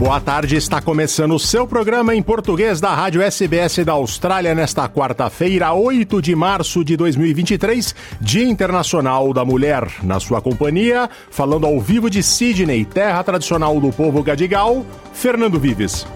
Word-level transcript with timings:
Boa 0.00 0.18
tarde, 0.18 0.56
está 0.56 0.80
começando 0.80 1.34
o 1.34 1.38
seu 1.38 1.66
programa 1.66 2.14
em 2.14 2.22
português 2.22 2.80
da 2.80 2.94
Rádio 2.94 3.20
SBS 3.20 3.84
da 3.84 3.92
Austrália 3.92 4.54
nesta 4.54 4.88
quarta-feira, 4.88 5.74
8 5.74 6.22
de 6.22 6.34
março 6.34 6.82
de 6.82 6.96
2023, 6.96 7.94
Dia 8.18 8.48
Internacional 8.48 9.30
da 9.34 9.44
Mulher. 9.44 9.86
Na 10.02 10.18
sua 10.18 10.40
companhia, 10.40 11.10
falando 11.30 11.66
ao 11.66 11.78
vivo 11.78 12.08
de 12.08 12.22
Sydney, 12.22 12.86
terra 12.86 13.22
tradicional 13.22 13.78
do 13.78 13.92
povo 13.92 14.22
gadigal, 14.22 14.86
Fernando 15.12 15.60
Vives. 15.60 16.06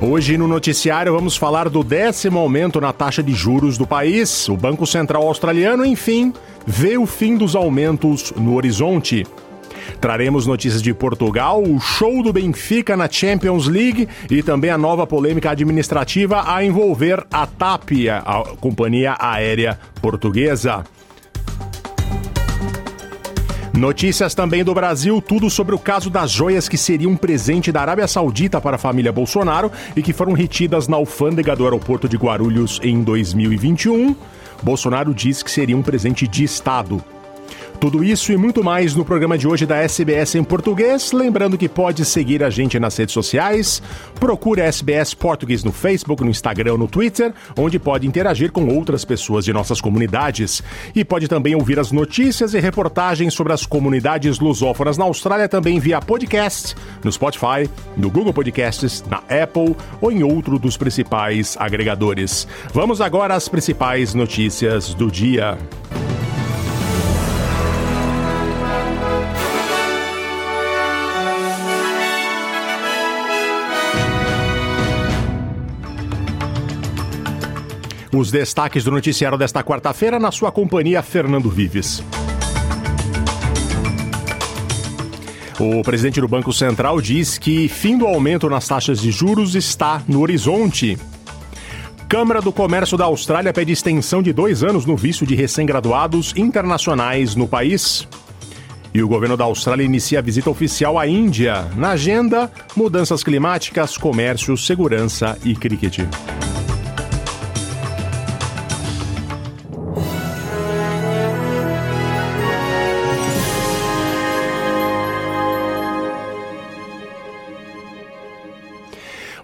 Hoje 0.00 0.38
no 0.38 0.46
noticiário 0.46 1.12
vamos 1.12 1.36
falar 1.36 1.68
do 1.68 1.82
décimo 1.82 2.38
aumento 2.38 2.80
na 2.80 2.92
taxa 2.92 3.24
de 3.24 3.32
juros 3.32 3.76
do 3.76 3.84
país. 3.84 4.48
O 4.48 4.56
Banco 4.56 4.86
Central 4.86 5.26
Australiano, 5.26 5.84
enfim, 5.84 6.32
vê 6.64 6.96
o 6.96 7.06
fim 7.06 7.36
dos 7.36 7.56
aumentos 7.56 8.32
no 8.36 8.54
horizonte. 8.54 9.26
Traremos 10.00 10.46
notícias 10.46 10.82
de 10.82 10.94
Portugal, 10.94 11.62
o 11.62 11.80
show 11.80 12.22
do 12.22 12.32
Benfica 12.32 12.96
na 12.96 13.08
Champions 13.10 13.66
League 13.66 14.08
e 14.30 14.42
também 14.42 14.70
a 14.70 14.78
nova 14.78 15.06
polêmica 15.06 15.50
administrativa 15.50 16.44
a 16.46 16.64
envolver 16.64 17.26
a 17.32 17.46
TAP, 17.46 18.08
a 18.08 18.44
companhia 18.60 19.16
aérea 19.18 19.78
portuguesa. 20.00 20.84
Notícias 23.78 24.34
também 24.34 24.64
do 24.64 24.74
Brasil, 24.74 25.22
tudo 25.22 25.48
sobre 25.48 25.72
o 25.72 25.78
caso 25.78 26.10
das 26.10 26.32
joias 26.32 26.68
que 26.68 26.76
seriam 26.76 27.12
um 27.12 27.16
presente 27.16 27.70
da 27.70 27.80
Arábia 27.80 28.08
Saudita 28.08 28.60
para 28.60 28.74
a 28.74 28.78
família 28.78 29.12
Bolsonaro 29.12 29.70
e 29.94 30.02
que 30.02 30.12
foram 30.12 30.32
retidas 30.32 30.88
na 30.88 30.96
alfândega 30.96 31.54
do 31.54 31.62
aeroporto 31.62 32.08
de 32.08 32.16
Guarulhos 32.16 32.80
em 32.82 33.04
2021. 33.04 34.16
Bolsonaro 34.64 35.14
diz 35.14 35.44
que 35.44 35.50
seria 35.50 35.76
um 35.76 35.82
presente 35.82 36.26
de 36.26 36.42
Estado. 36.42 37.00
Tudo 37.80 38.02
isso 38.02 38.32
e 38.32 38.36
muito 38.36 38.64
mais 38.64 38.96
no 38.96 39.04
programa 39.04 39.38
de 39.38 39.46
hoje 39.46 39.64
da 39.64 39.76
SBS 39.76 40.34
em 40.34 40.42
português. 40.42 41.12
Lembrando 41.12 41.56
que 41.56 41.68
pode 41.68 42.04
seguir 42.04 42.42
a 42.42 42.50
gente 42.50 42.76
nas 42.76 42.96
redes 42.96 43.12
sociais. 43.12 43.80
Procure 44.18 44.60
a 44.60 44.64
SBS 44.64 45.14
Português 45.14 45.62
no 45.62 45.70
Facebook, 45.70 46.24
no 46.24 46.30
Instagram, 46.30 46.76
no 46.76 46.88
Twitter, 46.88 47.32
onde 47.56 47.78
pode 47.78 48.04
interagir 48.04 48.50
com 48.50 48.66
outras 48.66 49.04
pessoas 49.04 49.44
de 49.44 49.52
nossas 49.52 49.80
comunidades. 49.80 50.60
E 50.92 51.04
pode 51.04 51.28
também 51.28 51.54
ouvir 51.54 51.78
as 51.78 51.92
notícias 51.92 52.52
e 52.52 52.58
reportagens 52.58 53.32
sobre 53.32 53.52
as 53.52 53.64
comunidades 53.64 54.40
lusófonas 54.40 54.98
na 54.98 55.04
Austrália 55.04 55.48
também 55.48 55.78
via 55.78 56.00
podcast, 56.00 56.74
no 57.04 57.12
Spotify, 57.12 57.70
no 57.96 58.10
Google 58.10 58.32
Podcasts, 58.32 59.04
na 59.08 59.18
Apple 59.18 59.76
ou 60.00 60.10
em 60.10 60.24
outro 60.24 60.58
dos 60.58 60.76
principais 60.76 61.56
agregadores. 61.56 62.48
Vamos 62.74 63.00
agora 63.00 63.36
às 63.36 63.48
principais 63.48 64.14
notícias 64.14 64.94
do 64.94 65.08
dia. 65.08 65.56
Os 78.12 78.30
destaques 78.30 78.84
do 78.84 78.90
noticiário 78.90 79.36
desta 79.36 79.62
quarta-feira 79.62 80.18
na 80.18 80.30
sua 80.30 80.50
companhia, 80.50 81.02
Fernando 81.02 81.50
Vives. 81.50 82.02
O 85.60 85.82
presidente 85.82 86.20
do 86.20 86.28
Banco 86.28 86.52
Central 86.52 87.00
diz 87.00 87.36
que 87.36 87.68
fim 87.68 87.98
do 87.98 88.06
aumento 88.06 88.48
nas 88.48 88.66
taxas 88.66 89.00
de 89.00 89.10
juros 89.10 89.54
está 89.54 90.02
no 90.08 90.20
horizonte. 90.20 90.96
Câmara 92.08 92.40
do 92.40 92.52
Comércio 92.52 92.96
da 92.96 93.04
Austrália 93.04 93.52
pede 93.52 93.72
extensão 93.72 94.22
de 94.22 94.32
dois 94.32 94.62
anos 94.62 94.86
no 94.86 94.96
visto 94.96 95.26
de 95.26 95.34
recém-graduados 95.34 96.32
internacionais 96.36 97.34
no 97.34 97.46
país. 97.46 98.08
E 98.94 99.02
o 99.02 99.08
governo 99.08 99.36
da 99.36 99.44
Austrália 99.44 99.84
inicia 99.84 100.20
a 100.20 100.22
visita 100.22 100.48
oficial 100.48 100.98
à 100.98 101.06
Índia. 101.06 101.68
Na 101.76 101.90
agenda, 101.90 102.50
mudanças 102.74 103.22
climáticas, 103.22 103.98
comércio, 103.98 104.56
segurança 104.56 105.36
e 105.44 105.54
cricket. 105.54 105.98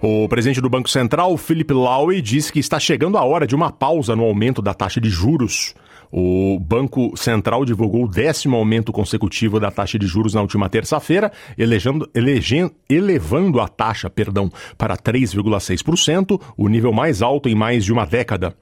O 0.07 0.29
presidente 0.29 0.61
do 0.61 0.69
Banco 0.69 0.91
Central, 0.91 1.35
Philip 1.39 1.73
Lowe, 1.73 2.21
disse 2.21 2.53
que 2.53 2.59
está 2.59 2.79
chegando 2.79 3.17
a 3.17 3.25
hora 3.25 3.47
de 3.47 3.55
uma 3.55 3.73
pausa 3.73 4.15
no 4.15 4.23
aumento 4.25 4.61
da 4.61 4.75
taxa 4.75 5.01
de 5.01 5.09
juros. 5.09 5.75
O 6.13 6.59
Banco 6.61 7.17
Central 7.17 7.65
divulgou 7.65 8.05
o 8.05 8.09
décimo 8.09 8.55
aumento 8.55 8.93
consecutivo 8.93 9.59
da 9.59 9.71
taxa 9.71 9.99
de 9.99 10.07
juros 10.07 10.35
na 10.35 10.43
última 10.43 10.69
terça-feira, 10.69 11.33
elevando 12.87 13.61
a 13.63 13.67
taxa 13.67 14.11
perdão, 14.11 14.53
para 14.77 14.95
3,6%, 14.95 16.39
o 16.55 16.69
nível 16.69 16.93
mais 16.93 17.23
alto 17.23 17.49
em 17.49 17.55
mais 17.55 17.83
de 17.83 17.91
uma 17.91 18.05
década. 18.05 18.55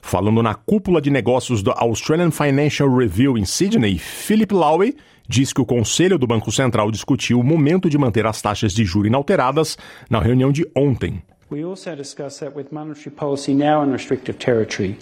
Falando 0.00 0.44
na 0.44 0.54
cúpula 0.54 1.02
de 1.02 1.10
negócios 1.10 1.60
do 1.60 1.72
Australian 1.72 2.30
Financial 2.30 2.88
Review 2.88 3.36
em 3.36 3.44
Sydney, 3.44 3.98
Philip 3.98 4.54
Lowe 4.54 4.94
diz 5.28 5.52
que 5.52 5.60
o 5.60 5.66
Conselho 5.66 6.18
do 6.18 6.26
Banco 6.26 6.52
Central 6.52 6.90
discutiu 6.90 7.40
o 7.40 7.44
momento 7.44 7.88
de 7.88 7.98
manter 7.98 8.26
as 8.26 8.40
taxas 8.40 8.72
de 8.72 8.84
juros 8.84 9.08
inalteradas 9.08 9.78
na 10.08 10.20
reunião 10.20 10.52
de 10.52 10.66
ontem. 10.74 11.22
We 11.50 11.62
also 11.64 11.94
discussed 11.94 12.40
that 12.40 12.56
with 12.56 12.72
monetary 12.72 13.10
policy 13.10 13.54
now 13.54 13.82
in 13.84 13.92
restrictive 13.92 14.38
territory, 14.38 14.96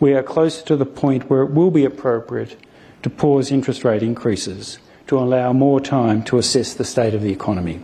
we 0.00 0.14
are 0.14 0.22
closer 0.22 0.62
to 0.64 0.76
the 0.76 0.84
point 0.84 1.24
where 1.28 1.42
it 1.42 1.52
will 1.52 1.70
be 1.70 1.84
appropriate 1.84 2.56
to 3.02 3.10
pause 3.10 3.50
interest 3.52 3.84
rate 3.84 4.04
increases 4.04 4.78
to 5.06 5.18
allow 5.18 5.52
more 5.52 5.80
time 5.80 6.22
to 6.24 6.38
assess 6.38 6.74
the 6.74 6.84
state 6.84 7.14
of 7.14 7.22
the 7.22 7.32
economy. 7.32 7.80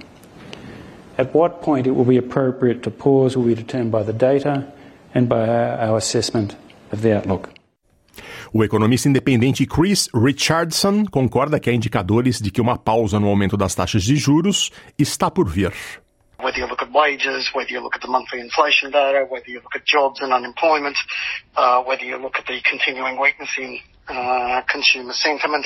At 1.19 1.35
what 1.35 1.63
point 1.63 1.87
it 1.87 1.93
will 1.93 2.05
be 2.05 2.17
appropriate 2.17 2.83
to 2.83 2.91
pause 2.91 3.37
will 3.37 3.47
be 3.47 3.55
determined 3.55 3.93
by 3.93 4.03
the 4.03 4.13
data 4.13 4.67
and 5.15 5.29
by 5.29 5.49
our 5.49 5.97
assessment 5.97 6.57
of 6.91 7.03
the 7.03 7.17
outlook. 7.17 7.52
O 8.55 8.63
economista 8.63 9.09
independente 9.09 9.65
Chris 9.65 10.11
Richardson 10.15 11.07
concorda 11.07 11.59
que 11.59 11.71
há 11.71 11.73
indicadores 11.73 12.39
de 12.39 12.51
que 12.51 12.61
uma 12.61 12.77
pausa 12.77 13.19
no 13.19 13.29
aumento 13.29 13.57
das 13.57 13.75
taxas 13.75 14.03
de 14.03 14.15
juros 14.15 14.71
está 14.99 15.31
por 15.31 15.49
vir. 15.49 15.73
Whether 16.39 16.61
you 16.61 16.67
look 16.67 16.83
at 16.83 16.91
wages, 16.93 17.51
whether 17.55 17.73
you 17.73 17.81
look 17.81 17.97
at 17.97 18.03
the 18.03 18.09
monthly 18.09 18.41
inflation 18.41 18.91
data, 18.91 19.27
whether 19.31 19.49
you 19.49 19.63
look 19.63 19.75
at 19.75 19.87
jobs 19.87 20.21
and 20.21 20.35
unemployment, 20.35 20.99
uh, 21.57 21.83
whether 21.85 22.05
you 22.05 22.19
look 22.19 22.37
at 22.39 22.45
the 22.45 22.61
continuing 22.69 23.19
weakness 23.19 23.49
in 23.57 23.79
uh, 24.09 24.61
consumer 24.69 25.15
sentiment, 25.15 25.65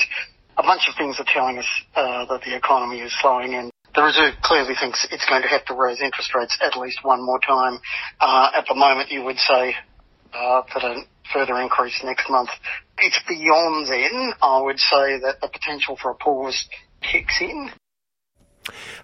a 0.55 0.63
bunch 0.63 0.87
of 0.87 0.95
things 0.95 1.19
are 1.19 1.27
telling 1.27 1.57
us 1.57 1.67
uh, 1.93 2.23
that 2.27 2.41
the 2.43 2.55
economy 2.55 3.01
is 3.01 3.11
slowing 3.19 3.53
and 3.53 3.69
the 3.95 4.01
Reserve 4.01 4.35
clearly 4.41 4.75
thinks 4.79 5.05
it's 5.11 5.25
going 5.25 5.41
to 5.41 5.49
have 5.49 5.65
to 5.65 5.73
raise 5.73 5.99
interest 5.99 6.33
rates 6.33 6.57
at 6.61 6.77
least 6.77 7.03
one 7.03 7.19
more 7.25 7.39
time. 7.39 7.79
Uh, 8.21 8.51
at 8.55 8.65
the 8.69 8.75
moment, 8.75 9.11
you 9.11 9.23
would 9.23 9.39
say 9.39 9.75
uh, 10.33 10.61
that 10.73 10.83
a 10.83 11.03
further 11.33 11.59
increase 11.61 12.03
next 12.03 12.29
month. 12.29 12.49
It's 12.99 13.19
beyond 13.27 13.87
then, 13.87 14.33
I 14.41 14.61
would 14.61 14.79
say 14.79 15.19
that 15.21 15.41
the 15.41 15.49
potential 15.49 15.97
for 16.01 16.11
a 16.11 16.15
pause 16.15 16.67
kicks 17.01 17.41
in. 17.41 17.71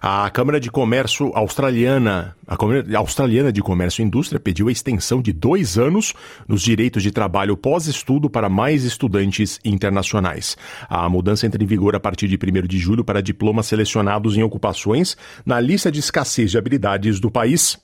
A 0.00 0.28
Câmara 0.30 0.60
de 0.60 0.70
Comércio 0.70 1.32
Australiana, 1.34 2.36
a 2.46 2.56
Câmara 2.56 2.84
Australiana 2.98 3.52
de 3.52 3.62
Comércio 3.62 4.02
e 4.02 4.04
Indústria 4.04 4.38
pediu 4.38 4.68
a 4.68 4.72
extensão 4.72 5.22
de 5.22 5.32
dois 5.32 5.78
anos 5.78 6.12
nos 6.46 6.62
direitos 6.62 7.02
de 7.02 7.10
trabalho 7.10 7.56
pós-estudo 7.56 8.28
para 8.28 8.48
mais 8.48 8.84
estudantes 8.84 9.58
internacionais. 9.64 10.56
A 10.88 11.08
mudança 11.08 11.46
entra 11.46 11.62
em 11.62 11.66
vigor 11.66 11.96
a 11.96 12.00
partir 12.00 12.28
de 12.28 12.36
1 12.36 12.66
de 12.66 12.78
julho 12.78 13.04
para 13.04 13.22
diplomas 13.22 13.66
selecionados 13.66 14.36
em 14.36 14.42
ocupações 14.42 15.16
na 15.44 15.58
lista 15.60 15.90
de 15.90 16.00
escassez 16.00 16.50
de 16.50 16.58
habilidades 16.58 17.18
do 17.18 17.30
país. 17.30 17.78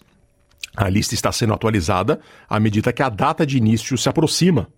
A 0.76 0.88
lista 0.88 1.14
está 1.14 1.32
sendo 1.32 1.54
atualizada 1.54 2.20
à 2.48 2.60
medida 2.60 2.92
que 2.92 3.02
a 3.02 3.08
data 3.08 3.46
de 3.46 3.58
início 3.58 3.96
se 3.98 4.08
aproxima. 4.08 4.68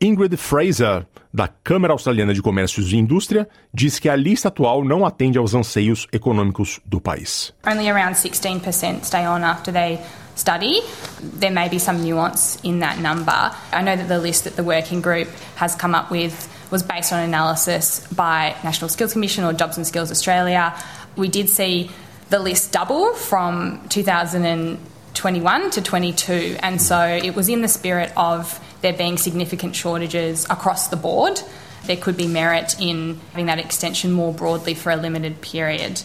Ingrid 0.00 0.36
Fraser, 0.36 1.06
da 1.32 1.48
Câmara 1.48 1.92
Australiana 1.92 2.32
de 2.32 2.40
Comércio 2.40 2.82
e 2.82 2.96
Indústria, 2.96 3.48
diz 3.72 3.98
que 3.98 4.08
a 4.08 4.16
lista 4.16 4.48
atual 4.48 4.84
não 4.84 5.04
atende 5.04 5.38
aos 5.38 5.54
anseios 5.54 6.06
econômicos 6.12 6.80
do 6.84 7.00
país. 7.00 7.52
Only 7.66 7.90
around 7.90 8.14
16% 8.14 9.04
stay 9.04 9.26
on 9.26 9.42
after 9.42 9.72
they 9.72 9.98
study. 10.36 10.82
There 11.20 11.52
may 11.52 11.68
be 11.68 11.78
some 11.78 12.00
nuance 12.00 12.58
in 12.62 12.80
that 12.80 13.00
number. 13.00 13.50
I 13.72 13.82
know 13.82 13.96
that 13.96 14.08
the 14.08 14.18
list 14.18 14.44
that 14.44 14.56
the 14.56 14.62
working 14.62 15.00
group 15.00 15.28
has 15.56 15.74
come 15.74 15.94
up 15.94 16.10
with 16.10 16.48
was 16.70 16.82
based 16.82 17.12
on 17.12 17.20
analysis 17.20 18.06
by 18.14 18.54
National 18.62 18.88
Skills 18.88 19.12
Commission 19.12 19.44
or 19.44 19.52
Jobs 19.52 19.76
and 19.76 19.86
Skills 19.86 20.10
Australia. 20.10 20.74
We 21.16 21.28
did 21.28 21.48
see 21.48 21.90
the 22.30 22.38
list 22.38 22.72
double 22.72 23.14
from 23.14 23.80
2021 25.16 25.70
to 25.70 25.82
22. 25.82 26.56
And 26.62 26.80
so 26.80 27.00
it 27.00 27.34
was 27.34 27.48
in 27.48 27.62
the 27.62 27.68
spirit 27.68 28.12
of 28.16 28.60
there 28.82 28.92
being 28.92 29.16
significant 29.16 29.74
shortages 29.74 30.44
across 30.50 30.88
the 30.88 30.96
board. 30.96 31.40
There 31.86 31.96
could 31.96 32.16
be 32.16 32.26
merit 32.26 32.76
in 32.78 33.18
having 33.32 33.46
that 33.46 33.58
extension 33.58 34.12
more 34.12 34.32
broadly 34.32 34.74
for 34.74 34.92
a 34.92 34.96
limited 34.96 35.40
period. 35.40 36.04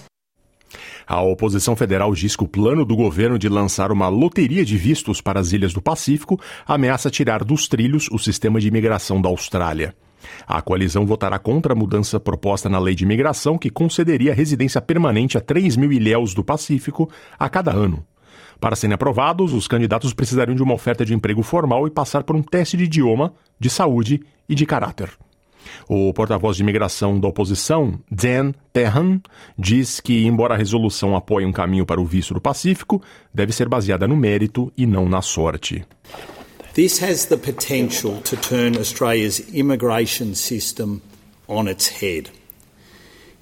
A 1.07 1.21
oposição 1.21 1.75
federal 1.75 2.13
diz 2.13 2.37
que 2.37 2.43
o 2.43 2.47
plano 2.47 2.85
do 2.85 2.95
governo 2.95 3.37
de 3.37 3.49
lançar 3.49 3.91
uma 3.91 4.07
loteria 4.07 4.63
de 4.63 4.77
vistos 4.77 5.19
para 5.19 5.41
as 5.41 5.51
ilhas 5.51 5.73
do 5.73 5.81
Pacífico 5.81 6.39
ameaça 6.65 7.09
tirar 7.09 7.43
dos 7.43 7.67
trilhos 7.67 8.07
o 8.11 8.17
sistema 8.17 8.61
de 8.61 8.69
imigração 8.69 9.21
da 9.21 9.27
Austrália. 9.27 9.93
A 10.47 10.61
coalizão 10.61 11.05
votará 11.05 11.37
contra 11.37 11.73
a 11.73 11.75
mudança 11.75 12.19
proposta 12.19 12.69
na 12.69 12.79
lei 12.79 12.95
de 12.95 13.03
imigração 13.03 13.57
que 13.57 13.69
concederia 13.69 14.33
residência 14.33 14.79
permanente 14.79 15.37
a 15.37 15.41
3 15.41 15.75
mil 15.75 15.91
ilhéus 15.91 16.33
do 16.33 16.43
Pacífico 16.43 17.09
a 17.37 17.49
cada 17.49 17.73
ano. 17.73 18.05
Para 18.61 18.75
serem 18.75 18.93
aprovados, 18.93 19.53
os 19.53 19.67
candidatos 19.67 20.13
precisariam 20.13 20.55
de 20.55 20.61
uma 20.61 20.75
oferta 20.75 21.03
de 21.03 21.15
emprego 21.15 21.41
formal 21.41 21.87
e 21.87 21.89
passar 21.89 22.23
por 22.23 22.35
um 22.35 22.43
teste 22.43 22.77
de 22.77 22.83
idioma, 22.83 23.33
de 23.59 23.71
saúde 23.71 24.21
e 24.47 24.53
de 24.53 24.67
caráter. 24.67 25.09
O 25.89 26.13
porta-voz 26.13 26.57
de 26.57 26.63
imigração 26.63 27.19
da 27.19 27.27
oposição, 27.27 27.99
Dan 28.09 28.53
Tehan, 28.71 29.19
diz 29.57 29.99
que, 29.99 30.27
embora 30.27 30.53
a 30.53 30.57
resolução 30.57 31.15
apoie 31.15 31.43
um 31.43 31.51
caminho 31.51 31.87
para 31.87 31.99
o 31.99 32.05
visto 32.05 32.35
do 32.35 32.41
Pacífico, 32.41 33.01
deve 33.33 33.51
ser 33.51 33.67
baseada 33.67 34.07
no 34.07 34.15
mérito 34.15 34.71
e 34.77 34.85
não 34.85 35.09
na 35.09 35.23
sorte. 35.23 35.83
This 36.75 37.01
has 37.01 37.25
the 37.25 37.37
potential 37.37 38.21
to 38.21 38.37
turn 38.37 38.77
Australia's 38.77 39.39
immigration 39.53 40.35
system 40.35 41.01
on 41.47 41.67
its 41.67 41.89
head. 41.89 42.31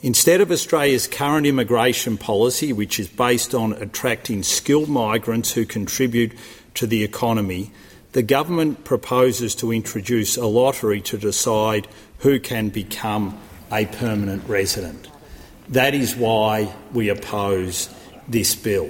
Instead 0.02 0.40
of 0.40 0.50
Australia's 0.50 1.08
current 1.08 1.46
immigration 1.46 2.18
policy, 2.18 2.72
which 2.72 3.02
is 3.02 3.10
based 3.10 3.54
on 3.54 3.74
attracting 3.74 4.42
skilled 4.44 4.88
migrants 4.88 5.52
who 5.52 5.66
contribute 5.66 6.32
to 6.74 6.88
the 6.88 7.04
economy, 7.04 7.72
the 8.14 8.24
government 8.24 8.86
proposes 8.86 9.54
to 9.56 9.74
introduce 9.74 10.38
a 10.38 10.46
lottery 10.46 11.02
to 11.02 11.18
decide 11.18 11.86
who 12.20 12.40
can 12.40 12.70
become 12.70 13.38
a 13.74 13.86
permanent 13.88 14.48
resident. 14.48 15.10
That 15.68 15.94
is 15.94 16.16
why 16.16 16.74
we 16.94 17.10
oppose 17.10 17.90
this 18.26 18.56
bill. 18.56 18.90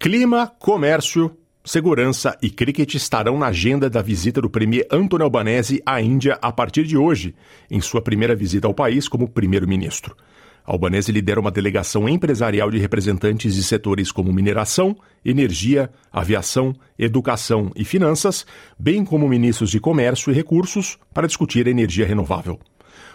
Clima, 0.00 0.58
comércio, 0.60 1.36
segurança 1.68 2.36
e 2.40 2.48
cricket 2.48 2.94
estarão 2.94 3.38
na 3.38 3.48
agenda 3.48 3.90
da 3.90 4.00
visita 4.00 4.40
do 4.40 4.48
premier 4.48 4.86
Anthony 4.90 5.22
Albanese 5.22 5.82
à 5.84 6.00
Índia 6.00 6.38
a 6.40 6.50
partir 6.50 6.84
de 6.84 6.96
hoje, 6.96 7.34
em 7.70 7.78
sua 7.78 8.00
primeira 8.00 8.34
visita 8.34 8.66
ao 8.66 8.72
país 8.72 9.06
como 9.06 9.28
primeiro-ministro. 9.28 10.16
Albanese 10.64 11.12
lidera 11.12 11.38
uma 11.38 11.50
delegação 11.50 12.08
empresarial 12.08 12.70
de 12.70 12.78
representantes 12.78 13.54
de 13.54 13.62
setores 13.62 14.10
como 14.10 14.32
mineração, 14.32 14.96
energia, 15.22 15.90
aviação, 16.10 16.74
educação 16.98 17.70
e 17.76 17.84
finanças, 17.84 18.46
bem 18.78 19.04
como 19.04 19.28
ministros 19.28 19.70
de 19.70 19.78
comércio 19.78 20.30
e 20.32 20.34
recursos, 20.34 20.98
para 21.12 21.26
discutir 21.26 21.66
energia 21.66 22.06
renovável. 22.06 22.58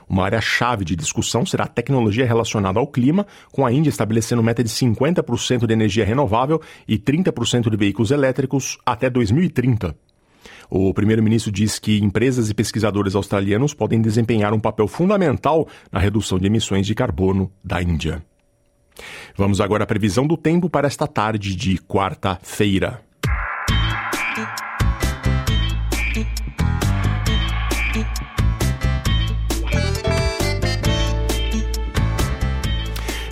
Uma 0.07 0.25
área-chave 0.25 0.85
de 0.85 0.95
discussão 0.95 1.45
será 1.45 1.65
a 1.65 1.67
tecnologia 1.67 2.25
relacionada 2.25 2.79
ao 2.79 2.87
clima, 2.87 3.25
com 3.51 3.65
a 3.65 3.71
Índia 3.71 3.89
estabelecendo 3.89 4.43
meta 4.43 4.63
de 4.63 4.69
50% 4.69 5.65
de 5.65 5.73
energia 5.73 6.05
renovável 6.05 6.61
e 6.87 6.97
30% 6.97 7.69
de 7.69 7.77
veículos 7.77 8.11
elétricos 8.11 8.77
até 8.85 9.09
2030. 9.09 9.95
O 10.69 10.93
primeiro-ministro 10.93 11.51
diz 11.51 11.79
que 11.79 11.99
empresas 11.99 12.49
e 12.49 12.53
pesquisadores 12.53 13.15
australianos 13.15 13.73
podem 13.73 14.01
desempenhar 14.01 14.53
um 14.53 14.59
papel 14.59 14.87
fundamental 14.87 15.67
na 15.91 15.99
redução 15.99 16.39
de 16.39 16.47
emissões 16.47 16.87
de 16.87 16.95
carbono 16.95 17.51
da 17.63 17.81
Índia. 17.81 18.23
Vamos 19.35 19.59
agora 19.59 19.83
à 19.83 19.87
previsão 19.87 20.27
do 20.27 20.37
tempo 20.37 20.69
para 20.69 20.87
esta 20.87 21.07
tarde 21.07 21.55
de 21.55 21.77
quarta-feira. 21.77 23.01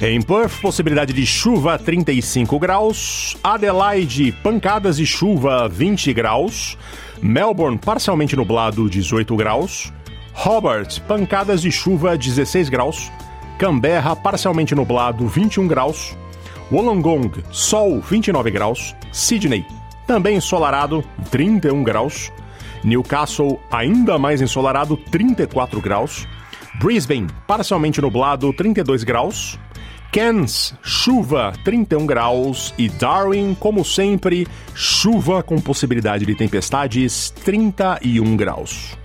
Em 0.04 0.20
Perth, 0.20 0.60
possibilidade 0.60 1.14
de 1.14 1.24
chuva 1.28 1.78
35 1.78 2.58
graus. 2.58 3.38
Adelaide, 3.44 4.32
pancadas 4.32 4.98
de 4.98 5.06
chuva 5.06 5.70
20 5.70 6.12
graus. 6.12 6.76
Melbourne, 7.22 7.78
parcialmente 7.78 8.36
nublado, 8.36 8.90
18 8.90 9.36
graus. 9.36 9.94
Hobart, 10.34 11.00
pancadas 11.02 11.62
de 11.62 11.72
chuva, 11.72 12.18
16 12.18 12.68
graus. 12.68 13.12
Canberra, 13.60 14.16
parcialmente 14.16 14.74
nublado, 14.74 15.28
21 15.28 15.68
graus. 15.68 16.18
Wollongong, 16.72 17.32
sol, 17.52 18.02
29 18.02 18.50
graus. 18.50 18.96
Sydney, 19.12 19.64
também 20.08 20.38
ensolarado, 20.38 21.04
31 21.30 21.84
graus. 21.84 22.32
Newcastle, 22.84 23.60
ainda 23.70 24.18
mais 24.18 24.42
ensolarado, 24.42 24.98
34 24.98 25.80
graus. 25.80 26.28
Brisbane, 26.80 27.28
parcialmente 27.46 28.02
nublado, 28.02 28.52
32 28.52 29.04
graus. 29.04 29.60
Cairns, 30.12 30.76
chuva, 30.84 31.54
31 31.64 32.06
graus. 32.06 32.74
E 32.78 32.90
Darwin, 32.90 33.56
como 33.58 33.86
sempre, 33.86 34.46
chuva 34.76 35.42
com 35.42 35.60
possibilidade 35.62 36.26
de 36.26 36.36
tempestades, 36.36 37.30
31 37.30 38.36
graus. 38.36 39.01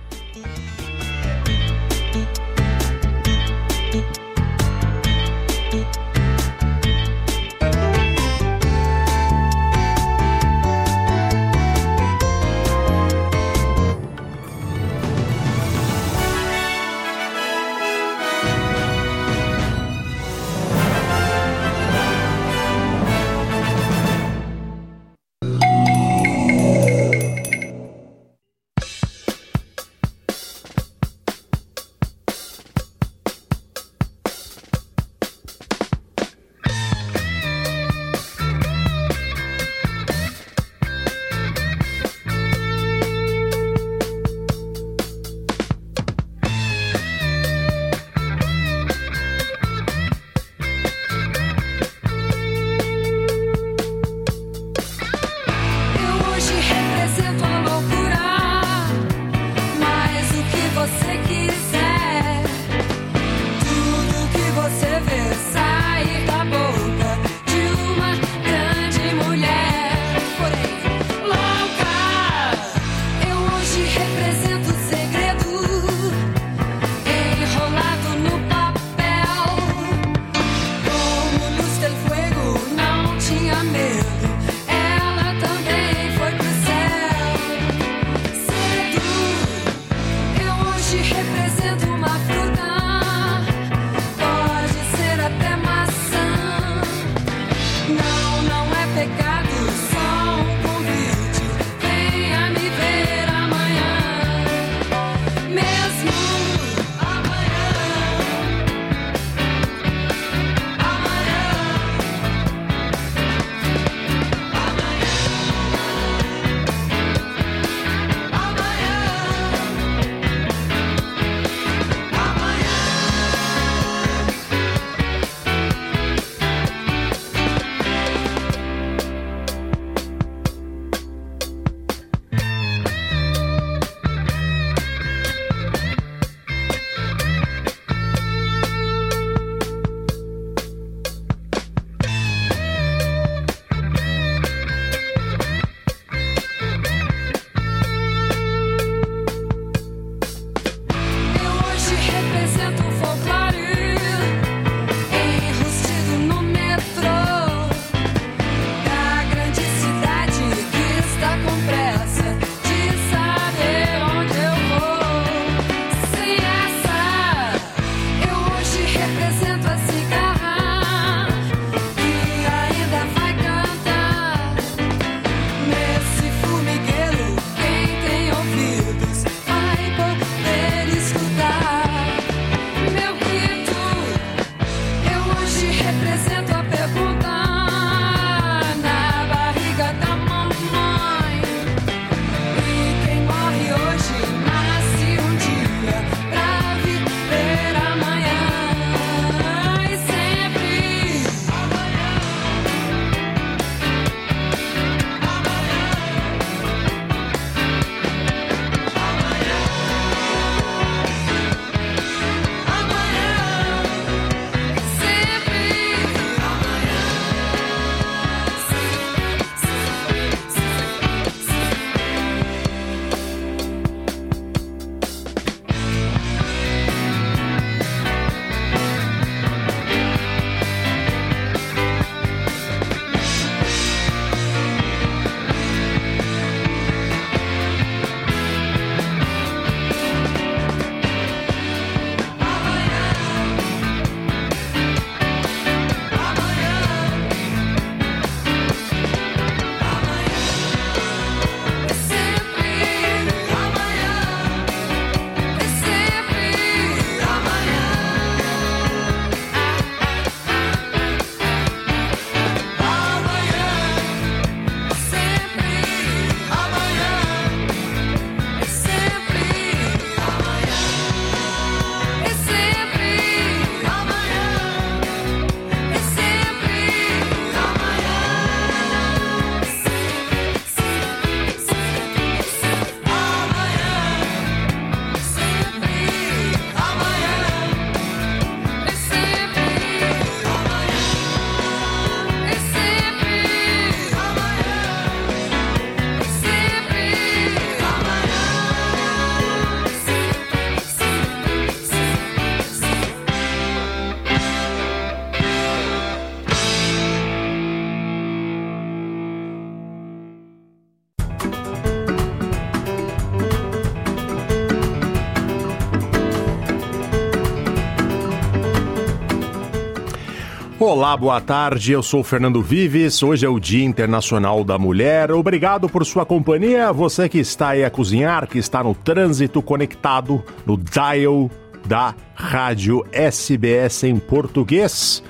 Olá, 320.97 321.15
boa 321.15 321.39
tarde. 321.39 321.91
Eu 321.91 322.01
sou 322.01 322.23
Fernando 322.23 322.59
Vives. 322.59 323.21
Hoje 323.21 323.45
é 323.45 323.49
o 323.49 323.59
Dia 323.59 323.85
Internacional 323.85 324.63
da 324.63 324.79
Mulher. 324.79 325.31
Obrigado 325.31 325.87
por 325.87 326.03
sua 326.03 326.25
companhia. 326.25 326.91
Você 326.91 327.29
que 327.29 327.37
está 327.37 327.69
aí 327.69 327.85
a 327.85 327.89
cozinhar, 327.91 328.47
que 328.47 328.57
está 328.57 328.83
no 328.83 328.95
trânsito 328.95 329.61
conectado 329.61 330.43
no 330.65 330.75
dial 330.75 331.51
da 331.85 332.15
Rádio 332.33 333.05
SBS 333.11 334.05
em 334.05 334.17
português. 334.17 335.23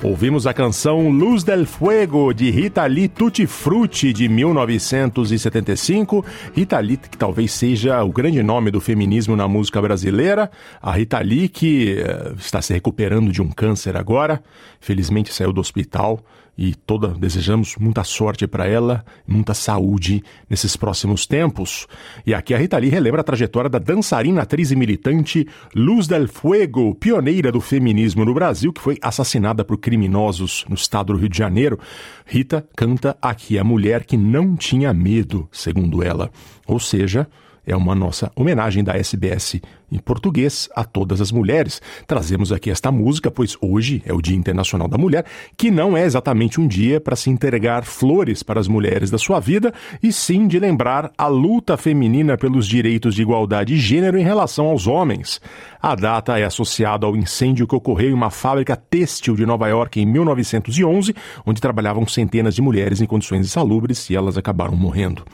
Ouvimos 0.00 0.46
a 0.46 0.54
canção 0.54 1.10
Luz 1.10 1.42
del 1.42 1.66
Fuego 1.66 2.32
de 2.32 2.52
Rita 2.52 2.86
Lee 2.86 3.08
Tutti 3.08 3.48
Frutti 3.48 4.12
de 4.12 4.28
1975. 4.28 6.24
Rita 6.54 6.78
Lee, 6.78 6.96
que 6.96 7.18
talvez 7.18 7.50
seja 7.50 8.04
o 8.04 8.12
grande 8.12 8.40
nome 8.40 8.70
do 8.70 8.80
feminismo 8.80 9.34
na 9.34 9.48
música 9.48 9.82
brasileira. 9.82 10.52
A 10.80 10.92
Rita 10.92 11.18
Lee, 11.18 11.48
que 11.48 11.96
uh, 11.98 12.36
está 12.38 12.62
se 12.62 12.72
recuperando 12.72 13.32
de 13.32 13.42
um 13.42 13.50
câncer 13.50 13.96
agora, 13.96 14.40
felizmente 14.78 15.34
saiu 15.34 15.52
do 15.52 15.60
hospital 15.60 16.20
e 16.58 16.74
toda 16.74 17.08
desejamos 17.08 17.76
muita 17.76 18.02
sorte 18.02 18.44
para 18.48 18.66
ela, 18.66 19.04
muita 19.24 19.54
saúde 19.54 20.24
nesses 20.50 20.76
próximos 20.76 21.24
tempos. 21.24 21.86
E 22.26 22.34
aqui 22.34 22.52
a 22.52 22.58
Rita 22.58 22.76
Lee 22.76 22.90
relembra 22.90 23.20
a 23.20 23.24
trajetória 23.24 23.70
da 23.70 23.78
dançarina, 23.78 24.42
atriz 24.42 24.72
e 24.72 24.76
militante 24.76 25.46
Luz 25.72 26.08
del 26.08 26.26
Fuego, 26.26 26.96
pioneira 26.96 27.52
do 27.52 27.60
feminismo 27.60 28.24
no 28.24 28.34
Brasil, 28.34 28.72
que 28.72 28.80
foi 28.80 28.98
assassinada 29.00 29.64
por 29.64 29.78
criminosos 29.78 30.64
no 30.68 30.74
estado 30.74 31.12
do 31.12 31.18
Rio 31.20 31.28
de 31.28 31.38
Janeiro. 31.38 31.78
Rita 32.26 32.66
canta 32.74 33.16
aqui 33.22 33.56
a 33.56 33.62
mulher 33.62 34.04
que 34.04 34.16
não 34.16 34.56
tinha 34.56 34.92
medo, 34.92 35.48
segundo 35.52 36.02
ela. 36.02 36.28
Ou 36.66 36.80
seja, 36.80 37.28
é 37.64 37.76
uma 37.76 37.94
nossa 37.94 38.32
homenagem 38.34 38.82
da 38.82 38.96
SBS 38.96 39.60
em 39.90 39.98
português 39.98 40.68
a 40.74 40.84
todas 40.84 41.20
as 41.20 41.30
mulheres. 41.30 41.80
Trazemos 42.06 42.52
aqui 42.52 42.70
esta 42.70 42.90
música, 42.90 43.30
pois 43.30 43.56
hoje 43.60 44.02
é 44.04 44.12
o 44.12 44.20
Dia 44.20 44.36
Internacional 44.36 44.88
da 44.88 44.98
Mulher, 44.98 45.24
que 45.56 45.70
não 45.70 45.96
é 45.96 46.04
exatamente 46.04 46.60
um 46.60 46.66
dia 46.66 47.00
para 47.00 47.16
se 47.16 47.30
entregar 47.30 47.84
flores 47.84 48.42
para 48.42 48.58
as 48.58 48.68
mulheres 48.68 49.10
da 49.10 49.18
sua 49.18 49.40
vida, 49.40 49.72
e 50.02 50.12
sim 50.12 50.46
de 50.46 50.58
lembrar 50.58 51.12
a 51.16 51.26
luta 51.26 51.76
feminina 51.76 52.36
pelos 52.36 52.66
direitos 52.66 53.14
de 53.14 53.22
igualdade 53.22 53.68
de 53.68 53.78
gênero 53.78 54.18
em 54.18 54.22
relação 54.22 54.66
aos 54.66 54.86
homens. 54.86 55.40
A 55.80 55.94
data 55.94 56.38
é 56.38 56.44
associada 56.44 57.06
ao 57.06 57.14
incêndio 57.14 57.66
que 57.66 57.74
ocorreu 57.74 58.10
em 58.10 58.14
uma 58.14 58.30
fábrica 58.30 58.74
têxtil 58.74 59.36
de 59.36 59.44
Nova 59.44 59.68
York 59.68 60.00
em 60.00 60.06
1911, 60.06 61.14
onde 61.44 61.60
trabalhavam 61.60 62.06
centenas 62.06 62.54
de 62.54 62.62
mulheres 62.62 63.00
em 63.00 63.06
condições 63.06 63.46
insalubres 63.46 64.08
e 64.08 64.16
elas 64.16 64.38
acabaram 64.38 64.74
morrendo. 64.74 65.24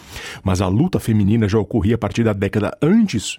Mas 0.43 0.61
a 0.61 0.67
luta 0.67 0.99
feminina 0.99 1.49
já 1.49 1.59
ocorria 1.59 1.95
a 1.95 1.99
partir 1.99 2.25
da 2.25 2.33
década 2.33 2.77
antes 2.83 3.39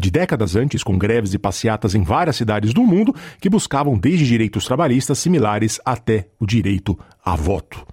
de 0.00 0.10
décadas 0.10 0.56
antes, 0.56 0.82
com 0.82 0.96
greves 0.96 1.34
e 1.34 1.38
passeatas 1.38 1.94
em 1.94 2.02
várias 2.02 2.36
cidades 2.36 2.72
do 2.72 2.82
mundo 2.82 3.14
que 3.40 3.50
buscavam 3.50 3.98
desde 3.98 4.26
direitos 4.26 4.64
trabalhistas 4.64 5.18
similares 5.18 5.80
até 5.84 6.28
o 6.38 6.46
direito 6.46 6.98
a 7.24 7.34
voto. 7.34 7.84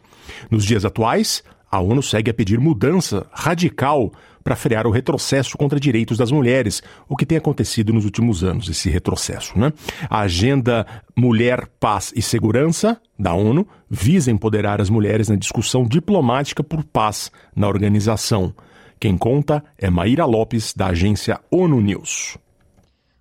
Nos 0.50 0.64
dias 0.64 0.86
atuais, 0.86 1.44
a 1.72 1.80
ONU 1.80 2.02
segue 2.02 2.32
a 2.32 2.34
pedir 2.34 2.60
mudança 2.60 3.26
radical 3.32 4.12
para 4.44 4.56
frear 4.56 4.88
o 4.88 4.92
retrocesso 4.92 5.58
contra 5.58 5.80
direitos 5.80 6.18
das 6.18 6.32
mulheres, 6.32 6.82
o 7.08 7.16
que 7.16 7.26
tem 7.26 7.38
acontecido 7.38 7.94
nos 7.94 8.06
últimos 8.06 8.44
anos, 8.44 8.70
esse 8.70 8.90
retrocesso. 8.90 9.58
Né? 9.58 9.72
A 10.10 10.22
Agenda 10.22 10.88
Mulher, 11.16 11.68
Paz 11.80 12.12
e 12.16 12.22
Segurança 12.22 13.00
da 13.18 13.34
ONU 13.34 13.68
visa 13.90 14.32
empoderar 14.32 14.82
as 14.82 14.90
mulheres 14.90 15.30
na 15.30 15.36
discussão 15.36 15.84
diplomática 15.84 16.64
por 16.64 16.84
paz 16.84 17.32
na 17.56 17.68
organização. 17.68 18.54
Quem 19.00 19.18
conta 19.18 19.64
é 19.78 19.90
Maíra 19.90 20.26
Lopes, 20.26 20.74
da 20.74 20.88
agência 20.88 21.40
ONU 21.50 21.80
News. 21.80 22.38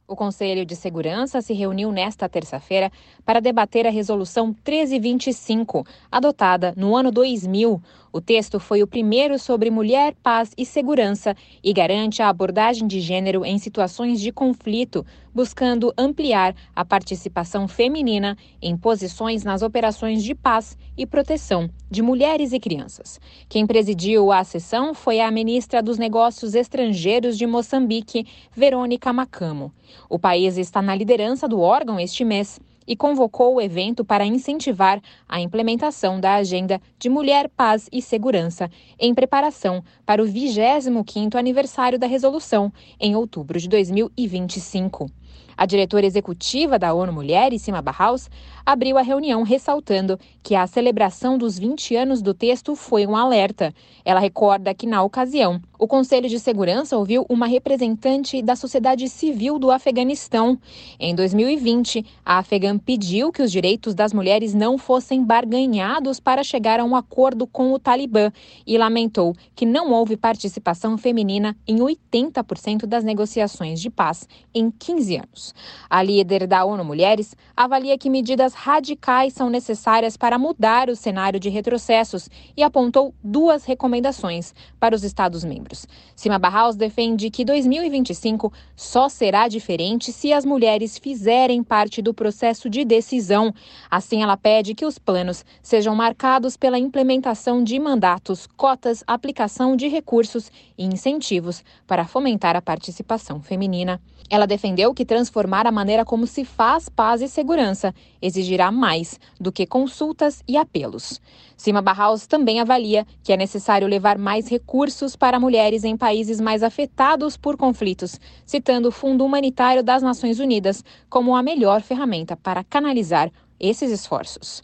O 0.09 0.17
Conselho 0.17 0.67
de 0.67 0.75
Segurança 0.75 1.41
se 1.41 1.55
reuniu 1.55 1.93
nesta 1.93 2.29
terça-feira 2.29 2.91
para 3.25 3.41
debater 3.41 3.87
a 3.87 3.91
Resolução 3.91 4.47
1325, 4.47 5.87
adotada 6.11 6.75
no 6.77 6.97
ano 6.97 7.13
2000, 7.13 7.81
o 8.13 8.21
texto 8.21 8.59
foi 8.59 8.83
o 8.83 8.87
primeiro 8.87 9.39
sobre 9.39 9.71
mulher, 9.71 10.15
paz 10.23 10.53
e 10.57 10.65
segurança 10.65 11.37
e 11.63 11.73
garante 11.73 12.23
a 12.23 12.29
abordagem 12.29 12.87
de 12.87 13.01
gênero 13.01 13.45
em 13.45 13.59
situações 13.59 14.21
de 14.21 14.33
conflito, 14.33 15.05
buscando 15.35 15.93
ampliar 15.97 16.55
a 16.75 16.85
participação 16.85 17.69
feminina 17.69 18.37
em 18.61 18.77
posições 18.77 19.45
nas 19.45 19.63
operações 19.63 20.23
de 20.23 20.35
paz 20.35 20.77
e 20.97 21.07
proteção 21.07 21.69
de 21.91 22.03
mulheres 22.03 22.53
e 22.53 22.59
crianças. 22.59 23.21
Quem 23.49 23.67
presidiu 23.67 24.33
a 24.33 24.43
sessão 24.43 24.95
foi 24.95 25.21
a 25.21 25.31
ministra 25.31 25.83
dos 25.83 25.99
Negócios 25.99 26.55
Estrangeiros 26.55 27.37
de 27.37 27.47
Moçambique, 27.47 28.27
Verônica 28.55 29.13
Macamo. 29.13 29.73
O 30.09 30.19
país 30.19 30.59
está 30.59 30.83
na 30.83 30.95
liderança 30.95 31.47
do 31.47 31.61
órgão 31.61 32.01
este 32.01 32.25
mês 32.25 32.59
e 32.89 32.97
convocou 32.97 33.55
o 33.55 33.61
evento 33.61 34.03
para 34.05 34.25
incentivar 34.25 35.01
a 35.29 35.39
implementação 35.39 36.19
da 36.19 36.37
agenda 36.37 36.81
de 36.99 37.11
Mulher, 37.11 37.51
Paz 37.51 37.87
e 37.93 38.01
Segurança, 38.01 38.71
em 38.99 39.15
preparação 39.15 39.85
para 40.07 40.23
o 40.23 40.27
25º 40.27 41.35
aniversário 41.35 41.99
da 41.99 42.07
resolução, 42.07 42.73
em 42.99 43.15
outubro 43.15 43.61
de 43.61 43.69
2025. 43.69 45.18
A 45.59 45.67
diretora 45.67 46.07
executiva 46.07 46.79
da 46.79 46.95
ONU 46.95 47.13
Mulheres, 47.13 47.63
Sima 47.63 47.83
Barraus, 47.83 48.31
abriu 48.65 48.97
a 48.97 49.03
reunião 49.03 49.43
ressaltando 49.43 50.17
que 50.41 50.55
a 50.55 50.65
celebração 50.69 51.37
dos 51.37 51.59
20 51.59 51.97
anos 51.97 52.23
do 52.23 52.33
texto 52.33 52.77
foi 52.77 53.05
um 53.05 53.17
alerta. 53.17 53.75
Ela 54.05 54.21
recorda 54.21 54.73
que, 54.73 54.87
na 54.87 55.03
ocasião, 55.03 55.61
o 55.77 55.89
Conselho 55.89 56.29
de 56.29 56.39
Segurança 56.39 56.97
ouviu 56.97 57.27
uma 57.29 57.49
representante 57.49 58.41
da 58.41 58.55
sociedade 58.55 59.09
civil 59.09 59.59
do 59.59 59.73
Afeganistão. 59.73 60.57
Em 61.01 61.13
2020, 61.13 62.07
a 62.25 62.39
afegã 62.39 62.79
pediu 62.79 63.33
que 63.33 63.43
os 63.43 63.51
direitos 63.51 63.97
das 63.97 64.13
mulheres 64.13 64.55
não 64.55 64.79
fossem 64.79 65.25
barganhados 65.25 66.21
para 66.21 66.45
chegar 66.45 66.79
a 66.79 66.85
um 66.85 66.95
acordo 66.95 67.49
com 67.49 67.73
o 67.73 67.81
Talibã 67.81 68.31
e 68.65 68.79
lamentou 68.79 69.35
que 69.57 69.67
não 69.67 69.91
houve 69.91 70.17
participação 70.17 70.97
feminina 70.97 71.57
em 71.67 71.79
80% 71.79 72.87
das 72.87 73.03
negociações 73.03 73.81
de 73.81 73.91
paz 73.91 74.29
em 74.55 74.71
15 74.71 75.17
anos. 75.17 75.48
A 75.89 76.03
líder 76.03 76.47
da 76.47 76.65
ONU 76.65 76.85
Mulheres 76.85 77.37
avalia 77.57 77.99
que 77.99 78.11
medidas 78.11 78.55
radicais 78.55 79.33
são 79.33 79.51
necessárias 79.51 80.17
para 80.17 80.39
mudar 80.39 80.89
o 80.89 80.97
cenário 80.97 81.41
de 81.41 81.49
retrocessos 81.49 82.29
e 82.57 82.63
apontou 82.63 83.15
duas 83.23 83.65
recomendações 83.65 84.55
para 84.79 84.95
os 84.95 85.05
Estados-membros. 85.05 85.87
Sima 86.15 86.39
Barraus 86.39 86.77
defende 86.77 87.31
que 87.31 87.45
2025 87.45 88.53
só 88.77 89.09
será 89.09 89.49
diferente 89.49 90.13
se 90.13 90.33
as 90.33 90.45
mulheres 90.45 90.99
fizerem 90.99 91.63
parte 91.63 92.01
do 92.01 92.15
processo 92.15 92.69
de 92.69 92.85
decisão. 92.85 93.53
Assim, 93.91 94.23
ela 94.23 94.37
pede 94.37 94.75
que 94.75 94.87
os 94.87 94.99
planos 94.99 95.45
sejam 95.63 95.95
marcados 95.95 96.57
pela 96.57 96.79
implementação 96.79 97.63
de 97.63 97.79
mandatos, 97.79 98.47
cotas, 98.57 99.03
aplicação 99.07 99.77
de 99.77 99.89
recursos 99.89 100.51
e 100.77 100.85
incentivos 100.85 101.65
para 101.87 102.07
fomentar 102.07 102.57
a 102.57 102.63
participação 102.63 103.41
feminina. 103.41 104.01
Ela 104.31 104.47
defendeu 104.47 104.93
que 104.93 105.05
transformar 105.05 105.67
a 105.67 105.73
maneira 105.73 106.05
como 106.05 106.27
se 106.27 106.45
faz 106.45 106.89
paz 106.89 107.23
e 107.23 107.29
segurança 107.29 107.95
exigirá 108.21 108.71
mais 108.71 109.19
do 109.41 109.51
que 109.51 109.67
consultas 109.67 110.43
e 110.47 110.57
apelos. 110.57 111.21
Cima 111.57 111.81
Barraus 111.81 112.27
também 112.27 112.61
avalia 112.61 113.07
que 113.23 113.33
é 113.33 113.37
necessário 113.37 113.89
levar 113.89 114.19
mais 114.19 114.49
recursos 114.49 115.17
para 115.17 115.41
mulheres 115.41 115.83
em 115.83 115.97
países 115.97 116.41
mais 116.41 116.63
afetados 116.63 117.37
por 117.37 117.57
conflitos, 117.57 118.21
citando 118.45 118.89
o 118.89 118.93
Fundo 118.93 119.25
Humanitário 119.25 119.83
das 119.83 120.03
Nações 120.03 120.39
Unidas 120.39 120.85
como 121.09 121.35
a 121.35 121.43
melhor 121.43 121.81
ferramenta 121.81 122.37
para 122.37 122.63
canalizar 122.63 123.31
esses 123.59 123.91
esforços. 123.91 124.63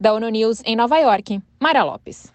Da 0.00 0.14
ONU 0.14 0.28
News 0.28 0.62
em 0.64 0.76
Nova 0.76 0.98
York, 0.98 1.42
Mara 1.58 1.82
Lopes. 1.82 2.32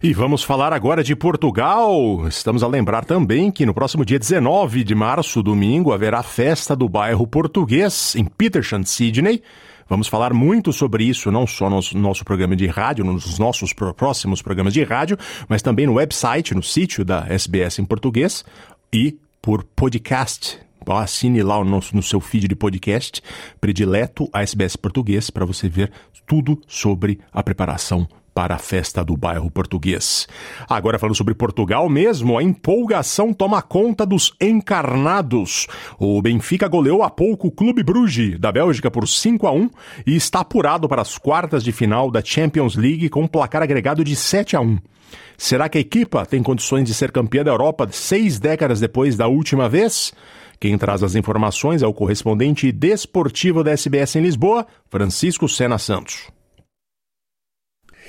E 0.00 0.12
vamos 0.12 0.44
falar 0.44 0.72
agora 0.72 1.02
de 1.02 1.16
Portugal. 1.16 2.28
Estamos 2.28 2.62
a 2.62 2.68
lembrar 2.68 3.04
também 3.04 3.50
que 3.50 3.66
no 3.66 3.74
próximo 3.74 4.04
dia 4.04 4.16
19 4.16 4.84
de 4.84 4.94
março, 4.94 5.42
domingo, 5.42 5.92
haverá 5.92 6.22
festa 6.22 6.76
do 6.76 6.88
bairro 6.88 7.26
português 7.26 8.14
em 8.14 8.24
Petersham, 8.24 8.84
Sydney. 8.84 9.42
Vamos 9.88 10.06
falar 10.06 10.32
muito 10.32 10.72
sobre 10.72 11.02
isso, 11.02 11.32
não 11.32 11.48
só 11.48 11.68
no 11.68 11.80
nosso 11.94 12.24
programa 12.24 12.54
de 12.54 12.68
rádio, 12.68 13.04
nos 13.04 13.40
nossos 13.40 13.72
próximos 13.72 14.40
programas 14.40 14.72
de 14.72 14.84
rádio, 14.84 15.18
mas 15.48 15.62
também 15.62 15.86
no 15.86 15.94
website, 15.94 16.54
no 16.54 16.62
sítio 16.62 17.04
da 17.04 17.26
SBS 17.28 17.80
em 17.80 17.84
português 17.84 18.44
e 18.92 19.18
por 19.42 19.64
podcast. 19.64 20.60
Assine 20.86 21.42
lá 21.42 21.62
no, 21.64 21.80
no 21.92 22.02
seu 22.02 22.20
feed 22.20 22.46
de 22.46 22.54
podcast 22.54 23.20
predileto 23.60 24.28
a 24.32 24.42
SBS 24.42 24.76
Português 24.76 25.28
para 25.28 25.44
você 25.44 25.68
ver 25.68 25.90
tudo 26.24 26.58
sobre 26.68 27.18
a 27.32 27.42
preparação 27.42 28.06
para 28.38 28.54
a 28.54 28.58
festa 28.58 29.02
do 29.02 29.16
bairro 29.16 29.50
português. 29.50 30.28
Agora 30.68 30.96
falando 30.96 31.16
sobre 31.16 31.34
Portugal 31.34 31.88
mesmo, 31.88 32.38
a 32.38 32.42
empolgação 32.44 33.32
toma 33.34 33.60
conta 33.60 34.06
dos 34.06 34.32
encarnados. 34.40 35.66
O 35.98 36.22
Benfica 36.22 36.68
goleou 36.68 37.02
há 37.02 37.10
pouco 37.10 37.48
o 37.48 37.50
Clube 37.50 37.82
Bruges 37.82 38.38
da 38.38 38.52
Bélgica 38.52 38.92
por 38.92 39.08
5 39.08 39.44
a 39.44 39.50
1 39.50 39.68
e 40.06 40.14
está 40.14 40.38
apurado 40.38 40.88
para 40.88 41.02
as 41.02 41.18
quartas 41.18 41.64
de 41.64 41.72
final 41.72 42.12
da 42.12 42.22
Champions 42.24 42.76
League 42.76 43.08
com 43.08 43.22
um 43.22 43.26
placar 43.26 43.60
agregado 43.60 44.04
de 44.04 44.14
7 44.14 44.54
a 44.54 44.60
1. 44.60 44.78
Será 45.36 45.68
que 45.68 45.78
a 45.78 45.80
equipa 45.80 46.24
tem 46.24 46.40
condições 46.40 46.84
de 46.84 46.94
ser 46.94 47.10
campeã 47.10 47.42
da 47.42 47.50
Europa 47.50 47.88
seis 47.90 48.38
décadas 48.38 48.78
depois 48.78 49.16
da 49.16 49.26
última 49.26 49.68
vez? 49.68 50.12
Quem 50.60 50.78
traz 50.78 51.02
as 51.02 51.16
informações 51.16 51.82
é 51.82 51.88
o 51.88 51.92
correspondente 51.92 52.70
desportivo 52.70 53.64
da 53.64 53.72
SBS 53.72 54.14
em 54.14 54.22
Lisboa, 54.22 54.64
Francisco 54.88 55.48
Sena 55.48 55.76
Santos. 55.76 56.37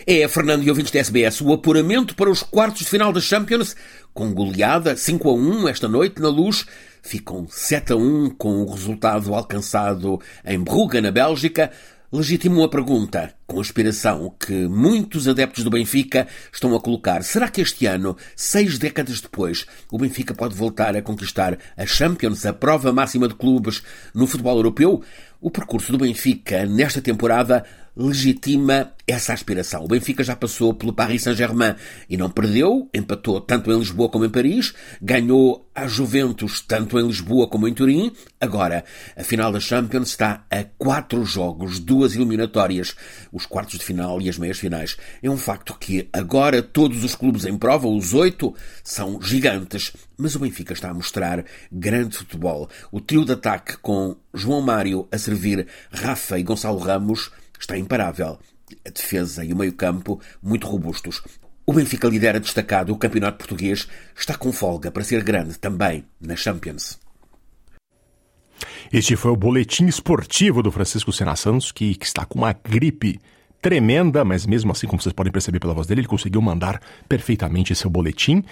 É, 0.07 0.27
Fernando 0.27 0.63
e 0.63 0.69
ouvintes 0.69 0.91
da 0.91 0.99
SBS, 0.99 1.41
o 1.41 1.51
apuramento 1.51 2.15
para 2.15 2.29
os 2.29 2.41
quartos 2.41 2.81
de 2.81 2.89
final 2.89 3.11
da 3.11 3.19
Champions, 3.19 3.75
com 4.13 4.33
goleada 4.33 4.95
5 4.95 5.29
a 5.29 5.33
1 5.33 5.67
esta 5.67 5.87
noite 5.87 6.21
na 6.21 6.29
luz, 6.29 6.65
ficam 7.01 7.47
7 7.49 7.93
a 7.93 7.95
1 7.95 8.29
com 8.31 8.63
o 8.63 8.71
resultado 8.71 9.33
alcançado 9.33 10.19
em 10.45 10.59
Brugge, 10.59 11.01
na 11.01 11.11
Bélgica, 11.11 11.71
legitimam 12.11 12.63
a 12.63 12.69
pergunta, 12.69 13.33
com 13.45 13.59
aspiração, 13.59 14.33
que 14.39 14.67
muitos 14.67 15.27
adeptos 15.27 15.63
do 15.63 15.69
Benfica 15.69 16.27
estão 16.51 16.75
a 16.75 16.81
colocar. 16.81 17.21
Será 17.21 17.47
que 17.49 17.61
este 17.61 17.85
ano, 17.85 18.17
seis 18.35 18.79
décadas 18.79 19.21
depois, 19.21 19.65
o 19.91 19.97
Benfica 19.97 20.33
pode 20.33 20.55
voltar 20.55 20.95
a 20.95 21.01
conquistar 21.01 21.57
a 21.77 21.85
Champions, 21.85 22.45
a 22.45 22.53
prova 22.53 22.91
máxima 22.91 23.27
de 23.27 23.35
clubes 23.35 23.83
no 24.13 24.25
futebol 24.25 24.55
europeu? 24.55 25.03
O 25.39 25.51
percurso 25.51 25.91
do 25.91 25.99
Benfica 25.99 26.65
nesta 26.65 27.01
temporada 27.01 27.63
legitima 27.99 28.93
essa 29.05 29.33
aspiração. 29.33 29.83
O 29.83 29.87
Benfica 29.87 30.23
já 30.23 30.35
passou 30.35 30.73
pelo 30.73 30.93
Paris 30.93 31.23
Saint-Germain 31.23 31.75
e 32.09 32.15
não 32.15 32.29
perdeu, 32.29 32.89
empatou 32.93 33.41
tanto 33.41 33.69
em 33.71 33.77
Lisboa 33.77 34.07
como 34.07 34.23
em 34.23 34.29
Paris, 34.29 34.73
ganhou 35.01 35.67
a 35.75 35.85
Juventus 35.85 36.61
tanto 36.61 36.97
em 36.97 37.05
Lisboa 37.05 37.47
como 37.47 37.67
em 37.67 37.73
Turim. 37.73 38.13
Agora, 38.39 38.85
a 39.17 39.23
final 39.23 39.51
da 39.51 39.59
Champions 39.59 40.09
está 40.09 40.45
a 40.49 40.63
quatro 40.77 41.25
jogos, 41.25 41.79
duas 41.79 42.15
eliminatórias, 42.15 42.95
os 43.33 43.45
quartos 43.45 43.79
de 43.79 43.83
final 43.83 44.21
e 44.21 44.29
as 44.29 44.37
meias 44.37 44.59
finais. 44.59 44.95
É 45.21 45.29
um 45.29 45.37
facto 45.37 45.75
que 45.77 46.07
agora 46.13 46.61
todos 46.61 47.03
os 47.03 47.15
clubes 47.15 47.45
em 47.45 47.57
prova, 47.57 47.87
os 47.89 48.13
oito, 48.13 48.55
são 48.81 49.21
gigantes, 49.21 49.91
mas 50.17 50.35
o 50.35 50.39
Benfica 50.39 50.71
está 50.71 50.89
a 50.89 50.93
mostrar 50.93 51.43
grande 51.69 52.15
futebol. 52.15 52.69
O 52.91 53.01
trio 53.01 53.25
de 53.25 53.33
ataque 53.33 53.77
com 53.77 54.15
João 54.33 54.61
Mário 54.61 55.07
a 55.11 55.17
servir 55.17 55.67
Rafa 55.91 56.39
e 56.39 56.43
Gonçalo 56.43 56.77
Ramos 56.77 57.31
está 57.59 57.77
imparável. 57.77 58.39
A 58.85 58.89
defesa 58.89 59.43
e 59.43 59.51
o 59.51 59.57
meio-campo 59.57 60.21
muito 60.41 60.67
robustos. 60.67 61.21
O 61.65 61.73
Benfica 61.73 62.07
lidera 62.07 62.39
destacado 62.39 62.91
o 62.91 62.97
campeonato 62.97 63.37
português, 63.37 63.87
está 64.17 64.35
com 64.35 64.51
folga 64.51 64.89
para 64.89 65.03
ser 65.03 65.23
grande 65.23 65.59
também 65.59 66.03
na 66.19 66.35
Champions. 66.35 66.99
Este 68.91 69.15
foi 69.15 69.31
o 69.31 69.35
boletim 69.35 69.85
esportivo 69.85 70.63
do 70.63 70.71
Francisco 70.71 71.13
Sena 71.13 71.35
Santos, 71.35 71.71
que, 71.71 71.93
que 71.93 72.05
está 72.05 72.25
com 72.25 72.39
uma 72.39 72.53
gripe 72.53 73.19
tremenda, 73.61 74.23
mas 74.23 74.45
mesmo 74.45 74.71
assim, 74.71 74.87
como 74.87 75.01
vocês 75.01 75.13
podem 75.13 75.31
perceber 75.31 75.59
pela 75.59 75.73
voz 75.73 75.85
dele, 75.85 76.01
ele 76.01 76.07
conseguiu 76.07 76.41
mandar 76.41 76.81
perfeitamente 77.07 77.75
seu 77.75 77.89
boletim 77.89 78.43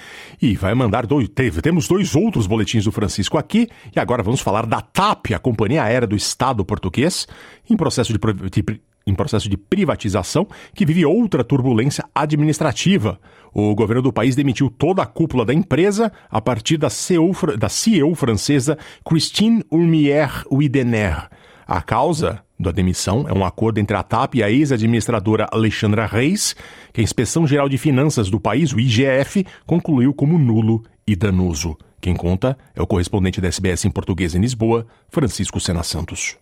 e 0.41 0.55
vai 0.55 0.73
mandar 0.73 1.05
dois. 1.05 1.27
Teve, 1.29 1.61
temos 1.61 1.87
dois 1.87 2.15
outros 2.15 2.45
boletins 2.45 2.83
do 2.83 2.91
Francisco 2.91 3.37
aqui 3.37 3.67
e 3.95 3.99
agora 3.99 4.21
vamos 4.21 4.41
falar 4.41 4.65
da 4.65 4.81
TAP, 4.81 5.31
a 5.33 5.39
Companhia 5.39 5.83
Aérea 5.83 6.07
do 6.07 6.15
Estado 6.15 6.63
Português, 6.63 7.27
em 7.69 7.75
processo 7.75 8.13
de, 8.13 8.19
de 8.49 8.81
em 9.07 9.15
processo 9.15 9.49
de 9.49 9.55
privatização, 9.55 10.45
que 10.75 10.85
vive 10.85 11.05
outra 11.05 11.43
turbulência 11.43 12.03
administrativa. 12.13 13.19
O 13.53 13.73
governo 13.73 14.03
do 14.03 14.13
país 14.13 14.35
demitiu 14.35 14.69
toda 14.69 15.01
a 15.01 15.05
cúpula 15.05 15.45
da 15.45 15.53
empresa 15.53 16.11
a 16.29 16.41
partir 16.41 16.77
da 16.77 16.89
CEO, 16.89 17.31
da 17.57 17.69
CEO 17.69 18.13
francesa 18.13 18.77
Christine 19.03 19.63
Urmier 19.71 20.43
Widener. 20.51 21.29
A 21.65 21.81
causa 21.81 22.43
da 22.59 22.71
demissão 22.71 23.25
é 23.27 23.33
um 23.33 23.45
acordo 23.45 23.79
entre 23.79 23.95
a 23.95 24.03
TAP 24.03 24.35
e 24.35 24.43
a 24.43 24.51
ex-administradora 24.51 25.47
Alexandra 25.51 26.05
Reis, 26.05 26.55
que 26.91 27.01
a 27.01 27.03
Inspeção 27.03 27.47
Geral 27.47 27.69
de 27.69 27.77
Finanças 27.77 28.29
do 28.29 28.39
país, 28.39 28.73
o 28.73 28.79
IGF, 28.79 29.45
concluiu 29.65 30.13
como 30.13 30.37
nulo 30.37 30.83
e 31.05 31.15
danoso. 31.15 31.77
Quem 31.99 32.15
conta 32.15 32.57
é 32.75 32.81
o 32.81 32.87
correspondente 32.87 33.41
da 33.41 33.47
SBS 33.47 33.85
em 33.85 33.91
português 33.91 34.35
em 34.35 34.39
Lisboa, 34.39 34.85
Francisco 35.09 35.59
Sena 35.59 35.83
Santos. 35.83 36.37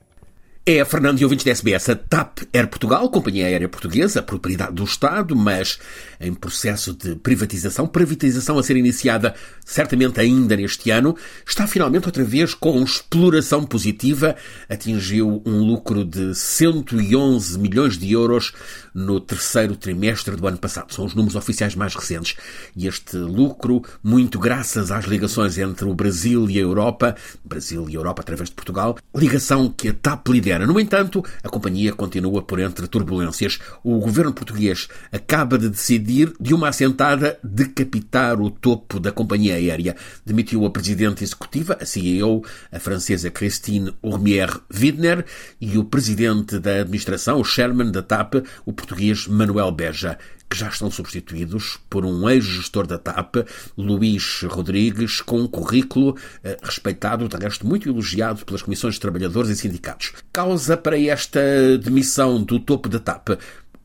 É 0.67 0.83
Fernando 0.83 1.21
e 1.21 1.23
ouvintes 1.23 1.45
da 1.45 1.51
SBS, 1.51 1.89
a 1.89 1.95
TAP 1.95 2.39
Air 2.51 2.67
Portugal, 2.67 3.07
companhia 3.11 3.45
aérea 3.45 3.69
portuguesa, 3.69 4.23
propriedade 4.23 4.73
do 4.73 4.83
Estado, 4.83 5.35
mas 5.35 5.77
em 6.19 6.33
processo 6.33 6.91
de 6.91 7.15
privatização, 7.17 7.85
privatização 7.85 8.57
a 8.57 8.63
ser 8.63 8.75
iniciada 8.75 9.35
certamente 9.63 10.19
ainda 10.19 10.55
neste 10.55 10.89
ano, 10.89 11.15
está 11.45 11.67
finalmente 11.67 12.07
outra 12.07 12.23
vez 12.23 12.55
com 12.55 12.81
exploração 12.81 13.63
positiva, 13.63 14.35
atingiu 14.67 15.39
um 15.45 15.59
lucro 15.59 16.03
de 16.03 16.33
111 16.33 17.59
milhões 17.59 17.95
de 17.95 18.11
euros 18.11 18.51
no 18.91 19.19
terceiro 19.19 19.75
trimestre 19.75 20.35
do 20.35 20.47
ano 20.47 20.57
passado. 20.57 20.91
São 20.91 21.05
os 21.05 21.13
números 21.13 21.35
oficiais 21.35 21.75
mais 21.75 21.93
recentes. 21.93 22.37
E 22.75 22.87
este 22.87 23.17
lucro, 23.17 23.83
muito 24.01 24.39
graças 24.39 24.89
às 24.89 25.05
ligações 25.05 25.59
entre 25.59 25.85
o 25.85 25.93
Brasil 25.93 26.49
e 26.49 26.57
a 26.57 26.61
Europa, 26.61 27.15
Brasil 27.43 27.87
e 27.87 27.93
Europa 27.93 28.23
através 28.23 28.49
de 28.49 28.55
Portugal, 28.55 28.97
ligação 29.13 29.69
que 29.69 29.89
a 29.89 29.93
TAP 29.93 30.27
lidera 30.29 30.54
No 30.59 30.79
entanto, 30.79 31.23
a 31.43 31.49
companhia 31.49 31.91
continua 31.91 32.41
por 32.41 32.59
entre 32.59 32.87
turbulências. 32.87 33.59
O 33.83 33.99
governo 33.99 34.31
português 34.31 34.87
acaba 35.11 35.57
de 35.57 35.69
decidir, 35.69 36.33
de 36.39 36.53
uma 36.53 36.69
assentada, 36.69 37.39
decapitar 37.43 38.39
o 38.39 38.49
topo 38.49 38.99
da 38.99 39.11
companhia 39.11 39.55
aérea. 39.55 39.95
Demitiu 40.25 40.65
a 40.65 40.69
presidente 40.69 41.23
executiva, 41.23 41.77
a 41.81 41.85
CEO, 41.85 42.43
a 42.71 42.79
francesa 42.79 43.31
Christine 43.31 43.93
Ourmière-Widner, 44.03 45.25
e 45.59 45.77
o 45.77 45.83
presidente 45.83 46.59
da 46.59 46.81
administração, 46.81 47.39
o 47.39 47.43
chairman 47.43 47.91
da 47.91 48.03
TAP, 48.03 48.35
o 48.65 48.71
português 48.71 49.27
Manuel 49.27 49.71
Beja 49.71 50.17
que 50.49 50.57
já 50.57 50.67
estão 50.69 50.89
substituídos 50.91 51.79
por 51.89 52.05
um 52.05 52.29
ex-gestor 52.29 52.85
da 52.87 52.97
TAP, 52.97 53.37
Luís 53.77 54.41
Rodrigues, 54.43 55.21
com 55.21 55.39
um 55.39 55.47
currículo 55.47 56.15
eh, 56.43 56.57
respeitado, 56.61 57.27
de 57.27 57.37
resto 57.37 57.65
muito 57.65 57.89
elogiado 57.89 58.45
pelas 58.45 58.61
comissões 58.61 58.95
de 58.95 58.99
trabalhadores 58.99 59.49
e 59.49 59.55
sindicatos. 59.55 60.13
Causa 60.31 60.77
para 60.77 60.99
esta 60.99 61.77
demissão 61.77 62.41
do 62.41 62.59
topo 62.59 62.87
da 62.87 62.99
TAP. 62.99 63.29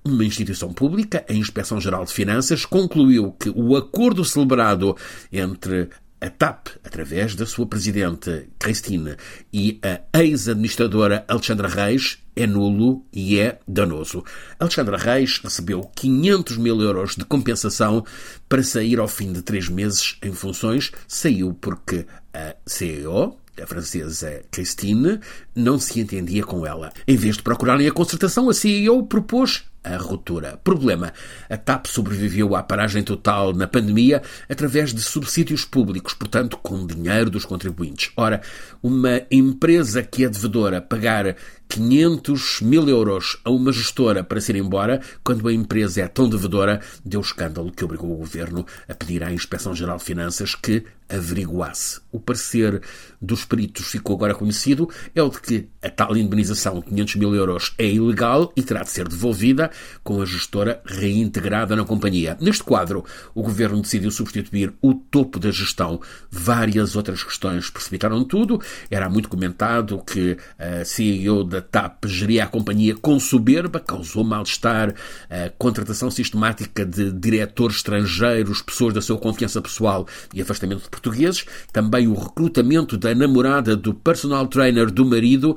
Uma 0.03 0.25
instituição 0.25 0.73
pública, 0.73 1.25
a 1.29 1.33
Inspeção 1.33 1.79
Geral 1.79 2.07
de 2.07 2.13
Finanças, 2.13 2.65
concluiu 2.65 3.33
que 3.33 3.51
o 3.51 3.77
acordo 3.77 4.25
celebrado 4.25 4.97
entre 5.31 5.91
a 6.21 6.29
TAP, 6.29 6.69
através 6.85 7.35
da 7.35 7.47
sua 7.47 7.67
presidente 7.67 8.49
Cristina 8.59 9.17
e 9.53 9.81
a 9.83 10.21
ex-administradora 10.21 11.25
Alexandra 11.27 11.69
Reis, 11.69 12.19
é 12.37 12.47
nulo 12.47 13.05
e 13.13 13.39
é 13.39 13.59
danoso. 13.67 14.25
Alexandra 14.59 14.97
Reis 14.97 15.41
recebeu 15.43 15.83
500 15.95 16.57
mil 16.59 16.81
euros 16.81 17.17
de 17.17 17.25
compensação 17.25 18.05
para 18.49 18.63
sair 18.63 18.99
ao 18.99 19.09
fim 19.09 19.33
de 19.33 19.43
três 19.43 19.69
meses 19.69 20.17
em 20.23 20.33
funções. 20.33 20.93
Saiu 21.09 21.55
porque 21.55 22.07
a 22.33 22.55
CEO, 22.67 23.39
a 23.61 23.67
francesa 23.67 24.43
Christine, 24.51 25.21
não 25.55 25.79
se 25.79 26.01
entendia 26.01 26.45
com 26.45 26.67
ela. 26.67 26.93
Em 27.07 27.17
vez 27.17 27.37
de 27.37 27.43
procurarem 27.43 27.87
a 27.89 27.93
concertação, 27.93 28.49
a 28.49 28.55
CEO 28.55 29.07
propôs 29.07 29.65
a 29.83 29.97
ruptura. 29.97 30.59
Problema: 30.63 31.13
a 31.49 31.57
TAP 31.57 31.87
sobreviveu 31.87 32.55
à 32.55 32.63
paragem 32.63 33.03
total 33.03 33.53
na 33.53 33.67
pandemia 33.67 34.23
através 34.49 34.93
de 34.93 35.01
subsídios 35.01 35.65
públicos, 35.65 36.15
portanto, 36.15 36.57
com 36.57 36.87
dinheiro 36.87 37.31
dos 37.31 37.45
contribuintes. 37.45 38.13
Ora, 38.17 38.41
uma 38.83 39.23
empresa 39.31 40.03
que 40.03 40.25
é 40.25 40.29
devedora 40.29 40.81
pagar 40.81 41.37
500 41.69 42.63
mil 42.63 42.89
euros 42.89 43.41
a 43.45 43.51
uma 43.51 43.73
gestora 43.73 44.25
para 44.25 44.41
se 44.41 44.53
ir 44.53 44.57
embora, 44.57 45.01
quando 45.23 45.47
a 45.47 45.53
empresa 45.53 46.03
é 46.03 46.09
tão 46.09 46.29
devedora, 46.29 46.81
deu 47.05 47.21
escândalo 47.21 47.71
que 47.71 47.85
obrigou 47.85 48.13
o 48.13 48.17
governo 48.17 48.67
a 48.89 48.95
pedir 48.95 49.23
à 49.23 49.33
Inspeção 49.33 49.75
Geral 49.75 49.99
de 49.99 50.05
Finanças 50.05 50.55
que 50.55 50.85
averiguasse. 51.11 52.01
O 52.13 52.19
parecer 52.19 52.81
dos 53.21 53.45
peritos 53.45 53.87
ficou 53.87 54.17
agora 54.17 54.35
conhecido, 54.35 54.89
é 55.15 55.23
o 55.23 55.29
de 55.29 55.41
que 55.41 55.69
a 55.83 55.91
tal 55.91 56.17
indemnização 56.17 56.81
de 56.81 56.87
500 56.87 57.15
mil 57.17 57.35
euros 57.35 57.75
é 57.79 57.87
ilegal 57.87 58.53
e 58.57 58.63
terá 58.63 58.83
de 58.83 58.91
ser 58.91 59.07
devolvida 59.09 59.71
com 60.03 60.21
a 60.21 60.27
gestora 60.27 60.81
reintegrada 60.87 61.77
na 61.77 61.85
companhia. 61.85 62.37
Neste 62.41 62.63
quadro, 62.63 63.05
o 63.35 63.43
governo 63.43 63.81
decidiu 63.81 64.11
substituir 64.11 64.73
o 64.81 64.95
topo 64.95 65.39
da 65.39 65.51
gestão. 65.51 66.01
Várias 66.31 66.97
outras 66.97 67.23
questões 67.23 67.69
precipitaram 67.69 68.25
tudo. 68.25 68.61
Era 68.91 69.09
muito 69.09 69.29
comentado 69.29 70.03
que 70.05 70.37
a 70.59 70.85
CEO 70.85 71.45
da 71.45 71.61
TAP 71.61 72.07
geria 72.07 72.45
a 72.45 72.47
companhia 72.47 72.97
com 72.97 73.19
soberba, 73.21 73.81
causou 73.81 74.25
mal-estar, 74.25 74.95
a 75.29 75.51
contratação 75.59 76.11
sistemática 76.11 76.85
de 76.85 77.13
diretores 77.13 77.77
estrangeiros, 77.77 78.63
pessoas 78.63 78.95
da 78.95 79.03
sua 79.03 79.19
confiança 79.19 79.61
pessoal 79.61 80.07
e 80.33 80.41
afastamento 80.41 80.83
de 80.83 80.89
portugueses, 81.01 81.45
também 81.73 82.07
o 82.07 82.15
recrutamento 82.15 82.97
da 82.97 83.15
namorada 83.15 83.75
do 83.75 83.95
personal 83.95 84.47
trainer 84.47 84.91
do 84.91 85.05
marido, 85.05 85.57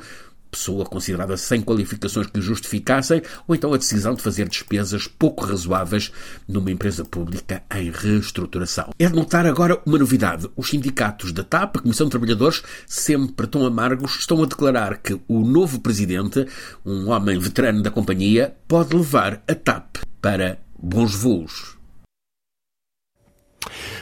pessoa 0.53 0.85
considerada 0.85 1.35
sem 1.35 1.61
qualificações 1.61 2.27
que 2.27 2.39
justificassem, 2.39 3.21
ou 3.47 3.55
então 3.55 3.73
a 3.73 3.77
decisão 3.77 4.13
de 4.13 4.21
fazer 4.21 4.47
despesas 4.47 5.07
pouco 5.07 5.45
razoáveis 5.45 6.11
numa 6.47 6.71
empresa 6.71 7.03
pública 7.03 7.63
em 7.75 7.89
reestruturação. 7.89 8.91
É 8.99 9.07
de 9.07 9.15
notar 9.15 9.47
agora 9.47 9.81
uma 9.85 9.97
novidade. 9.97 10.47
Os 10.55 10.69
sindicatos 10.69 11.31
da 11.31 11.43
TAP, 11.43 11.77
a 11.77 11.79
Comissão 11.81 12.05
de 12.05 12.11
Trabalhadores, 12.11 12.61
sempre 12.85 13.47
tão 13.47 13.65
amargos, 13.65 14.19
estão 14.19 14.41
a 14.43 14.45
declarar 14.45 14.97
que 14.97 15.19
o 15.27 15.39
novo 15.41 15.79
presidente, 15.79 16.45
um 16.85 17.09
homem 17.09 17.39
veterano 17.39 17.81
da 17.81 17.89
companhia, 17.89 18.55
pode 18.67 18.95
levar 18.95 19.41
a 19.47 19.55
TAP 19.55 19.97
para 20.21 20.59
bons 20.77 21.15
voos. 21.15 21.82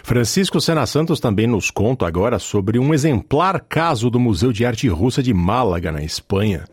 Francisco 0.04 0.60
Sena 0.60 0.86
Santos 0.86 1.20
também 1.20 1.48
nos 1.48 1.72
conta 1.72 2.08
agora 2.08 2.40
sobre 2.40 2.80
um 2.80 2.94
exemplar 2.94 3.62
caso 3.62 4.10
do 4.10 4.20
Museu 4.20 4.52
de 4.52 4.66
Arte 4.66 4.88
Russa 4.88 5.22
de 5.22 5.34
Málaga, 5.34 5.92
na 5.92 6.04
Espanha. 6.04 6.66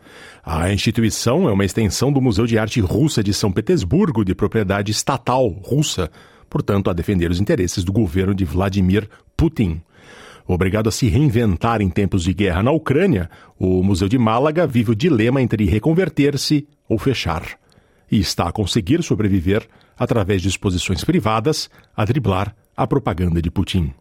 A 0.43 0.71
instituição 0.71 1.47
é 1.47 1.51
uma 1.51 1.65
extensão 1.65 2.11
do 2.11 2.21
Museu 2.21 2.45
de 2.45 2.57
Arte 2.57 2.79
Russa 2.79 3.23
de 3.23 3.33
São 3.33 3.51
Petersburgo, 3.51 4.25
de 4.25 4.33
propriedade 4.33 4.91
estatal 4.91 5.47
russa, 5.47 6.09
portanto, 6.49 6.89
a 6.89 6.93
defender 6.93 7.29
os 7.29 7.39
interesses 7.39 7.83
do 7.83 7.91
governo 7.91 8.33
de 8.33 8.45
Vladimir 8.45 9.07
Putin. 9.37 9.81
Obrigado 10.47 10.89
a 10.89 10.91
se 10.91 11.07
reinventar 11.07 11.81
em 11.81 11.89
tempos 11.89 12.23
de 12.23 12.33
guerra 12.33 12.63
na 12.63 12.71
Ucrânia, 12.71 13.29
o 13.59 13.83
Museu 13.83 14.09
de 14.09 14.17
Málaga 14.17 14.65
vive 14.65 14.91
o 14.91 14.95
dilema 14.95 15.41
entre 15.41 15.65
reconverter-se 15.65 16.67
ou 16.87 16.97
fechar. 16.97 17.43
E 18.11 18.19
está 18.19 18.49
a 18.49 18.51
conseguir 18.51 19.03
sobreviver 19.03 19.67
através 19.95 20.41
de 20.41 20.47
exposições 20.47 21.03
privadas 21.03 21.69
a 21.95 22.03
driblar 22.03 22.55
a 22.79 22.87
propaganda 22.87 23.41
de 23.41 23.51
Putin. 23.51 23.93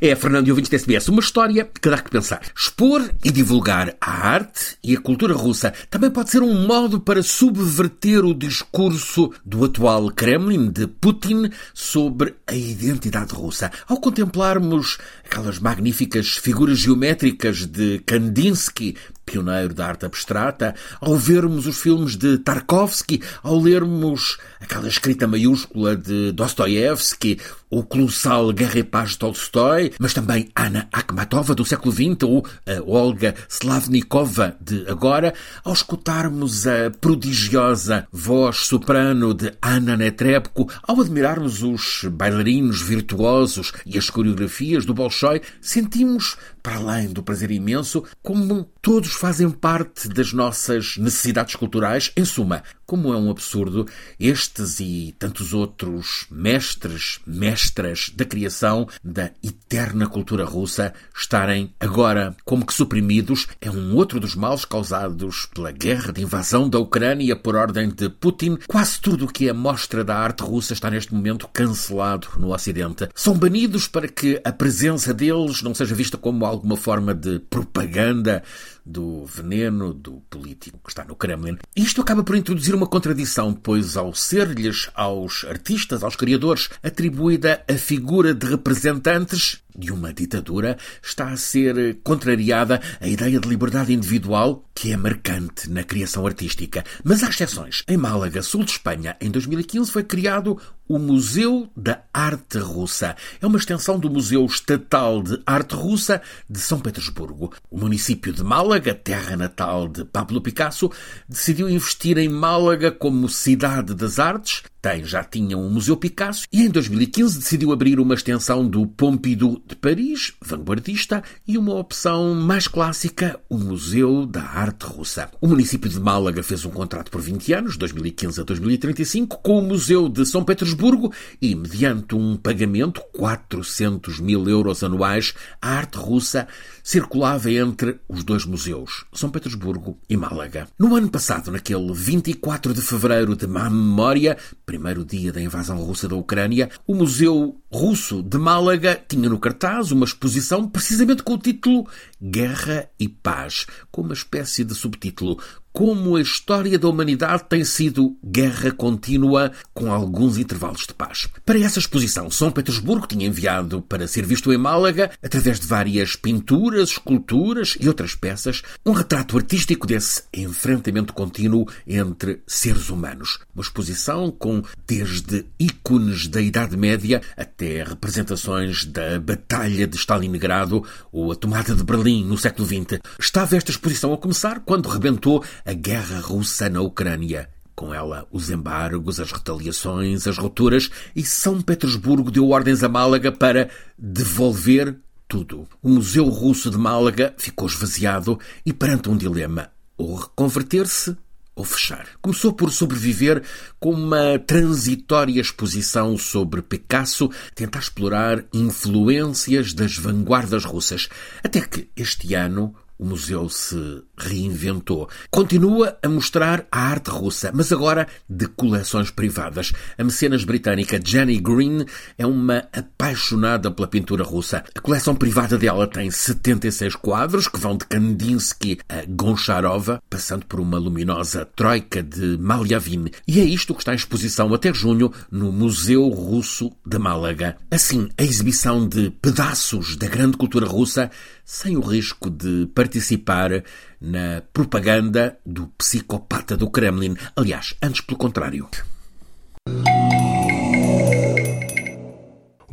É, 0.00 0.14
Fernando 0.14 0.46
e 0.46 0.50
ouvintes 0.50 0.70
da 0.70 0.76
SBS, 0.76 1.08
uma 1.08 1.20
história 1.20 1.64
que 1.64 1.88
dá 1.88 1.96
que 1.98 2.10
pensar. 2.10 2.42
Expor 2.54 3.10
e 3.24 3.30
divulgar 3.30 3.96
a 3.98 4.28
arte 4.28 4.76
e 4.84 4.94
a 4.94 5.00
cultura 5.00 5.34
russa 5.34 5.72
também 5.90 6.10
pode 6.10 6.30
ser 6.30 6.42
um 6.42 6.66
modo 6.66 7.00
para 7.00 7.22
subverter 7.22 8.22
o 8.24 8.34
discurso 8.34 9.32
do 9.44 9.64
atual 9.64 10.10
Kremlin, 10.10 10.70
de 10.70 10.86
Putin, 10.86 11.50
sobre 11.72 12.34
a 12.46 12.54
identidade 12.54 13.32
russa. 13.32 13.72
Ao 13.88 13.98
contemplarmos 13.98 14.98
aquelas 15.32 15.58
magníficas 15.58 16.36
figuras 16.36 16.78
geométricas 16.78 17.64
de 17.64 18.00
Kandinsky, 18.00 18.94
pioneiro 19.24 19.72
da 19.72 19.86
arte 19.86 20.04
abstrata, 20.04 20.74
ao 21.00 21.16
vermos 21.16 21.66
os 21.66 21.80
filmes 21.80 22.16
de 22.16 22.36
Tarkovsky, 22.36 23.22
ao 23.42 23.58
lermos 23.58 24.36
aquela 24.60 24.88
escrita 24.88 25.26
maiúscula 25.26 25.96
de 25.96 26.32
Dostoiévski, 26.32 27.38
o 27.70 27.82
colossal 27.82 28.52
Guerra 28.52 28.84
Paz 28.84 29.12
de 29.12 29.18
Tolstói, 29.18 29.92
mas 29.98 30.12
também 30.12 30.50
Anna 30.54 30.86
Akhmatova 30.92 31.54
do 31.54 31.64
século 31.64 31.90
XX 31.90 32.22
ou 32.24 32.46
a 32.66 32.82
Olga 32.84 33.34
Slavnikova 33.48 34.54
de 34.60 34.86
agora, 34.86 35.32
ao 35.64 35.72
escutarmos 35.72 36.66
a 36.66 36.90
prodigiosa 37.00 38.06
voz 38.12 38.66
soprano 38.66 39.32
de 39.32 39.54
Anna 39.62 39.96
Netrebko, 39.96 40.70
ao 40.82 41.00
admirarmos 41.00 41.62
os 41.62 42.04
bailarinos 42.10 42.82
virtuosos 42.82 43.72
e 43.86 43.96
as 43.96 44.10
coreografias 44.10 44.84
do 44.84 44.92
Bolshoi, 44.92 45.21
sentimos, 45.60 46.38
para 46.62 46.76
além 46.76 47.08
do 47.08 47.22
prazer 47.22 47.50
imenso, 47.50 48.04
como 48.22 48.64
todos 48.80 49.12
fazem 49.12 49.50
parte 49.50 50.08
das 50.08 50.32
nossas 50.32 50.96
necessidades 50.96 51.56
culturais. 51.56 52.12
Em 52.16 52.24
suma, 52.24 52.62
como 52.86 53.12
é 53.12 53.16
um 53.16 53.30
absurdo 53.30 53.86
estes 54.20 54.78
e 54.78 55.14
tantos 55.18 55.54
outros 55.54 56.26
mestres, 56.30 57.20
mestras 57.26 58.12
da 58.14 58.24
criação 58.24 58.86
da 59.02 59.30
eterna 59.42 60.06
cultura 60.06 60.44
russa 60.44 60.92
estarem 61.16 61.74
agora 61.80 62.36
como 62.44 62.66
que 62.66 62.74
suprimidos. 62.74 63.46
É 63.60 63.70
um 63.70 63.94
outro 63.96 64.20
dos 64.20 64.34
males 64.34 64.64
causados 64.64 65.48
pela 65.54 65.72
guerra 65.72 66.12
de 66.12 66.22
invasão 66.22 66.68
da 66.68 66.78
Ucrânia 66.78 67.34
por 67.34 67.56
ordem 67.56 67.88
de 67.88 68.08
Putin. 68.08 68.58
Quase 68.66 69.00
tudo 69.00 69.24
o 69.24 69.32
que 69.32 69.48
é 69.48 69.52
mostra 69.52 70.04
da 70.04 70.18
arte 70.18 70.42
russa 70.42 70.74
está 70.74 70.90
neste 70.90 71.14
momento 71.14 71.48
cancelado 71.48 72.28
no 72.36 72.52
Ocidente. 72.52 73.08
São 73.14 73.38
banidos 73.38 73.88
para 73.88 74.06
que 74.06 74.40
a 74.44 74.52
presença 74.52 75.14
deles 75.14 75.62
não 75.62 75.74
seja 75.74 75.94
vista 75.94 76.18
como 76.18 76.44
alguma 76.52 76.76
forma 76.76 77.14
de 77.14 77.38
propaganda 77.38 78.42
do 78.84 79.24
veneno 79.24 79.94
do 79.94 80.22
político 80.28 80.78
que 80.84 80.90
está 80.90 81.04
no 81.04 81.16
Kremlin. 81.16 81.58
Isto 81.74 82.00
acaba 82.00 82.22
por 82.22 82.36
introduzir 82.36 82.74
uma 82.74 82.86
contradição, 82.86 83.52
pois 83.52 83.96
ao 83.96 84.14
ser-lhes 84.14 84.90
aos 84.94 85.44
artistas, 85.44 86.02
aos 86.02 86.16
criadores, 86.16 86.70
atribuída 86.82 87.62
a 87.68 87.74
figura 87.74 88.34
de 88.34 88.46
representantes 88.46 89.62
de 89.76 89.92
uma 89.92 90.12
ditadura, 90.12 90.76
está 91.02 91.30
a 91.30 91.36
ser 91.36 91.98
contrariada 92.02 92.80
a 93.00 93.08
ideia 93.08 93.40
de 93.40 93.48
liberdade 93.48 93.92
individual 93.92 94.64
que 94.74 94.92
é 94.92 94.96
marcante 94.96 95.70
na 95.70 95.82
criação 95.82 96.26
artística. 96.26 96.84
Mas 97.04 97.22
há 97.22 97.28
exceções. 97.28 97.82
Em 97.88 97.96
Málaga, 97.96 98.42
sul 98.42 98.64
de 98.64 98.72
Espanha, 98.72 99.16
em 99.20 99.30
2015 99.30 99.90
foi 99.90 100.02
criado 100.02 100.58
o 100.88 100.98
Museu 100.98 101.70
da 101.76 102.02
Arte 102.12 102.58
Russa. 102.58 103.16
É 103.40 103.46
uma 103.46 103.58
extensão 103.58 103.98
do 103.98 104.10
Museu 104.10 104.44
Estatal 104.44 105.22
de 105.22 105.40
Arte 105.46 105.74
Russa 105.74 106.20
de 106.48 106.58
São 106.58 106.80
Petersburgo. 106.80 107.52
O 107.70 107.78
município 107.78 108.32
de 108.32 108.42
Málaga, 108.42 108.71
terra 108.80 109.36
natal 109.36 109.88
de 109.88 110.04
Pablo 110.04 110.40
Picasso, 110.40 110.90
decidiu 111.28 111.68
investir 111.68 112.18
em 112.18 112.28
Málaga 112.28 112.90
como 112.90 113.28
cidade 113.28 113.94
das 113.94 114.18
artes 114.18 114.62
tem, 114.82 115.04
já 115.04 115.22
tinha 115.22 115.56
um 115.56 115.70
Museu 115.70 115.96
Picasso 115.96 116.44
e 116.52 116.62
em 116.62 116.68
2015 116.68 117.38
decidiu 117.38 117.70
abrir 117.70 118.00
uma 118.00 118.14
extensão 118.14 118.66
do 118.66 118.84
Pompidou 118.84 119.62
de 119.64 119.76
Paris, 119.76 120.32
vanguardista, 120.44 121.22
e 121.46 121.56
uma 121.56 121.74
opção 121.74 122.34
mais 122.34 122.66
clássica, 122.66 123.38
o 123.48 123.56
Museu 123.56 124.26
da 124.26 124.42
Arte 124.42 124.84
Russa. 124.84 125.30
O 125.40 125.46
município 125.46 125.88
de 125.88 126.00
Málaga 126.00 126.42
fez 126.42 126.64
um 126.64 126.70
contrato 126.70 127.12
por 127.12 127.20
20 127.20 127.52
anos, 127.52 127.76
2015 127.76 128.40
a 128.40 128.42
2035, 128.42 129.38
com 129.38 129.60
o 129.60 129.62
Museu 129.62 130.08
de 130.08 130.26
São 130.26 130.42
Petersburgo 130.42 131.12
e, 131.40 131.54
mediante 131.54 132.16
um 132.16 132.36
pagamento, 132.36 133.00
400 133.12 134.18
mil 134.18 134.48
euros 134.48 134.82
anuais, 134.82 135.32
a 135.60 135.76
arte 135.76 135.96
russa 135.96 136.48
circulava 136.82 137.52
entre 137.52 138.00
os 138.08 138.24
dois 138.24 138.44
museus, 138.44 139.04
São 139.12 139.30
Petersburgo 139.30 139.96
e 140.10 140.16
Málaga. 140.16 140.66
No 140.76 140.96
ano 140.96 141.08
passado, 141.08 141.52
naquele 141.52 141.92
24 141.92 142.74
de 142.74 142.82
fevereiro 142.82 143.36
de 143.36 143.46
má 143.46 143.70
memória, 143.70 144.36
primeiro 144.72 145.04
dia 145.04 145.30
da 145.30 145.38
invasão 145.38 145.76
russa 145.76 146.08
da 146.08 146.16
Ucrânia, 146.16 146.70
o 146.86 146.94
Museu 146.94 147.60
Russo 147.70 148.22
de 148.22 148.38
Málaga 148.38 148.98
tinha 149.06 149.28
no 149.28 149.38
cartaz 149.38 149.92
uma 149.92 150.06
exposição 150.06 150.66
precisamente 150.66 151.22
com 151.22 151.34
o 151.34 151.38
título 151.38 151.86
Guerra 152.18 152.88
e 152.98 153.06
Paz, 153.06 153.66
com 153.90 154.00
uma 154.00 154.14
espécie 154.14 154.64
de 154.64 154.74
subtítulo 154.74 155.38
como 155.72 156.16
a 156.16 156.20
história 156.20 156.78
da 156.78 156.88
humanidade 156.88 157.44
tem 157.48 157.64
sido 157.64 158.16
guerra 158.24 158.70
contínua 158.70 159.52
com 159.72 159.92
alguns 159.92 160.36
intervalos 160.36 160.86
de 160.86 160.94
paz. 160.94 161.28
Para 161.44 161.58
essa 161.58 161.78
exposição, 161.78 162.30
São 162.30 162.50
Petersburgo 162.50 163.06
tinha 163.06 163.26
enviado 163.26 163.80
para 163.82 164.06
ser 164.06 164.26
visto 164.26 164.52
em 164.52 164.58
Málaga, 164.58 165.10
através 165.22 165.58
de 165.58 165.66
várias 165.66 166.14
pinturas, 166.16 166.90
esculturas 166.90 167.76
e 167.80 167.88
outras 167.88 168.14
peças, 168.14 168.62
um 168.84 168.92
retrato 168.92 169.36
artístico 169.36 169.86
desse 169.86 170.24
enfrentamento 170.32 171.14
contínuo 171.14 171.66
entre 171.86 172.42
seres 172.46 172.90
humanos. 172.90 173.38
Uma 173.54 173.62
exposição 173.62 174.30
com 174.30 174.62
desde 174.86 175.46
ícones 175.58 176.28
da 176.28 176.40
Idade 176.40 176.76
Média 176.76 177.22
até 177.36 177.82
representações 177.82 178.84
da 178.84 179.18
Batalha 179.18 179.86
de 179.86 179.96
Stalingrado 179.96 180.84
ou 181.10 181.32
a 181.32 181.36
tomada 181.36 181.74
de 181.74 181.82
Berlim 181.82 182.24
no 182.24 182.36
século 182.36 182.66
XX. 182.66 183.00
Estava 183.18 183.56
esta 183.56 183.70
exposição 183.70 184.12
a 184.12 184.18
começar 184.18 184.60
quando 184.60 184.88
rebentou 184.88 185.42
a 185.64 185.72
guerra 185.72 186.20
russa 186.20 186.68
na 186.68 186.80
Ucrânia. 186.80 187.48
Com 187.74 187.92
ela, 187.92 188.26
os 188.30 188.50
embargos, 188.50 189.18
as 189.18 189.32
retaliações, 189.32 190.26
as 190.26 190.36
rupturas, 190.36 190.90
e 191.16 191.24
São 191.24 191.60
Petersburgo 191.60 192.30
deu 192.30 192.50
ordens 192.50 192.82
a 192.82 192.88
Málaga 192.88 193.32
para 193.32 193.70
devolver 193.98 194.96
tudo. 195.26 195.66
O 195.82 195.88
Museu 195.88 196.28
Russo 196.28 196.70
de 196.70 196.76
Málaga 196.76 197.34
ficou 197.38 197.66
esvaziado 197.66 198.38
e 198.66 198.72
perante 198.72 199.08
um 199.08 199.16
dilema: 199.16 199.70
ou 199.96 200.16
reconverter-se 200.16 201.16
ou 201.54 201.64
fechar. 201.64 202.06
Começou 202.20 202.52
por 202.52 202.70
sobreviver 202.70 203.42
com 203.78 203.92
uma 203.92 204.38
transitória 204.38 205.40
exposição 205.40 206.16
sobre 206.16 206.62
Picasso, 206.62 207.30
tentar 207.54 207.80
explorar 207.80 208.44
influências 208.52 209.72
das 209.72 209.96
vanguardas 209.96 210.64
russas, 210.64 211.08
até 211.42 211.60
que 211.60 211.88
este 211.96 212.34
ano 212.34 212.74
o 213.02 213.04
museu 213.04 213.48
se 213.48 214.04
reinventou. 214.16 215.08
Continua 215.28 215.98
a 216.00 216.08
mostrar 216.08 216.64
a 216.70 216.82
arte 216.82 217.10
russa, 217.10 217.50
mas 217.52 217.72
agora 217.72 218.06
de 218.30 218.46
coleções 218.46 219.10
privadas. 219.10 219.72
A 219.98 220.04
mecenas 220.04 220.44
britânica 220.44 221.00
Jenny 221.04 221.40
Green 221.40 221.84
é 222.16 222.24
uma 222.24 222.68
apaixonada 222.72 223.72
pela 223.72 223.88
pintura 223.88 224.22
russa. 224.22 224.62
A 224.72 224.80
coleção 224.80 225.16
privada 225.16 225.58
dela 225.58 225.88
tem 225.88 226.12
76 226.12 226.94
quadros 226.94 227.48
que 227.48 227.58
vão 227.58 227.76
de 227.76 227.86
Kandinsky 227.86 228.78
a 228.88 229.04
Goncharova, 229.08 230.00
passando 230.08 230.46
por 230.46 230.60
uma 230.60 230.78
luminosa 230.78 231.44
troika 231.56 232.04
de 232.04 232.38
Malyavin. 232.38 233.10
E 233.26 233.40
é 233.40 233.44
isto 233.44 233.74
que 233.74 233.80
está 233.80 233.92
em 233.92 233.96
exposição 233.96 234.54
até 234.54 234.72
junho 234.72 235.12
no 235.28 235.50
Museu 235.50 236.06
Russo 236.08 236.70
de 236.86 236.98
Málaga. 237.00 237.56
Assim, 237.68 238.08
a 238.16 238.22
exibição 238.22 238.86
de 238.86 239.10
pedaços 239.10 239.96
da 239.96 240.06
grande 240.06 240.36
cultura 240.36 240.66
russa 240.66 241.10
sem 241.44 241.76
o 241.76 241.80
risco 241.80 242.30
de 242.30 242.66
participar 242.74 243.62
na 244.00 244.42
propaganda 244.52 245.38
do 245.44 245.68
psicopata 245.78 246.56
do 246.56 246.70
Kremlin. 246.70 247.16
Aliás, 247.36 247.74
antes 247.82 248.00
pelo 248.00 248.18
contrário. 248.18 248.68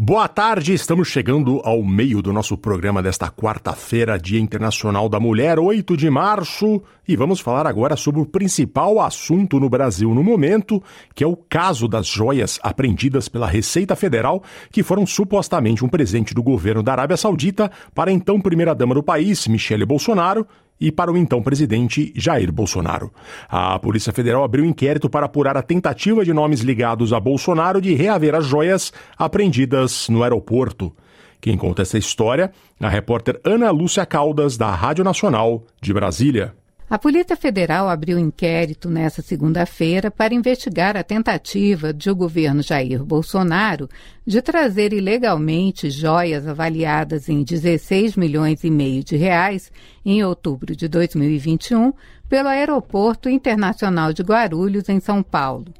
Boa 0.01 0.29
tarde, 0.29 0.73
estamos 0.73 1.09
chegando 1.09 1.59
ao 1.61 1.83
meio 1.83 2.21
do 2.21 2.31
nosso 2.31 2.57
programa 2.57 3.03
desta 3.03 3.29
quarta-feira, 3.29 4.17
Dia 4.17 4.39
Internacional 4.39 5.09
da 5.09 5.19
Mulher, 5.19 5.59
8 5.59 5.97
de 5.97 6.09
março, 6.09 6.81
e 7.05 7.17
vamos 7.17 7.41
falar 7.41 7.67
agora 7.67 7.97
sobre 7.97 8.21
o 8.21 8.25
principal 8.25 9.01
assunto 9.01 9.59
no 9.59 9.69
Brasil 9.69 10.15
no 10.15 10.23
momento, 10.23 10.81
que 11.13 11.21
é 11.21 11.27
o 11.27 11.35
caso 11.35 11.85
das 11.85 12.07
joias 12.07 12.57
apreendidas 12.63 13.27
pela 13.27 13.45
Receita 13.45 13.93
Federal, 13.93 14.41
que 14.71 14.83
foram 14.83 15.05
supostamente 15.05 15.83
um 15.83 15.89
presente 15.89 16.33
do 16.33 16.41
governo 16.41 16.81
da 16.81 16.93
Arábia 16.93 17.17
Saudita 17.17 17.69
para 17.93 18.09
a 18.09 18.13
então 18.13 18.39
primeira-dama 18.39 18.95
do 18.95 19.03
país, 19.03 19.49
Michele 19.49 19.85
Bolsonaro, 19.85 20.47
e 20.79 20.91
para 20.91 21.11
o 21.11 21.17
então 21.17 21.41
presidente 21.41 22.13
Jair 22.15 22.51
Bolsonaro. 22.51 23.11
A 23.47 23.77
Polícia 23.79 24.13
Federal 24.13 24.43
abriu 24.43 24.65
inquérito 24.65 25.09
para 25.09 25.25
apurar 25.25 25.57
a 25.57 25.61
tentativa 25.61 26.23
de 26.23 26.33
nomes 26.33 26.61
ligados 26.61 27.13
a 27.13 27.19
Bolsonaro 27.19 27.81
de 27.81 27.93
reaver 27.93 28.35
as 28.35 28.45
joias 28.45 28.93
apreendidas 29.17 30.07
no 30.09 30.23
aeroporto. 30.23 30.95
Quem 31.41 31.57
conta 31.57 31.81
essa 31.81 31.97
história 31.97 32.51
é 32.79 32.85
a 32.85 32.89
repórter 32.89 33.39
Ana 33.43 33.71
Lúcia 33.71 34.05
Caldas, 34.05 34.57
da 34.57 34.71
Rádio 34.71 35.03
Nacional 35.03 35.63
de 35.81 35.93
Brasília. 35.93 36.58
A 36.89 36.97
Polícia 36.97 37.35
Federal 37.35 37.87
abriu 37.87 38.17
inquérito 38.17 38.89
nesta 38.89 39.21
segunda-feira 39.21 40.09
para 40.09 40.33
investigar 40.33 40.97
a 40.97 41.03
tentativa 41.03 41.93
de 41.93 42.09
o 42.09 42.15
governo 42.15 42.63
Jair 42.63 43.05
Bolsonaro 43.05 43.87
de 44.25 44.41
trazer 44.41 44.91
ilegalmente 44.91 45.91
joias 45.91 46.47
avaliadas 46.47 47.29
em 47.29 47.43
16 47.43 48.15
milhões 48.15 48.63
e 48.63 48.71
meio 48.71 49.03
de 49.03 49.15
reais 49.15 49.71
em 50.03 50.23
outubro 50.23 50.75
de 50.75 50.87
2021 50.87 51.93
pelo 52.27 52.49
Aeroporto 52.49 53.29
Internacional 53.29 54.11
de 54.11 54.23
Guarulhos, 54.23 54.89
em 54.89 54.99
São 54.99 55.21
Paulo. 55.21 55.71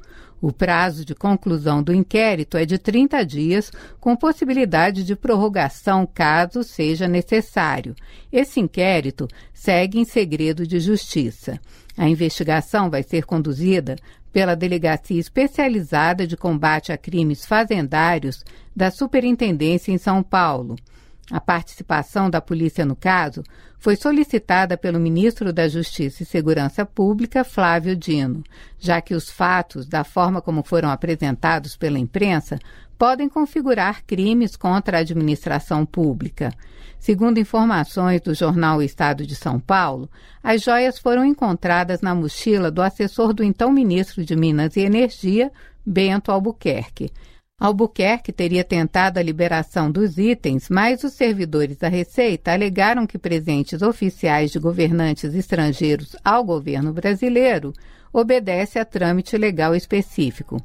O 0.41 0.53
prazo 0.53 1.03
de 1.03 1.13
conclusão 1.13 1.83
do 1.83 1.93
inquérito 1.93 2.55
é 2.57 2.65
de 2.65 2.77
30 2.77 3.25
dias, 3.25 3.71
com 3.99 4.15
possibilidade 4.15 5.03
de 5.03 5.15
prorrogação 5.15 6.05
caso 6.05 6.63
seja 6.63 7.07
necessário. 7.07 7.93
Esse 8.31 8.59
inquérito 8.59 9.27
segue 9.53 9.99
em 9.99 10.05
segredo 10.05 10.65
de 10.65 10.79
justiça. 10.79 11.59
A 11.97 12.07
investigação 12.07 12.89
vai 12.89 13.03
ser 13.03 13.25
conduzida 13.25 13.97
pela 14.31 14.55
Delegacia 14.55 15.19
Especializada 15.19 16.25
de 16.25 16.37
Combate 16.37 16.91
a 16.91 16.97
Crimes 16.97 17.45
Fazendários 17.45 18.43
da 18.73 18.89
Superintendência 18.89 19.91
em 19.91 19.97
São 19.97 20.23
Paulo. 20.23 20.77
A 21.31 21.39
participação 21.39 22.29
da 22.29 22.41
polícia 22.41 22.83
no 22.85 22.95
caso 22.95 23.43
foi 23.77 23.95
solicitada 23.95 24.75
pelo 24.75 24.99
ministro 24.99 25.53
da 25.53 25.67
Justiça 25.67 26.23
e 26.23 26.25
Segurança 26.25 26.85
Pública, 26.85 27.43
Flávio 27.43 27.95
Dino, 27.95 28.43
já 28.79 28.99
que 28.99 29.13
os 29.13 29.29
fatos, 29.29 29.87
da 29.87 30.03
forma 30.03 30.41
como 30.41 30.63
foram 30.63 30.89
apresentados 30.89 31.77
pela 31.77 31.99
imprensa, 31.99 32.57
podem 32.97 33.29
configurar 33.29 34.03
crimes 34.05 34.55
contra 34.55 34.97
a 34.97 35.01
administração 35.01 35.85
pública. 35.85 36.51
Segundo 36.99 37.39
informações 37.39 38.19
do 38.19 38.33
jornal 38.33 38.83
Estado 38.83 39.25
de 39.25 39.35
São 39.35 39.57
Paulo, 39.57 40.09
as 40.43 40.61
joias 40.61 40.99
foram 40.99 41.23
encontradas 41.23 42.01
na 42.01 42.13
mochila 42.13 42.69
do 42.69 42.81
assessor 42.81 43.31
do 43.31 43.41
então 43.41 43.71
ministro 43.71 44.25
de 44.25 44.35
Minas 44.35 44.75
e 44.75 44.81
Energia, 44.81 45.49
Bento 45.85 46.29
Albuquerque. 46.29 47.09
Albuquerque 47.59 48.31
teria 48.31 48.63
tentado 48.63 49.19
a 49.19 49.23
liberação 49.23 49.91
dos 49.91 50.17
itens, 50.17 50.69
mas 50.69 51.03
os 51.03 51.11
servidores 51.13 51.75
da 51.77 51.89
Receita 51.89 52.53
alegaram 52.53 53.05
que 53.05 53.17
presentes 53.17 53.81
oficiais 53.81 54.49
de 54.49 54.59
governantes 54.59 55.33
estrangeiros 55.33 56.15
ao 56.23 56.43
governo 56.43 56.93
brasileiro 56.93 57.73
obedece 58.13 58.79
a 58.79 58.85
trâmite 58.85 59.37
legal 59.37 59.75
específico. 59.75 60.63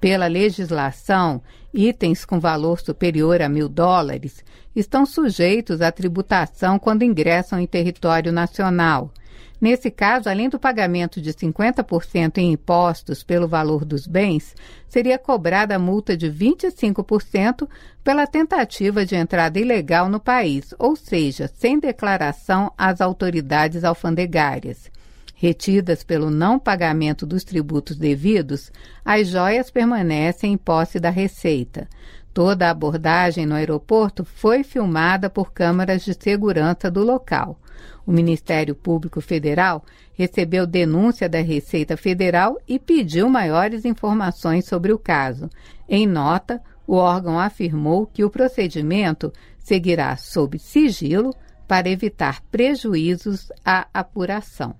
Pela 0.00 0.28
legislação, 0.28 1.42
itens 1.74 2.24
com 2.24 2.38
valor 2.38 2.78
superior 2.80 3.42
a 3.42 3.48
mil 3.48 3.68
dólares 3.68 4.44
estão 4.74 5.04
sujeitos 5.04 5.80
à 5.80 5.90
tributação 5.90 6.78
quando 6.78 7.02
ingressam 7.02 7.58
em 7.58 7.66
território 7.66 8.30
nacional. 8.30 9.10
Nesse 9.58 9.90
caso, 9.90 10.28
além 10.28 10.50
do 10.50 10.58
pagamento 10.58 11.20
de 11.20 11.32
50% 11.32 12.38
em 12.38 12.52
impostos 12.52 13.22
pelo 13.22 13.48
valor 13.48 13.84
dos 13.84 14.06
bens, 14.06 14.54
seria 14.86 15.18
cobrada 15.18 15.76
a 15.76 15.78
multa 15.78 16.14
de 16.16 16.30
25% 16.30 17.66
pela 18.04 18.26
tentativa 18.26 19.06
de 19.06 19.16
entrada 19.16 19.58
ilegal 19.58 20.08
no 20.08 20.20
país, 20.20 20.74
ou 20.78 20.94
seja, 20.94 21.48
sem 21.48 21.78
declaração 21.78 22.70
às 22.76 23.00
autoridades 23.00 23.82
alfandegárias. 23.82 24.90
Retidas 25.34 26.02
pelo 26.02 26.30
não 26.30 26.58
pagamento 26.58 27.26
dos 27.26 27.44
tributos 27.44 27.96
devidos, 27.96 28.70
as 29.04 29.28
joias 29.28 29.70
permanecem 29.70 30.52
em 30.52 30.56
posse 30.56 30.98
da 30.98 31.10
Receita. 31.10 31.88
Toda 32.32 32.66
a 32.66 32.70
abordagem 32.70 33.46
no 33.46 33.54
aeroporto 33.54 34.24
foi 34.24 34.62
filmada 34.62 35.30
por 35.30 35.52
câmeras 35.52 36.04
de 36.04 36.14
segurança 36.14 36.90
do 36.90 37.02
local. 37.02 37.58
O 38.06 38.12
Ministério 38.12 38.74
Público 38.74 39.20
Federal 39.20 39.84
recebeu 40.14 40.66
denúncia 40.66 41.28
da 41.28 41.40
Receita 41.40 41.96
Federal 41.96 42.58
e 42.66 42.78
pediu 42.78 43.28
maiores 43.28 43.84
informações 43.84 44.66
sobre 44.66 44.92
o 44.92 44.98
caso. 44.98 45.50
Em 45.88 46.06
nota, 46.06 46.62
o 46.86 46.94
órgão 46.94 47.38
afirmou 47.38 48.06
que 48.06 48.24
o 48.24 48.30
procedimento 48.30 49.32
seguirá 49.58 50.16
sob 50.16 50.58
sigilo 50.58 51.34
para 51.66 51.88
evitar 51.88 52.40
prejuízos 52.50 53.50
à 53.64 53.86
apuração. 53.92 54.74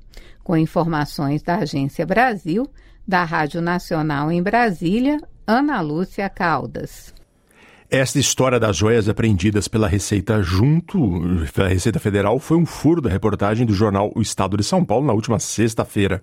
Com 0.45 0.57
informações 0.57 1.43
da 1.43 1.57
Agência 1.57 2.07
Brasil, 2.07 2.71
da 3.07 3.25
Rádio 3.25 3.61
Nacional 3.61 4.31
em 4.31 4.43
Brasília, 4.43 5.19
Ana 5.47 5.81
Lúcia 5.81 6.29
Caldas. 6.29 7.16
Esta 7.89 8.19
história 8.19 8.59
das 8.59 8.77
joias 8.77 9.09
apreendidas 9.09 9.69
pela 9.69 9.87
Receita 9.87 10.43
junto 10.43 10.99
pela 11.55 11.69
Receita 11.69 12.01
Federal 12.01 12.41
foi 12.41 12.57
um 12.57 12.67
furo 12.67 13.01
da 13.01 13.09
reportagem 13.09 13.65
do 13.65 13.73
jornal 13.73 14.11
O 14.17 14.21
Estado 14.21 14.57
de 14.57 14.65
São 14.65 14.85
Paulo 14.85 15.07
na 15.07 15.13
última 15.13 15.39
sexta-feira. 15.39 16.21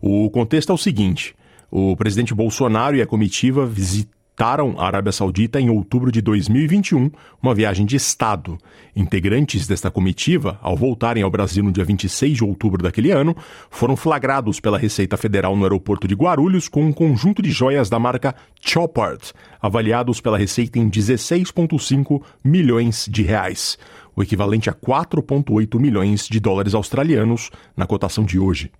O 0.00 0.30
contexto 0.30 0.72
é 0.72 0.74
o 0.74 0.78
seguinte: 0.78 1.36
o 1.70 1.94
presidente 1.96 2.34
Bolsonaro 2.34 2.96
e 2.96 3.02
a 3.02 3.06
comitiva 3.06 3.66
visitam 3.66 4.15
visitaram 4.36 4.74
a 4.76 4.86
Arábia 4.86 5.12
Saudita 5.12 5.58
em 5.58 5.70
outubro 5.70 6.12
de 6.12 6.20
2021, 6.20 7.10
uma 7.42 7.54
viagem 7.54 7.86
de 7.86 7.96
Estado. 7.96 8.58
Integrantes 8.94 9.66
desta 9.66 9.90
comitiva, 9.90 10.58
ao 10.60 10.76
voltarem 10.76 11.22
ao 11.22 11.30
Brasil 11.30 11.64
no 11.64 11.72
dia 11.72 11.86
26 11.86 12.36
de 12.36 12.44
outubro 12.44 12.82
daquele 12.82 13.10
ano, 13.10 13.34
foram 13.70 13.96
flagrados 13.96 14.60
pela 14.60 14.76
Receita 14.76 15.16
Federal 15.16 15.56
no 15.56 15.62
aeroporto 15.62 16.06
de 16.06 16.14
Guarulhos 16.14 16.68
com 16.68 16.84
um 16.84 16.92
conjunto 16.92 17.40
de 17.40 17.50
joias 17.50 17.88
da 17.88 17.98
marca 17.98 18.34
Chopard, 18.60 19.32
avaliados 19.58 20.20
pela 20.20 20.36
Receita 20.36 20.78
em 20.78 20.90
16,5 20.90 22.20
milhões 22.44 23.08
de 23.10 23.22
reais, 23.22 23.78
o 24.14 24.22
equivalente 24.22 24.68
a 24.68 24.74
4,8 24.74 25.80
milhões 25.80 26.28
de 26.28 26.38
dólares 26.38 26.74
australianos 26.74 27.50
na 27.74 27.86
cotação 27.86 28.22
de 28.22 28.38
hoje. 28.38 28.70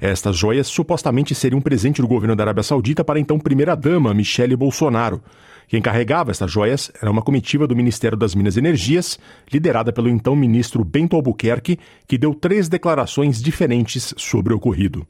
Estas 0.00 0.36
joias 0.36 0.66
supostamente 0.66 1.34
seriam 1.34 1.58
um 1.58 1.62
presente 1.62 2.00
do 2.00 2.08
governo 2.08 2.36
da 2.36 2.44
Arábia 2.44 2.62
Saudita 2.62 3.04
para 3.04 3.18
a 3.18 3.20
então 3.20 3.38
primeira-dama, 3.38 4.14
Michele 4.14 4.56
Bolsonaro. 4.56 5.22
Quem 5.68 5.82
carregava 5.82 6.30
estas 6.30 6.50
joias 6.50 6.90
era 7.00 7.10
uma 7.10 7.20
comitiva 7.20 7.66
do 7.66 7.76
Ministério 7.76 8.16
das 8.16 8.34
Minas 8.34 8.56
e 8.56 8.58
Energias, 8.58 9.18
liderada 9.52 9.92
pelo 9.92 10.08
então 10.08 10.34
ministro 10.34 10.82
Bento 10.82 11.14
Albuquerque, 11.14 11.78
que 12.06 12.16
deu 12.16 12.34
três 12.34 12.68
declarações 12.68 13.42
diferentes 13.42 14.14
sobre 14.16 14.54
o 14.54 14.56
ocorrido. 14.56 15.06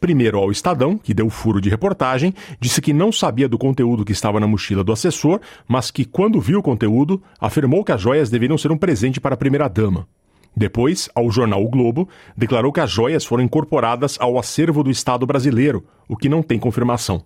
Primeiro 0.00 0.38
ao 0.38 0.50
Estadão, 0.50 0.98
que 0.98 1.14
deu 1.14 1.30
furo 1.30 1.60
de 1.60 1.70
reportagem, 1.70 2.34
disse 2.60 2.80
que 2.80 2.92
não 2.92 3.12
sabia 3.12 3.48
do 3.48 3.56
conteúdo 3.56 4.04
que 4.04 4.12
estava 4.12 4.40
na 4.40 4.46
mochila 4.46 4.84
do 4.84 4.92
assessor, 4.92 5.40
mas 5.66 5.90
que, 5.90 6.04
quando 6.04 6.40
viu 6.40 6.58
o 6.58 6.62
conteúdo, 6.62 7.22
afirmou 7.40 7.84
que 7.84 7.92
as 7.92 8.00
joias 8.00 8.28
deveriam 8.28 8.58
ser 8.58 8.72
um 8.72 8.76
presente 8.76 9.20
para 9.20 9.34
a 9.34 9.38
primeira-dama. 9.38 10.06
Depois, 10.56 11.08
ao 11.14 11.30
jornal 11.30 11.64
O 11.64 11.68
Globo, 11.68 12.08
declarou 12.36 12.72
que 12.72 12.80
as 12.80 12.90
joias 12.90 13.24
foram 13.24 13.42
incorporadas 13.42 14.16
ao 14.20 14.38
acervo 14.38 14.82
do 14.82 14.90
Estado 14.90 15.26
brasileiro, 15.26 15.84
o 16.08 16.16
que 16.16 16.28
não 16.28 16.42
tem 16.42 16.58
confirmação. 16.58 17.24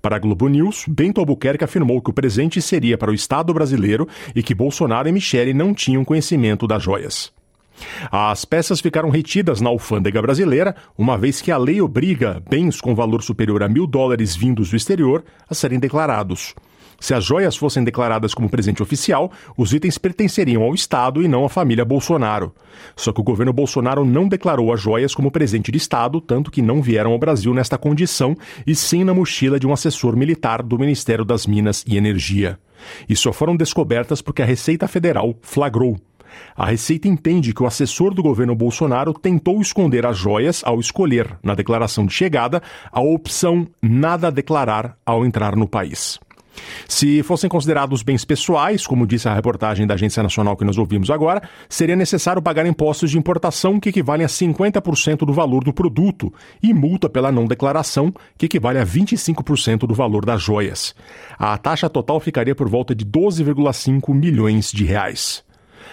Para 0.00 0.16
a 0.16 0.18
Globo 0.18 0.48
News, 0.48 0.84
Bento 0.88 1.20
Albuquerque 1.20 1.64
afirmou 1.64 2.00
que 2.00 2.10
o 2.10 2.12
presente 2.12 2.60
seria 2.60 2.98
para 2.98 3.10
o 3.10 3.14
Estado 3.14 3.52
brasileiro 3.52 4.06
e 4.34 4.42
que 4.42 4.54
Bolsonaro 4.54 5.08
e 5.08 5.12
Michele 5.12 5.54
não 5.54 5.74
tinham 5.74 6.04
conhecimento 6.04 6.66
das 6.66 6.82
joias. 6.82 7.32
As 8.10 8.44
peças 8.44 8.80
ficaram 8.80 9.08
retidas 9.08 9.60
na 9.60 9.70
alfândega 9.70 10.20
brasileira, 10.20 10.76
uma 10.98 11.16
vez 11.16 11.40
que 11.40 11.50
a 11.50 11.56
lei 11.56 11.80
obriga 11.80 12.42
bens 12.48 12.80
com 12.80 12.94
valor 12.94 13.22
superior 13.22 13.62
a 13.62 13.68
mil 13.68 13.86
dólares 13.86 14.36
vindos 14.36 14.70
do 14.70 14.76
exterior 14.76 15.24
a 15.48 15.54
serem 15.54 15.78
declarados. 15.78 16.54
Se 17.00 17.14
as 17.14 17.24
joias 17.24 17.56
fossem 17.56 17.82
declaradas 17.82 18.34
como 18.34 18.48
presente 18.48 18.82
oficial, 18.82 19.32
os 19.56 19.72
itens 19.72 19.96
pertenceriam 19.96 20.62
ao 20.62 20.74
Estado 20.74 21.22
e 21.22 21.26
não 21.26 21.46
à 21.46 21.48
família 21.48 21.84
Bolsonaro. 21.84 22.54
Só 22.94 23.10
que 23.10 23.20
o 23.20 23.24
governo 23.24 23.54
Bolsonaro 23.54 24.04
não 24.04 24.28
declarou 24.28 24.72
as 24.72 24.80
joias 24.80 25.14
como 25.14 25.30
presente 25.30 25.72
de 25.72 25.78
Estado, 25.78 26.20
tanto 26.20 26.50
que 26.50 26.60
não 26.60 26.82
vieram 26.82 27.12
ao 27.12 27.18
Brasil 27.18 27.54
nesta 27.54 27.78
condição, 27.78 28.36
e 28.66 28.74
sim 28.74 29.02
na 29.02 29.14
mochila 29.14 29.58
de 29.58 29.66
um 29.66 29.72
assessor 29.72 30.14
militar 30.14 30.62
do 30.62 30.78
Ministério 30.78 31.24
das 31.24 31.46
Minas 31.46 31.82
e 31.88 31.96
Energia. 31.96 32.58
E 33.08 33.16
só 33.16 33.32
foram 33.32 33.56
descobertas 33.56 34.20
porque 34.20 34.42
a 34.42 34.46
Receita 34.46 34.86
Federal 34.86 35.34
flagrou. 35.40 35.96
A 36.56 36.66
Receita 36.66 37.08
entende 37.08 37.52
que 37.52 37.62
o 37.62 37.66
assessor 37.66 38.14
do 38.14 38.22
governo 38.22 38.54
Bolsonaro 38.54 39.12
tentou 39.12 39.60
esconder 39.60 40.06
as 40.06 40.16
joias 40.16 40.62
ao 40.64 40.78
escolher, 40.78 41.38
na 41.42 41.54
declaração 41.54 42.06
de 42.06 42.12
chegada, 42.12 42.62
a 42.92 43.00
opção 43.00 43.66
nada 43.82 44.30
declarar 44.30 44.96
ao 45.04 45.24
entrar 45.24 45.56
no 45.56 45.66
país. 45.66 46.20
Se 46.88 47.22
fossem 47.22 47.48
considerados 47.48 48.02
bens 48.02 48.24
pessoais, 48.24 48.86
como 48.86 49.06
disse 49.06 49.28
a 49.28 49.34
reportagem 49.34 49.86
da 49.86 49.94
Agência 49.94 50.22
Nacional 50.22 50.56
que 50.56 50.64
nós 50.64 50.78
ouvimos 50.78 51.10
agora, 51.10 51.42
seria 51.68 51.96
necessário 51.96 52.42
pagar 52.42 52.66
impostos 52.66 53.10
de 53.10 53.18
importação 53.18 53.78
que 53.78 53.88
equivalem 53.88 54.24
a 54.24 54.28
50% 54.28 55.18
do 55.18 55.32
valor 55.32 55.64
do 55.64 55.72
produto 55.72 56.32
e 56.62 56.72
multa 56.72 57.08
pela 57.08 57.32
não 57.32 57.46
declaração, 57.46 58.12
que 58.36 58.46
equivale 58.46 58.78
a 58.78 58.86
25% 58.86 59.86
do 59.86 59.94
valor 59.94 60.24
das 60.24 60.42
joias. 60.42 60.94
A 61.38 61.56
taxa 61.56 61.88
total 61.88 62.20
ficaria 62.20 62.54
por 62.54 62.68
volta 62.68 62.94
de 62.94 63.04
12,5 63.04 64.14
milhões 64.14 64.72
de 64.72 64.84
reais. 64.84 65.44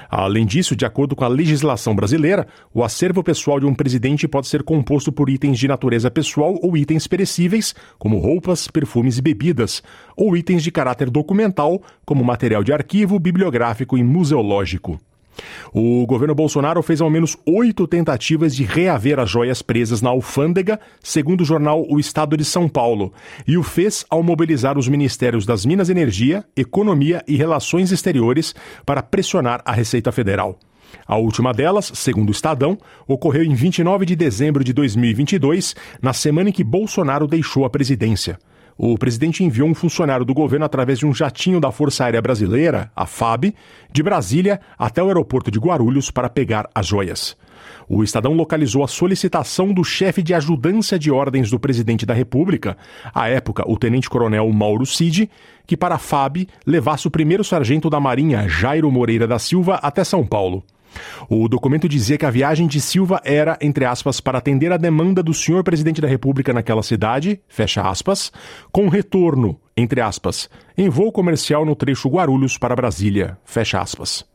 Além 0.09 0.45
disso, 0.45 0.75
de 0.75 0.85
acordo 0.85 1.15
com 1.15 1.25
a 1.25 1.27
legislação 1.27 1.95
brasileira, 1.95 2.47
o 2.73 2.83
acervo 2.83 3.23
pessoal 3.23 3.59
de 3.59 3.65
um 3.65 3.73
presidente 3.73 4.27
pode 4.27 4.47
ser 4.47 4.63
composto 4.63 5.11
por 5.11 5.29
itens 5.29 5.59
de 5.59 5.67
natureza 5.67 6.09
pessoal 6.09 6.57
ou 6.61 6.77
itens 6.77 7.07
perecíveis, 7.07 7.75
como 7.97 8.19
roupas, 8.19 8.67
perfumes 8.67 9.17
e 9.17 9.21
bebidas, 9.21 9.83
ou 10.15 10.35
itens 10.35 10.63
de 10.63 10.71
caráter 10.71 11.09
documental, 11.09 11.81
como 12.05 12.23
material 12.23 12.63
de 12.63 12.73
arquivo, 12.73 13.19
bibliográfico 13.19 13.97
e 13.97 14.03
museológico. 14.03 14.99
O 15.73 16.05
governo 16.05 16.33
Bolsonaro 16.33 16.81
fez 16.81 17.01
ao 17.01 17.09
menos 17.09 17.37
oito 17.45 17.87
tentativas 17.87 18.55
de 18.55 18.63
reaver 18.63 19.19
as 19.19 19.29
joias 19.29 19.61
presas 19.61 20.01
na 20.01 20.09
alfândega, 20.09 20.79
segundo 21.03 21.41
o 21.41 21.45
jornal 21.45 21.85
O 21.89 21.99
Estado 21.99 22.37
de 22.37 22.45
São 22.45 22.67
Paulo, 22.67 23.13
e 23.47 23.57
o 23.57 23.63
fez 23.63 24.05
ao 24.09 24.23
mobilizar 24.23 24.77
os 24.77 24.87
ministérios 24.87 25.45
das 25.45 25.65
Minas 25.65 25.89
e 25.89 25.91
Energia, 25.91 26.43
Economia 26.55 27.23
e 27.27 27.35
Relações 27.35 27.91
Exteriores 27.91 28.55
para 28.85 29.03
pressionar 29.03 29.61
a 29.65 29.71
Receita 29.71 30.11
Federal. 30.11 30.57
A 31.05 31.17
última 31.17 31.53
delas, 31.53 31.91
segundo 31.93 32.29
o 32.29 32.31
Estadão, 32.31 32.77
ocorreu 33.07 33.43
em 33.43 33.53
29 33.53 34.05
de 34.05 34.15
dezembro 34.15 34.63
de 34.63 34.73
2022, 34.73 35.75
na 36.01 36.13
semana 36.13 36.49
em 36.49 36.53
que 36.53 36.63
Bolsonaro 36.63 37.27
deixou 37.27 37.65
a 37.65 37.69
presidência 37.69 38.39
o 38.77 38.97
presidente 38.97 39.43
enviou 39.43 39.67
um 39.67 39.73
funcionário 39.73 40.23
do 40.23 40.33
governo 40.33 40.65
através 40.65 40.99
de 40.99 41.05
um 41.05 41.13
jatinho 41.13 41.59
da 41.59 41.71
Força 41.71 42.03
Aérea 42.03 42.21
Brasileira, 42.21 42.91
a 42.95 43.05
FAB, 43.05 43.53
de 43.91 44.03
Brasília 44.03 44.61
até 44.77 45.01
o 45.01 45.07
aeroporto 45.07 45.49
de 45.49 45.57
Guarulhos 45.57 46.11
para 46.11 46.29
pegar 46.29 46.69
as 46.75 46.85
joias. 46.85 47.35
O 47.89 48.03
Estadão 48.03 48.33
localizou 48.33 48.83
a 48.83 48.87
solicitação 48.87 49.73
do 49.73 49.83
chefe 49.83 50.21
de 50.21 50.33
ajudância 50.33 50.99
de 50.99 51.09
ordens 51.09 51.49
do 51.49 51.59
presidente 51.59 52.05
da 52.05 52.13
República, 52.13 52.77
à 53.13 53.29
época 53.29 53.63
o 53.67 53.77
tenente-coronel 53.77 54.51
Mauro 54.51 54.85
Cid, 54.85 55.29
que 55.65 55.75
para 55.75 55.95
a 55.95 55.99
FAB 55.99 56.47
levasse 56.65 57.07
o 57.07 57.11
primeiro 57.11 57.43
sargento 57.43 57.89
da 57.89 57.99
Marinha, 57.99 58.47
Jairo 58.47 58.91
Moreira 58.91 59.25
da 59.25 59.39
Silva, 59.39 59.79
até 59.81 60.03
São 60.03 60.25
Paulo. 60.25 60.63
O 61.29 61.47
documento 61.47 61.87
dizia 61.87 62.17
que 62.17 62.25
a 62.25 62.31
viagem 62.31 62.67
de 62.67 62.79
Silva 62.79 63.21
era, 63.23 63.57
entre 63.61 63.85
aspas, 63.85 64.19
para 64.19 64.37
atender 64.37 64.71
a 64.71 64.77
demanda 64.77 65.21
do 65.23 65.33
senhor 65.33 65.63
presidente 65.63 66.01
da 66.01 66.07
República 66.07 66.53
naquela 66.53 66.83
cidade, 66.83 67.39
fecha 67.47 67.81
aspas, 67.81 68.31
com 68.71 68.87
retorno, 68.87 69.59
entre 69.75 70.01
aspas, 70.01 70.49
em 70.77 70.89
voo 70.89 71.11
comercial 71.11 71.65
no 71.65 71.75
trecho 71.75 72.09
Guarulhos 72.09 72.57
para 72.57 72.75
Brasília, 72.75 73.37
fecha 73.43 73.79
aspas. 73.79 74.25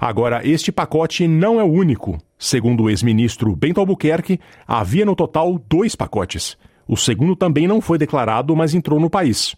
Agora, 0.00 0.40
este 0.46 0.72
pacote 0.72 1.28
não 1.28 1.60
é 1.60 1.64
o 1.64 1.70
único. 1.72 2.18
Segundo 2.38 2.84
o 2.84 2.90
ex-ministro 2.90 3.54
Bento 3.54 3.80
Albuquerque, 3.80 4.40
havia 4.66 5.06
no 5.06 5.14
total 5.14 5.60
dois 5.68 5.94
pacotes. 5.94 6.56
O 6.88 6.96
segundo 6.96 7.36
também 7.36 7.68
não 7.68 7.80
foi 7.80 7.96
declarado, 7.96 8.54
mas 8.56 8.74
entrou 8.74 8.98
no 8.98 9.08
país. 9.08 9.54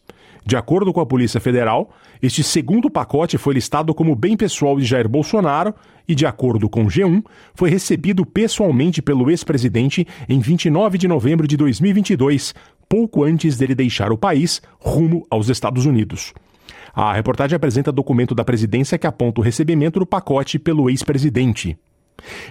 De 0.46 0.56
acordo 0.56 0.92
com 0.92 1.00
a 1.00 1.06
Polícia 1.06 1.40
Federal, 1.40 1.90
este 2.22 2.42
segundo 2.42 2.90
pacote 2.90 3.38
foi 3.38 3.54
listado 3.54 3.94
como 3.94 4.14
bem 4.14 4.36
pessoal 4.36 4.78
de 4.78 4.84
Jair 4.84 5.08
Bolsonaro 5.08 5.74
e, 6.06 6.14
de 6.14 6.26
acordo 6.26 6.68
com 6.68 6.84
o 6.84 6.88
G1, 6.88 7.24
foi 7.54 7.70
recebido 7.70 8.26
pessoalmente 8.26 9.00
pelo 9.00 9.30
ex-presidente 9.30 10.06
em 10.28 10.40
29 10.40 10.98
de 10.98 11.08
novembro 11.08 11.48
de 11.48 11.56
2022, 11.56 12.54
pouco 12.86 13.24
antes 13.24 13.56
dele 13.56 13.74
deixar 13.74 14.12
o 14.12 14.18
país 14.18 14.60
rumo 14.78 15.26
aos 15.30 15.48
Estados 15.48 15.86
Unidos. 15.86 16.34
A 16.92 17.14
reportagem 17.14 17.56
apresenta 17.56 17.90
documento 17.90 18.34
da 18.34 18.44
presidência 18.44 18.98
que 18.98 19.06
aponta 19.06 19.40
o 19.40 19.44
recebimento 19.44 19.98
do 19.98 20.06
pacote 20.06 20.58
pelo 20.58 20.90
ex-presidente. 20.90 21.76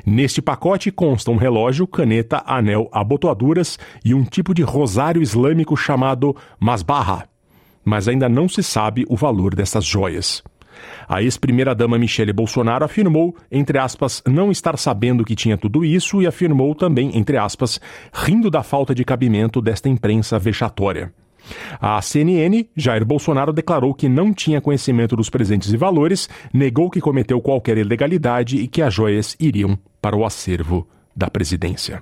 Neste 0.04 0.42
pacote 0.42 0.92
consta 0.92 1.30
um 1.30 1.38
relógio, 1.38 1.86
caneta, 1.86 2.44
anel, 2.46 2.90
abotoaduras 2.92 3.78
e 4.04 4.16
um 4.16 4.24
tipo 4.24 4.52
de 4.52 4.64
rosário 4.64 5.22
islâmico 5.22 5.78
chamado 5.78 6.36
masbarra 6.60 7.32
mas 7.84 8.08
ainda 8.08 8.28
não 8.30 8.48
se 8.48 8.64
sabe 8.64 9.06
o 9.10 9.16
valor 9.16 9.56
dessas 9.56 9.86
joias. 9.86 10.44
A 11.08 11.22
ex-primeira-dama 11.22 11.98
Michele 11.98 12.34
Bolsonaro 12.34 12.86
afirmou, 12.86 13.36
entre 13.52 13.78
aspas, 13.78 14.22
não 14.28 14.52
estar 14.52 14.78
sabendo 14.78 15.24
que 15.24 15.36
tinha 15.36 15.58
tudo 15.58 15.84
isso 15.84 16.22
e 16.22 16.28
afirmou 16.28 16.74
também, 16.74 17.18
entre 17.18 17.38
aspas, 17.38 17.80
rindo 18.14 18.50
da 18.50 18.64
falta 18.64 18.94
de 18.94 19.04
cabimento 19.04 19.62
desta 19.62 19.90
imprensa 19.90 20.40
vexatória. 20.40 21.14
A 21.80 22.02
CNN, 22.02 22.66
Jair 22.76 23.06
Bolsonaro 23.06 23.52
declarou 23.52 23.94
que 23.94 24.08
não 24.08 24.34
tinha 24.34 24.62
conhecimento 24.62 25.16
dos 25.16 25.30
presentes 25.30 25.74
e 25.74 25.78
valores, 25.78 26.30
negou 26.54 26.90
que 26.90 27.02
cometeu 27.02 27.42
qualquer 27.42 27.78
ilegalidade 27.78 28.58
e 28.58 28.68
que 28.68 28.82
as 28.82 28.94
joias 28.94 29.36
iriam 29.40 29.78
para 30.02 30.16
o 30.16 30.26
acervo 30.26 30.88
da 31.16 31.30
presidência. 31.30 32.02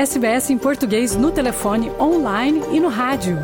SBS 0.00 0.48
em 0.48 0.56
português 0.56 1.14
no 1.14 1.30
telefone, 1.30 1.90
online 2.00 2.62
e 2.72 2.80
no 2.80 2.88
rádio. 2.88 3.36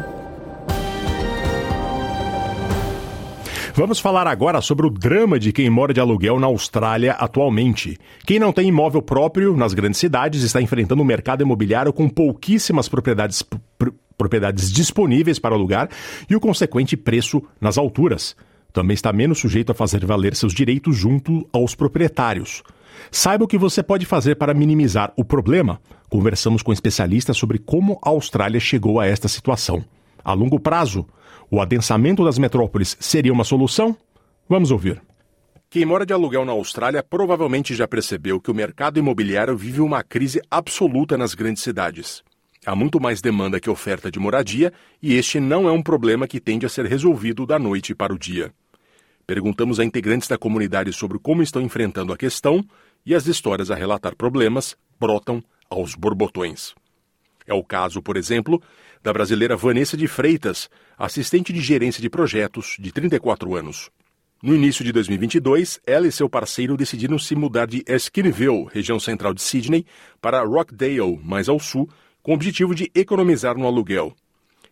Vamos 3.75 4.01
falar 4.01 4.27
agora 4.27 4.63
sobre 4.63 4.87
o 4.87 4.91
drama 4.91 5.39
de 5.39 5.53
quem 5.53 5.69
mora 5.69 5.93
de 5.93 6.01
aluguel 6.01 6.41
na 6.41 6.47
Austrália 6.47 7.13
atualmente. 7.13 7.99
Quem 8.25 8.39
não 8.39 8.55
tem 8.55 8.69
imóvel 8.69 9.03
próprio 9.03 9.55
nas 9.55 9.75
grandes 9.75 10.01
cidades 10.01 10.43
está 10.43 10.59
enfrentando 10.63 11.03
um 11.03 11.05
mercado 11.05 11.43
imobiliário 11.43 11.93
com 11.93 12.09
pouquíssimas 12.09 12.89
propriedades, 12.89 13.43
pr 13.43 13.91
propriedades 14.17 14.73
disponíveis 14.73 15.39
para 15.39 15.55
alugar 15.55 15.91
e 16.31 16.35
o 16.35 16.41
consequente 16.41 16.97
preço 16.97 17.43
nas 17.61 17.77
alturas. 17.77 18.35
Também 18.73 18.95
está 18.95 19.13
menos 19.13 19.41
sujeito 19.41 19.73
a 19.73 19.75
fazer 19.75 20.07
valer 20.07 20.35
seus 20.35 20.55
direitos 20.55 20.97
junto 20.97 21.47
aos 21.53 21.75
proprietários. 21.75 22.63
Saiba 23.11 23.45
o 23.45 23.49
que 23.49 23.59
você 23.59 23.83
pode 23.83 24.07
fazer 24.07 24.37
para 24.37 24.55
minimizar 24.55 25.13
o 25.17 25.25
problema. 25.25 25.79
Conversamos 26.09 26.63
com 26.63 26.73
especialistas 26.73 27.37
sobre 27.37 27.59
como 27.59 27.99
a 28.03 28.11
Austrália 28.11 28.61
chegou 28.61 29.01
a 29.01 29.07
esta 29.07 29.29
situação. 29.29 29.85
A 30.25 30.33
longo 30.33 30.59
prazo, 30.59 31.07
o 31.51 31.61
adensamento 31.61 32.25
das 32.25 32.39
metrópoles 32.39 32.97
seria 33.01 33.33
uma 33.33 33.45
solução? 33.45 33.97
Vamos 34.49 34.71
ouvir. 34.71 35.03
Quem 35.69 35.85
mora 35.85 36.07
de 36.07 36.13
aluguel 36.13 36.45
na 36.45 36.53
Austrália 36.53 37.03
provavelmente 37.03 37.75
já 37.75 37.89
percebeu 37.89 38.41
que 38.41 38.51
o 38.51 38.55
mercado 38.55 38.99
imobiliário 38.99 39.57
vive 39.57 39.81
uma 39.81 40.03
crise 40.03 40.41
absoluta 40.51 41.19
nas 41.19 41.35
grandes 41.35 41.63
cidades. 41.63 42.23
Há 42.65 42.75
muito 42.75 43.01
mais 43.01 43.21
demanda 43.21 43.61
que 43.61 43.71
oferta 43.71 44.11
de 44.11 44.19
moradia 44.19 44.73
e 45.03 45.15
este 45.15 45.39
não 45.39 45.69
é 45.69 45.73
um 45.73 45.83
problema 45.83 46.27
que 46.27 46.41
tende 46.41 46.67
a 46.67 46.69
ser 46.69 46.87
resolvido 46.87 47.45
da 47.45 47.59
noite 47.59 47.95
para 47.95 48.15
o 48.15 48.19
dia. 48.19 48.53
Perguntamos 49.27 49.81
a 49.81 49.85
integrantes 49.85 50.29
da 50.29 50.39
comunidade 50.39 50.93
sobre 50.93 51.19
como 51.19 51.43
estão 51.43 51.61
enfrentando 51.61 52.13
a 52.13 52.17
questão 52.17 52.65
e 53.05 53.15
as 53.15 53.27
histórias 53.27 53.71
a 53.71 53.75
relatar 53.75 54.17
problemas 54.17 54.77
brotam 54.99 55.43
aos 55.71 55.95
borbotões. 55.95 56.75
É 57.47 57.55
o 57.55 57.63
caso, 57.63 58.03
por 58.03 58.17
exemplo, 58.17 58.61
da 59.03 59.13
brasileira 59.13 59.57
Vanessa 59.57 59.97
de 59.97 60.09
Freitas, 60.09 60.69
assistente 60.99 61.53
de 61.53 61.61
gerência 61.61 62.03
de 62.03 62.11
projetos, 62.11 62.77
de 62.79 62.91
34 62.91 63.55
anos. 63.55 63.91
No 64.43 64.55
início 64.55 64.85
de 64.85 64.93
2022, 64.93 65.81
ela 65.87 66.07
e 66.07 66.13
seu 66.13 66.29
parceiro 66.29 66.77
decidiram 66.77 67.19
se 67.19 67.35
mudar 67.35 67.67
de 67.67 67.83
Esquinnville, 67.87 68.67
região 68.71 69.01
central 69.01 69.33
de 69.33 69.41
Sydney, 69.41 69.87
para 70.21 70.45
Rockdale, 70.45 71.19
mais 71.23 71.49
ao 71.49 71.59
sul, 71.59 71.89
com 72.23 72.33
o 72.33 72.35
objetivo 72.35 72.75
de 72.75 72.91
economizar 72.95 73.57
no 73.57 73.67
aluguel. 73.67 74.15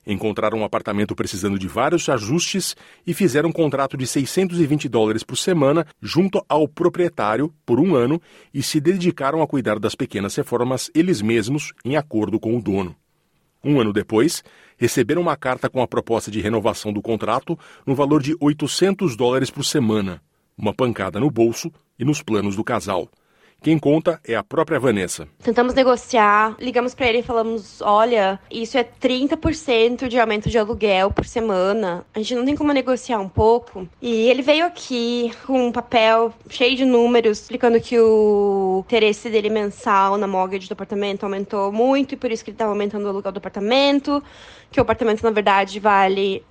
Encontraram 0.07 0.59
um 0.59 0.64
apartamento 0.64 1.14
precisando 1.14 1.59
de 1.59 1.66
vários 1.66 2.09
ajustes 2.09 2.76
e 3.07 3.14
fizeram 3.14 3.48
um 3.48 3.52
contrato 3.52 3.96
de 3.96 4.07
620 4.07 4.88
dólares 4.88 5.22
por 5.22 5.36
semana 5.36 5.86
junto 6.00 6.44
ao 6.48 6.68
proprietário 6.68 7.52
por 7.64 7.80
um 7.80 7.94
ano 7.94 8.20
e 8.52 8.62
se 8.62 8.80
dedicaram 8.80 9.40
a 9.40 9.46
cuidar 9.46 9.78
das 9.78 9.94
pequenas 9.94 10.34
reformas 10.36 10.90
eles 10.94 11.22
mesmos, 11.22 11.72
em 11.84 11.96
acordo 11.96 12.38
com 12.38 12.57
o 12.57 12.62
dono. 12.62 12.94
Um 13.64 13.80
ano 13.80 13.94
depois, 13.94 14.44
receberam 14.76 15.22
uma 15.22 15.36
carta 15.36 15.70
com 15.70 15.80
a 15.80 15.88
proposta 15.88 16.30
de 16.30 16.40
renovação 16.40 16.92
do 16.92 17.00
contrato 17.00 17.59
no 17.86 17.94
valor 17.94 18.22
de 18.22 18.36
800 18.38 19.16
dólares 19.16 19.50
por 19.50 19.64
semana, 19.64 20.20
uma 20.57 20.74
pancada 20.74 21.18
no 21.18 21.30
bolso 21.30 21.72
e 21.98 22.05
nos 22.05 22.22
planos 22.22 22.57
do 22.57 22.62
casal. 22.62 23.09
Quem 23.65 23.79
conta 23.79 24.21
é 24.29 24.35
a 24.37 24.45
própria 24.45 24.79
Vanessa. 24.79 25.27
Tentamos 25.43 25.73
negociar, 25.73 26.55
ligamos 26.61 26.95
para 26.95 27.09
ele 27.09 27.21
e 27.21 27.23
falamos: 27.23 27.81
olha, 27.81 28.39
isso 28.51 28.77
é 28.77 28.85
30% 28.85 30.07
de 30.07 30.21
aumento 30.21 30.51
de 30.51 30.59
aluguel 30.59 31.11
por 31.11 31.25
semana. 31.25 32.05
A 32.12 32.19
gente 32.19 32.35
não 32.35 32.45
tem 32.45 32.55
como 32.55 32.75
negociar 32.75 33.19
um 33.21 33.29
pouco. 33.29 33.89
E 34.03 34.29
ele 34.29 34.43
veio 34.43 34.67
aqui 34.67 35.33
com 35.47 35.69
um 35.69 35.73
papel 35.73 36.31
cheio 36.51 36.77
de 36.77 36.85
números, 36.85 37.41
explicando 37.41 37.81
que 37.81 37.99
o 37.99 38.85
interesse 38.87 39.31
dele 39.31 39.49
mensal 39.49 40.19
na 40.19 40.27
mortgage 40.27 40.69
do 40.69 40.73
apartamento 40.73 41.25
aumentou 41.25 41.73
muito 41.73 42.12
e 42.12 42.17
por 42.19 42.31
isso 42.31 42.45
que 42.45 42.51
ele 42.51 42.57
estava 42.57 42.71
aumentando 42.71 43.07
o 43.07 43.09
aluguel 43.09 43.33
do 43.33 43.39
apartamento. 43.39 44.23
Que 44.71 44.79
o 44.79 44.83
apartamento, 44.83 45.23
na 45.23 45.31
verdade, 45.31 45.81
vale 45.81 46.45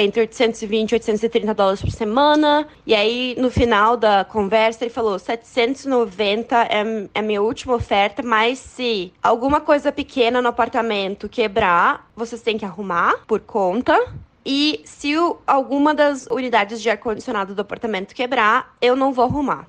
entre 0.00 0.22
820 0.22 0.90
e 0.90 0.94
830 0.94 1.54
dólares 1.54 1.80
por 1.82 1.90
semana. 1.90 2.66
E 2.86 2.94
aí, 2.94 3.34
no 3.38 3.50
final 3.50 3.96
da 3.96 4.24
conversa, 4.24 4.84
ele 4.84 4.92
falou: 4.92 5.18
790 5.18 6.56
é, 6.56 7.08
é 7.14 7.22
minha 7.22 7.42
última 7.42 7.74
oferta, 7.74 8.22
mas 8.22 8.58
se 8.58 9.12
alguma 9.22 9.60
coisa 9.60 9.92
pequena 9.92 10.40
no 10.40 10.48
apartamento 10.48 11.28
quebrar, 11.28 12.10
vocês 12.16 12.40
têm 12.40 12.56
que 12.56 12.64
arrumar 12.64 13.20
por 13.26 13.40
conta. 13.40 13.96
E 14.44 14.80
se 14.84 15.16
o, 15.18 15.38
alguma 15.46 15.94
das 15.94 16.26
unidades 16.30 16.80
de 16.80 16.88
ar-condicionado 16.88 17.54
do 17.54 17.60
apartamento 17.60 18.14
quebrar, 18.14 18.74
eu 18.80 18.96
não 18.96 19.12
vou 19.12 19.26
arrumar. 19.26 19.66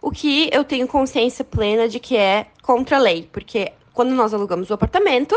O 0.00 0.12
que 0.12 0.48
eu 0.52 0.62
tenho 0.62 0.86
consciência 0.86 1.44
plena 1.44 1.88
de 1.88 1.98
que 1.98 2.16
é 2.16 2.46
contra 2.62 2.96
a 2.96 3.00
lei, 3.00 3.28
porque 3.32 3.72
quando 3.92 4.12
nós 4.12 4.32
alugamos 4.32 4.70
o 4.70 4.74
apartamento, 4.74 5.36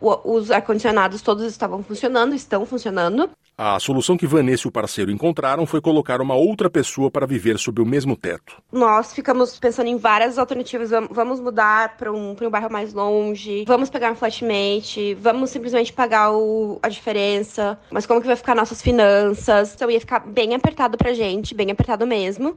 os 0.00 0.50
ar-condicionados 0.50 1.22
todos 1.22 1.44
estavam 1.44 1.82
funcionando, 1.82 2.34
estão 2.34 2.64
funcionando. 2.64 3.30
A 3.56 3.80
solução 3.80 4.16
que 4.16 4.24
Vanessa 4.24 4.66
e 4.66 4.68
o 4.68 4.72
parceiro 4.72 5.10
encontraram 5.10 5.66
foi 5.66 5.80
colocar 5.80 6.20
uma 6.20 6.36
outra 6.36 6.70
pessoa 6.70 7.10
para 7.10 7.26
viver 7.26 7.58
sob 7.58 7.82
o 7.82 7.86
mesmo 7.86 8.16
teto. 8.16 8.62
Nós 8.70 9.12
ficamos 9.12 9.58
pensando 9.58 9.88
em 9.88 9.96
várias 9.96 10.38
alternativas. 10.38 10.90
Vamos 11.10 11.40
mudar 11.40 11.96
para 11.96 12.12
um, 12.12 12.36
um 12.40 12.50
bairro 12.50 12.70
mais 12.70 12.94
longe, 12.94 13.64
vamos 13.66 13.90
pegar 13.90 14.12
um 14.12 14.14
flatmate, 14.14 15.14
vamos 15.14 15.50
simplesmente 15.50 15.92
pagar 15.92 16.32
o, 16.32 16.78
a 16.80 16.88
diferença. 16.88 17.76
Mas 17.90 18.06
como 18.06 18.20
que 18.20 18.28
vai 18.28 18.36
ficar 18.36 18.54
nossas 18.54 18.80
finanças? 18.80 19.74
Então 19.74 19.90
ia 19.90 19.98
ficar 19.98 20.20
bem 20.20 20.54
apertado 20.54 20.96
pra 20.96 21.12
gente, 21.12 21.52
bem 21.52 21.72
apertado 21.72 22.06
mesmo 22.06 22.56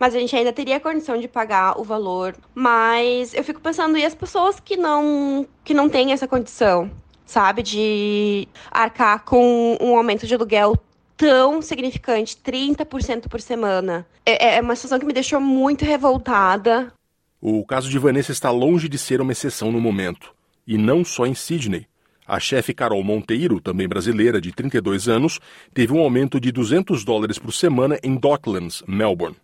mas 0.00 0.14
a 0.14 0.18
gente 0.18 0.34
ainda 0.34 0.50
teria 0.50 0.78
a 0.78 0.80
condição 0.80 1.18
de 1.18 1.28
pagar 1.28 1.78
o 1.78 1.84
valor. 1.84 2.34
Mas 2.54 3.34
eu 3.34 3.44
fico 3.44 3.60
pensando, 3.60 3.98
e 3.98 4.04
as 4.04 4.14
pessoas 4.14 4.58
que 4.58 4.74
não, 4.74 5.46
que 5.62 5.74
não 5.74 5.90
têm 5.90 6.12
essa 6.12 6.26
condição, 6.26 6.90
sabe, 7.26 7.62
de 7.62 8.48
arcar 8.70 9.22
com 9.24 9.76
um 9.78 9.94
aumento 9.94 10.26
de 10.26 10.34
aluguel 10.34 10.74
tão 11.18 11.60
significante, 11.60 12.34
30% 12.34 13.28
por 13.28 13.42
semana. 13.42 14.06
É, 14.24 14.56
é 14.56 14.60
uma 14.62 14.74
situação 14.74 14.98
que 14.98 15.04
me 15.04 15.12
deixou 15.12 15.38
muito 15.38 15.84
revoltada. 15.84 16.90
O 17.38 17.62
caso 17.66 17.90
de 17.90 17.98
Vanessa 17.98 18.32
está 18.32 18.50
longe 18.50 18.88
de 18.88 18.96
ser 18.96 19.20
uma 19.20 19.32
exceção 19.32 19.70
no 19.70 19.80
momento. 19.80 20.34
E 20.66 20.78
não 20.78 21.04
só 21.04 21.26
em 21.26 21.34
Sydney. 21.34 21.86
A 22.26 22.40
chefe 22.40 22.72
Carol 22.72 23.02
Monteiro, 23.02 23.60
também 23.60 23.88
brasileira, 23.88 24.40
de 24.40 24.52
32 24.52 25.08
anos, 25.08 25.40
teve 25.74 25.92
um 25.92 25.98
aumento 25.98 26.40
de 26.40 26.52
200 26.52 27.04
dólares 27.04 27.38
por 27.38 27.52
semana 27.52 27.98
em 28.02 28.14
Docklands, 28.14 28.82
Melbourne 28.86 29.36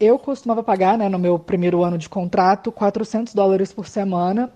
eu 0.00 0.18
costumava 0.18 0.62
pagar, 0.62 0.96
né, 0.96 1.08
no 1.08 1.18
meu 1.18 1.38
primeiro 1.38 1.84
ano 1.84 1.98
de 1.98 2.08
contrato, 2.08 2.72
400 2.72 3.34
dólares 3.34 3.72
por 3.72 3.86
semana, 3.86 4.50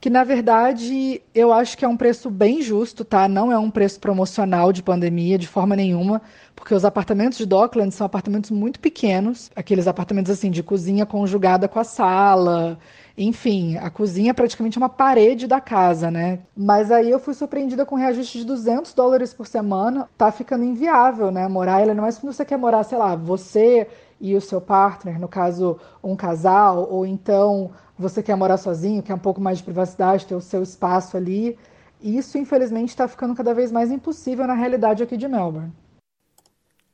que 0.00 0.10
na 0.10 0.24
verdade 0.24 1.22
eu 1.34 1.52
acho 1.52 1.78
que 1.78 1.84
é 1.84 1.88
um 1.88 1.96
preço 1.96 2.30
bem 2.30 2.60
justo, 2.60 3.04
tá? 3.04 3.28
Não 3.28 3.52
é 3.52 3.58
um 3.58 3.70
preço 3.70 4.00
promocional 4.00 4.72
de 4.72 4.82
pandemia 4.82 5.38
de 5.38 5.46
forma 5.46 5.76
nenhuma, 5.76 6.22
porque 6.56 6.74
os 6.74 6.84
apartamentos 6.84 7.38
de 7.38 7.46
Dockland 7.46 7.94
são 7.94 8.06
apartamentos 8.06 8.50
muito 8.50 8.80
pequenos, 8.80 9.50
aqueles 9.54 9.86
apartamentos 9.86 10.32
assim 10.32 10.50
de 10.50 10.62
cozinha 10.62 11.06
conjugada 11.06 11.68
com 11.68 11.78
a 11.78 11.84
sala, 11.84 12.78
enfim, 13.16 13.76
a 13.76 13.90
cozinha 13.90 14.30
é 14.30 14.32
praticamente 14.32 14.78
uma 14.78 14.88
parede 14.88 15.46
da 15.46 15.60
casa, 15.60 16.10
né? 16.10 16.38
Mas 16.56 16.90
aí 16.90 17.10
eu 17.10 17.18
fui 17.18 17.34
surpreendida 17.34 17.84
com 17.84 17.94
um 17.94 17.98
reajuste 17.98 18.38
de 18.38 18.44
200 18.46 18.94
dólares 18.94 19.34
por 19.34 19.46
semana. 19.46 20.08
Tá 20.16 20.32
ficando 20.32 20.64
inviável, 20.64 21.30
né? 21.30 21.46
Morar, 21.46 21.82
ela 21.82 21.92
não 21.92 22.06
é 22.06 22.12
quando 22.12 22.32
você 22.32 22.44
quer 22.46 22.56
morar, 22.56 22.82
sei 22.82 22.96
lá, 22.96 23.14
você 23.14 23.86
e 24.20 24.36
o 24.36 24.40
seu 24.40 24.60
partner, 24.60 25.18
no 25.18 25.26
caso, 25.26 25.78
um 26.02 26.14
casal, 26.14 26.86
ou 26.90 27.06
então 27.06 27.70
você 27.98 28.22
quer 28.22 28.36
morar 28.36 28.56
sozinho, 28.56 29.02
quer 29.02 29.14
um 29.14 29.18
pouco 29.18 29.40
mais 29.40 29.58
de 29.58 29.64
privacidade, 29.64 30.26
ter 30.26 30.34
o 30.34 30.40
seu 30.40 30.62
espaço 30.62 31.16
ali. 31.16 31.58
Isso, 32.02 32.38
infelizmente, 32.38 32.90
está 32.90 33.08
ficando 33.08 33.34
cada 33.34 33.54
vez 33.54 33.72
mais 33.72 33.90
impossível 33.90 34.46
na 34.46 34.54
realidade 34.54 35.02
aqui 35.02 35.16
de 35.16 35.28
Melbourne. 35.28 35.72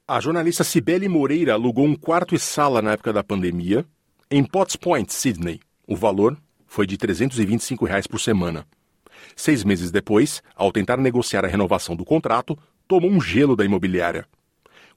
A 0.08 0.20
jornalista 0.20 0.62
Cibele 0.62 1.08
Moreira 1.08 1.54
alugou 1.54 1.84
um 1.84 1.96
quarto 1.96 2.34
e 2.34 2.38
sala 2.38 2.80
na 2.80 2.92
época 2.92 3.12
da 3.12 3.24
pandemia 3.24 3.84
em 4.30 4.44
Potts 4.44 4.76
Point, 4.76 5.12
Sydney. 5.12 5.60
O 5.86 5.96
valor 5.96 6.36
foi 6.66 6.86
de 6.86 6.96
325 6.96 7.84
reais 7.84 8.06
por 8.06 8.20
semana. 8.20 8.66
Seis 9.34 9.64
meses 9.64 9.90
depois, 9.90 10.42
ao 10.54 10.70
tentar 10.70 10.96
negociar 10.96 11.44
a 11.44 11.48
renovação 11.48 11.96
do 11.96 12.04
contrato, 12.04 12.56
tomou 12.86 13.10
um 13.10 13.20
gelo 13.20 13.56
da 13.56 13.64
imobiliária. 13.64 14.26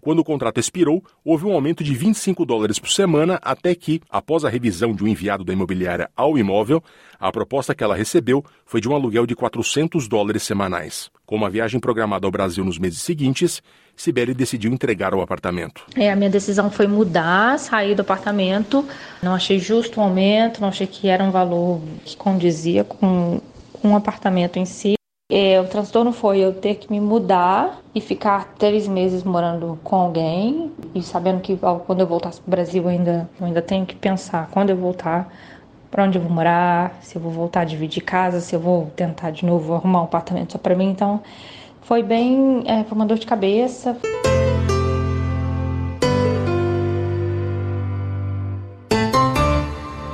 Quando 0.01 0.19
o 0.19 0.23
contrato 0.23 0.59
expirou, 0.59 1.03
houve 1.25 1.45
um 1.45 1.51
aumento 1.51 1.83
de 1.83 1.93
25 1.93 2.45
dólares 2.45 2.79
por 2.79 2.89
semana, 2.89 3.37
até 3.41 3.75
que, 3.75 3.99
após 4.09 4.45
a 4.45 4.49
revisão 4.49 4.93
de 4.93 5.03
um 5.03 5.07
enviado 5.07 5.43
da 5.43 5.51
imobiliária 5.51 6.09
ao 6.15 6.37
imóvel, 6.37 6.81
a 7.19 7.29
proposta 7.31 7.75
que 7.75 7.83
ela 7.83 7.95
recebeu 7.95 8.43
foi 8.65 8.79
de 8.79 8.87
um 8.87 8.95
aluguel 8.95 9.25
de 9.25 9.35
400 9.35 10.07
dólares 10.07 10.43
semanais. 10.43 11.11
Com 11.25 11.35
uma 11.35 11.49
viagem 11.49 11.81
programada 11.81 12.25
ao 12.25 12.31
Brasil 12.31 12.63
nos 12.63 12.79
meses 12.79 13.01
seguintes, 13.01 13.61
Sibeli 13.93 14.33
decidiu 14.33 14.71
entregar 14.71 15.13
o 15.13 15.21
apartamento. 15.21 15.85
É, 15.97 16.09
a 16.09 16.15
minha 16.15 16.29
decisão 16.29 16.71
foi 16.71 16.87
mudar, 16.87 17.59
sair 17.59 17.93
do 17.93 18.01
apartamento. 18.01 18.85
Não 19.21 19.35
achei 19.35 19.59
justo 19.59 19.99
o 19.99 20.03
aumento, 20.03 20.61
não 20.61 20.69
achei 20.69 20.87
que 20.87 21.09
era 21.09 21.21
um 21.21 21.31
valor 21.31 21.81
que 22.05 22.15
condizia 22.15 22.85
com, 22.85 23.41
com 23.73 23.91
o 23.91 23.95
apartamento 23.97 24.57
em 24.57 24.65
si. 24.65 24.98
É, 25.31 25.61
o 25.61 25.67
transtorno 25.67 26.11
foi 26.11 26.39
eu 26.39 26.51
ter 26.51 26.73
que 26.73 26.91
me 26.91 26.99
mudar 26.99 27.79
e 27.93 28.01
ficar 28.01 28.51
três 28.57 28.87
meses 28.87 29.23
morando 29.23 29.79
com 29.83 29.95
alguém 29.95 30.71
e 30.95 31.03
sabendo 31.03 31.39
que 31.39 31.55
quando 31.85 31.99
eu 31.99 32.07
voltasse 32.07 32.41
para 32.41 32.47
o 32.47 32.49
Brasil 32.49 32.87
ainda, 32.87 33.29
eu 33.39 33.45
ainda 33.45 33.61
tenho 33.61 33.85
que 33.85 33.95
pensar 33.95 34.49
quando 34.49 34.71
eu 34.71 34.75
voltar 34.75 35.31
para 35.91 36.05
onde 36.05 36.17
eu 36.17 36.23
vou 36.23 36.31
morar, 36.31 36.97
se 37.03 37.15
eu 37.15 37.21
vou 37.21 37.31
voltar 37.31 37.61
a 37.61 37.63
dividir 37.63 38.01
casa, 38.01 38.39
se 38.39 38.55
eu 38.55 38.59
vou 38.59 38.87
tentar 38.95 39.29
de 39.29 39.45
novo 39.45 39.75
arrumar 39.75 40.01
um 40.01 40.05
apartamento 40.05 40.53
só 40.53 40.57
para 40.57 40.73
mim. 40.73 40.89
Então 40.89 41.21
foi 41.83 42.01
bem, 42.01 42.63
é, 42.65 42.83
foi 42.83 42.95
uma 42.95 43.05
dor 43.05 43.19
de 43.19 43.27
cabeça. 43.27 43.95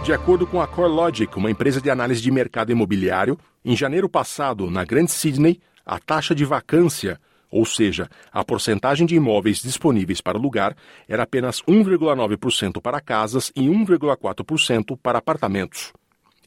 De 0.03 0.11
acordo 0.11 0.45
com 0.45 0.59
a 0.59 0.68
CoreLogic, 0.68 1.38
uma 1.38 1.49
empresa 1.49 1.80
de 1.80 1.89
análise 1.89 2.22
de 2.22 2.30
mercado 2.30 2.70
imobiliário, 2.70 3.39
em 3.66 3.76
janeiro 3.76 4.07
passado, 4.07 4.70
na 4.70 4.86
Grande 4.86 5.11
Sydney, 5.11 5.59
a 5.84 5.97
taxa 5.99 6.36
de 6.36 6.45
vacância, 6.45 7.20
ou 7.49 7.66
seja, 7.66 8.07
a 8.32 8.45
porcentagem 8.45 9.07
de 9.07 9.16
imóveis 9.16 9.59
disponíveis 9.59 10.22
para 10.22 10.38
alugar, 10.38 10.76
era 11.09 11.24
apenas 11.24 11.63
1,9% 11.63 12.80
para 12.80 13.01
casas 13.01 13.51
e 13.55 13.63
1,4% 13.63 14.95
para 15.01 15.18
apartamentos. 15.18 15.91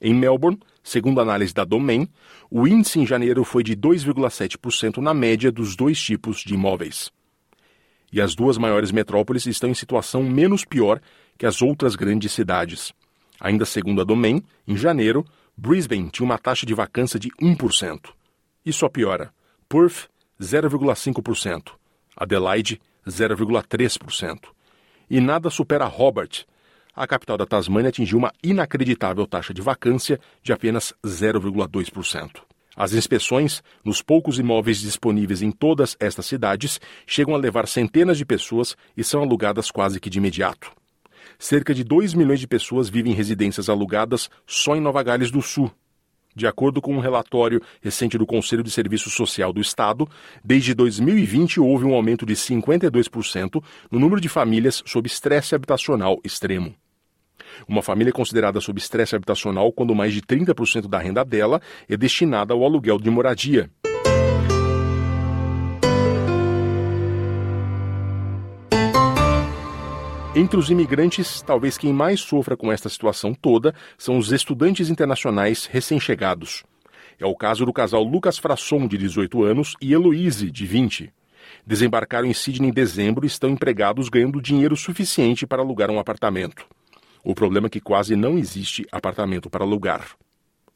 Em 0.01 0.15
Melbourne, 0.15 0.61
segundo 0.81 1.19
a 1.19 1.25
análise 1.25 1.53
da 1.53 1.65
Domain, 1.65 2.09
o 2.49 2.69
índice 2.69 3.01
em 3.01 3.07
janeiro 3.07 3.43
foi 3.43 3.65
de 3.65 3.77
2,7% 3.77 4.99
na 4.99 5.13
média 5.13 5.51
dos 5.51 5.75
dois 5.75 6.01
tipos 6.01 6.39
de 6.43 6.55
imóveis. 6.55 7.11
E 8.13 8.21
as 8.21 8.37
duas 8.37 8.57
maiores 8.57 8.93
metrópoles 8.93 9.45
estão 9.45 9.69
em 9.69 9.75
situação 9.75 10.23
menos 10.23 10.65
pior 10.65 11.01
que 11.37 11.47
as 11.47 11.61
outras 11.63 11.97
grandes 11.97 12.31
cidades. 12.31 12.93
Ainda 13.41 13.65
segundo 13.65 14.01
a 14.01 14.05
Domain, 14.05 14.43
em 14.67 14.77
janeiro, 14.77 15.25
Brisbane 15.61 16.09
tinha 16.09 16.25
uma 16.25 16.39
taxa 16.39 16.65
de 16.65 16.73
vacância 16.73 17.19
de 17.19 17.31
1%. 17.31 18.11
E 18.65 18.73
só 18.73 18.89
piora. 18.89 19.35
Perth, 19.69 20.09
0,5%. 20.41 21.73
Adelaide, 22.17 22.81
0,3%. 23.05 24.39
E 25.11 25.21
nada 25.21 25.51
supera 25.51 25.89
Hobart. 25.89 26.45
A 26.95 27.09
capital 27.09 27.37
da 27.37 27.45
Tasmânia 27.45 27.89
atingiu 27.89 28.19
uma 28.19 28.33
inacreditável 28.41 29.27
taxa 29.27 29.53
de 29.53 29.61
vacância 29.61 30.21
de 30.45 30.53
apenas 30.53 30.95
0,2%. 31.05 32.41
As 32.77 32.93
inspeções 32.93 33.61
nos 33.85 34.01
poucos 34.01 34.39
imóveis 34.39 34.79
disponíveis 34.79 35.43
em 35.43 35.51
todas 35.51 35.97
estas 35.99 36.27
cidades 36.27 36.81
chegam 37.05 37.35
a 37.35 37.39
levar 37.39 37.67
centenas 37.67 38.17
de 38.17 38.25
pessoas 38.25 38.77
e 38.97 39.03
são 39.03 39.23
alugadas 39.23 39.73
quase 39.73 39.99
que 39.99 40.09
de 40.09 40.19
imediato 40.19 40.78
cerca 41.39 41.73
de 41.73 41.85
2 41.85 42.15
milhões 42.15 42.41
de 42.41 42.47
pessoas 42.47 42.89
vivem 42.89 43.13
em 43.13 43.15
residências 43.15 43.69
alugadas 43.69 44.29
só 44.47 44.75
em 44.75 44.81
Nova 44.81 45.03
Gales 45.03 45.31
do 45.31 45.41
Sul. 45.41 45.71
De 46.35 46.47
acordo 46.47 46.81
com 46.81 46.95
um 46.95 47.01
relatório 47.01 47.61
recente 47.81 48.17
do 48.17 48.27
Conselho 48.27 48.63
de 48.63 48.71
Serviço 48.71 49.11
Social 49.11 49.53
do 49.53 49.61
Estado, 49.61 50.09
desde 50.45 50.75
2020 50.75 51.59
houve 51.59 51.85
um 51.85 51.95
aumento 51.95 52.25
de 52.25 52.35
52% 52.35 53.63
no 53.91 53.99
número 53.99 54.21
de 54.21 54.29
famílias 54.29 54.83
sob 54.87 55.07
estresse 55.07 55.55
habitacional 55.55 56.21
extremo. 56.23 56.75
Uma 57.67 57.83
família 57.83 58.11
é 58.11 58.13
considerada 58.13 58.61
sob 58.61 58.79
estresse 58.79 59.17
habitacional 59.17 59.73
quando 59.73 59.95
mais 59.95 60.13
de 60.13 60.21
30% 60.21 60.87
da 60.89 60.99
renda 60.99 61.25
dela 61.25 61.61
é 61.89 61.97
destinada 61.97 62.55
ao 62.55 62.65
aluguel 62.65 62.99
de 62.99 63.11
moradia. 63.11 63.71
Entre 70.37 70.59
os 70.59 70.71
imigrantes, 70.71 71.41
talvez 71.41 71.79
quem 71.79 71.93
mais 71.93 72.21
sofra 72.21 72.57
com 72.57 72.71
esta 72.71 72.89
situação 72.89 73.33
toda 73.33 73.75
são 73.97 74.19
os 74.19 74.31
estudantes 74.31 74.91
internacionais 74.91 75.65
recém-chegados. 75.65 76.65
É 77.19 77.25
o 77.25 77.35
caso 77.35 77.65
do 77.65 77.73
casal 77.73 78.05
Lucas 78.05 78.39
Frasson, 78.39 78.87
de 78.87 78.99
18 78.99 79.43
anos, 79.43 79.75
e 79.81 79.93
Heloise, 79.93 80.51
de 80.51 80.67
20. 80.67 81.13
Desembarcaram 81.67 82.29
em 82.29 82.35
Sydney 82.35 82.69
em 82.69 82.73
dezembro 82.73 83.25
e 83.25 83.27
estão 83.27 83.51
empregados 83.51 84.09
ganhando 84.09 84.41
dinheiro 84.41 84.77
suficiente 84.77 85.47
para 85.47 85.63
alugar 85.63 85.91
um 85.91 85.99
apartamento. 85.99 86.67
O 87.25 87.35
problema 87.35 87.67
é 87.67 87.71
que 87.71 87.81
quase 87.81 88.15
não 88.15 88.39
existe 88.39 88.87
apartamento 88.93 89.49
para 89.49 89.65
alugar. 89.65 90.11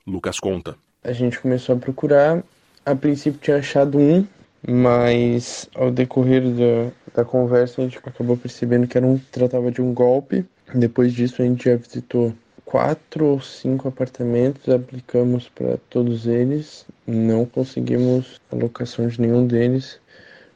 Lucas 0.06 0.40
conta. 0.40 0.76
A 1.04 1.12
gente 1.12 1.38
começou 1.38 1.76
a 1.76 1.78
procurar. 1.78 2.42
A 2.84 2.94
princípio 2.96 3.38
tinha 3.40 3.58
achado 3.58 3.98
um, 3.98 4.26
mas 4.66 5.68
ao 5.74 5.90
decorrer 5.90 6.42
da, 6.42 6.90
da 7.14 7.24
conversa 7.24 7.80
a 7.80 7.84
gente 7.84 7.98
acabou 7.98 8.36
percebendo 8.36 8.86
que 8.86 8.96
era 8.96 9.06
um, 9.06 9.18
tratava 9.30 9.70
de 9.70 9.82
um 9.82 9.92
golpe. 9.92 10.44
Depois 10.74 11.12
disso 11.12 11.42
a 11.42 11.44
gente 11.44 11.64
já 11.64 11.76
visitou 11.76 12.32
quatro 12.64 13.26
ou 13.26 13.40
cinco 13.40 13.88
apartamentos, 13.88 14.68
aplicamos 14.68 15.48
para 15.48 15.76
todos 15.90 16.26
eles, 16.26 16.86
não 17.06 17.44
conseguimos 17.44 18.40
a 18.50 18.56
locação 18.56 19.06
de 19.08 19.20
nenhum 19.20 19.46
deles 19.46 20.00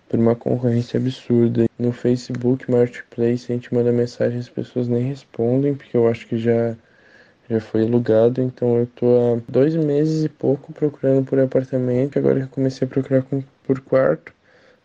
por 0.08 0.18
uma 0.18 0.34
concorrência 0.34 0.98
absurda. 0.98 1.66
No 1.78 1.92
Facebook 1.92 2.70
Marketplace 2.70 3.52
a 3.52 3.54
gente 3.54 3.74
manda 3.74 3.92
mensagem, 3.92 4.38
as 4.38 4.48
pessoas 4.48 4.88
nem 4.88 5.02
respondem, 5.02 5.74
porque 5.74 5.96
eu 5.96 6.08
acho 6.08 6.26
que 6.26 6.38
já 6.38 6.74
já 7.48 7.60
foi 7.60 7.82
alugado, 7.82 8.42
então 8.42 8.76
eu 8.76 8.86
tô 8.86 9.06
há 9.06 9.40
dois 9.48 9.74
meses 9.76 10.24
e 10.24 10.28
pouco 10.28 10.72
procurando 10.72 11.24
por 11.24 11.38
apartamento. 11.38 12.18
Agora 12.18 12.40
que 12.40 12.46
eu 12.46 12.48
comecei 12.48 12.86
a 12.86 12.90
procurar 12.90 13.22
com, 13.22 13.42
por 13.66 13.80
quarto, 13.80 14.32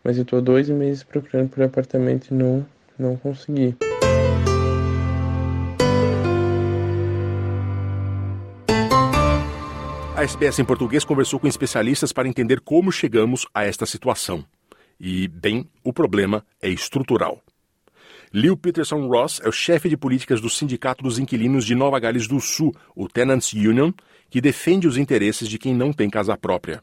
mas 0.04 0.18
eu 0.18 0.26
tô 0.26 0.38
há 0.38 0.42
dois 0.42 0.68
meses 0.70 1.04
procurando 1.04 1.50
por 1.50 1.64
apartamento 1.64 2.32
e 2.32 2.34
não, 2.34 2.66
não 2.98 3.16
consegui. 3.16 3.76
A 10.16 10.24
SBS 10.24 10.60
em 10.60 10.66
português 10.66 11.04
conversou 11.04 11.40
com 11.40 11.48
especialistas 11.48 12.12
para 12.12 12.28
entender 12.28 12.60
como 12.60 12.92
chegamos 12.92 13.48
a 13.54 13.64
esta 13.64 13.88
situação. 13.88 14.46
E, 15.00 15.28
bem, 15.28 15.68
o 15.84 15.92
problema 15.92 16.46
é 16.62 16.70
estrutural. 16.70 17.42
Leo 18.32 18.56
Peterson 18.56 19.08
Ross 19.08 19.42
é 19.44 19.50
o 19.50 19.52
chefe 19.52 19.90
de 19.90 19.98
políticas 19.98 20.40
do 20.40 20.50
Sindicato 20.50 21.04
dos 21.04 21.18
Inquilinos 21.18 21.66
de 21.66 21.74
Nova 21.74 22.00
Gales 22.00 22.28
do 22.28 22.40
Sul, 22.40 22.72
o 22.96 23.08
Tenants 23.08 23.52
Union, 23.52 23.92
que 24.30 24.40
defende 24.40 24.88
os 24.88 24.96
interesses 24.96 25.50
de 25.50 25.58
quem 25.58 25.74
não 25.74 25.92
tem 25.92 26.10
casa 26.10 26.38
própria. 26.38 26.80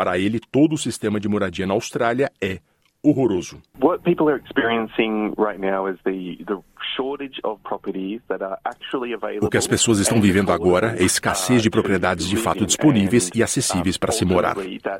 Para 0.00 0.16
ele, 0.16 0.40
todo 0.40 0.72
o 0.72 0.78
sistema 0.78 1.20
de 1.20 1.28
moradia 1.28 1.66
na 1.66 1.74
Austrália 1.74 2.32
é 2.40 2.60
horroroso. 3.02 3.60
What 3.80 4.02
people 4.02 4.28
are 4.28 4.36
experiencing 4.36 5.34
right 5.38 5.60
now 5.60 5.88
is 5.88 5.98
the 6.04 6.36
the 6.44 6.62
o 9.40 9.48
que 9.48 9.56
as 9.56 9.66
pessoas 9.66 9.98
estão 10.00 10.20
vivendo 10.20 10.50
agora 10.50 10.96
é 10.98 11.04
escassez 11.04 11.62
de 11.62 11.70
propriedades 11.70 12.26
de 12.26 12.36
fato 12.36 12.66
disponíveis 12.66 13.30
e 13.34 13.42
acessíveis 13.42 13.96
para 13.96 14.12
se 14.12 14.24
morar. 14.24 14.56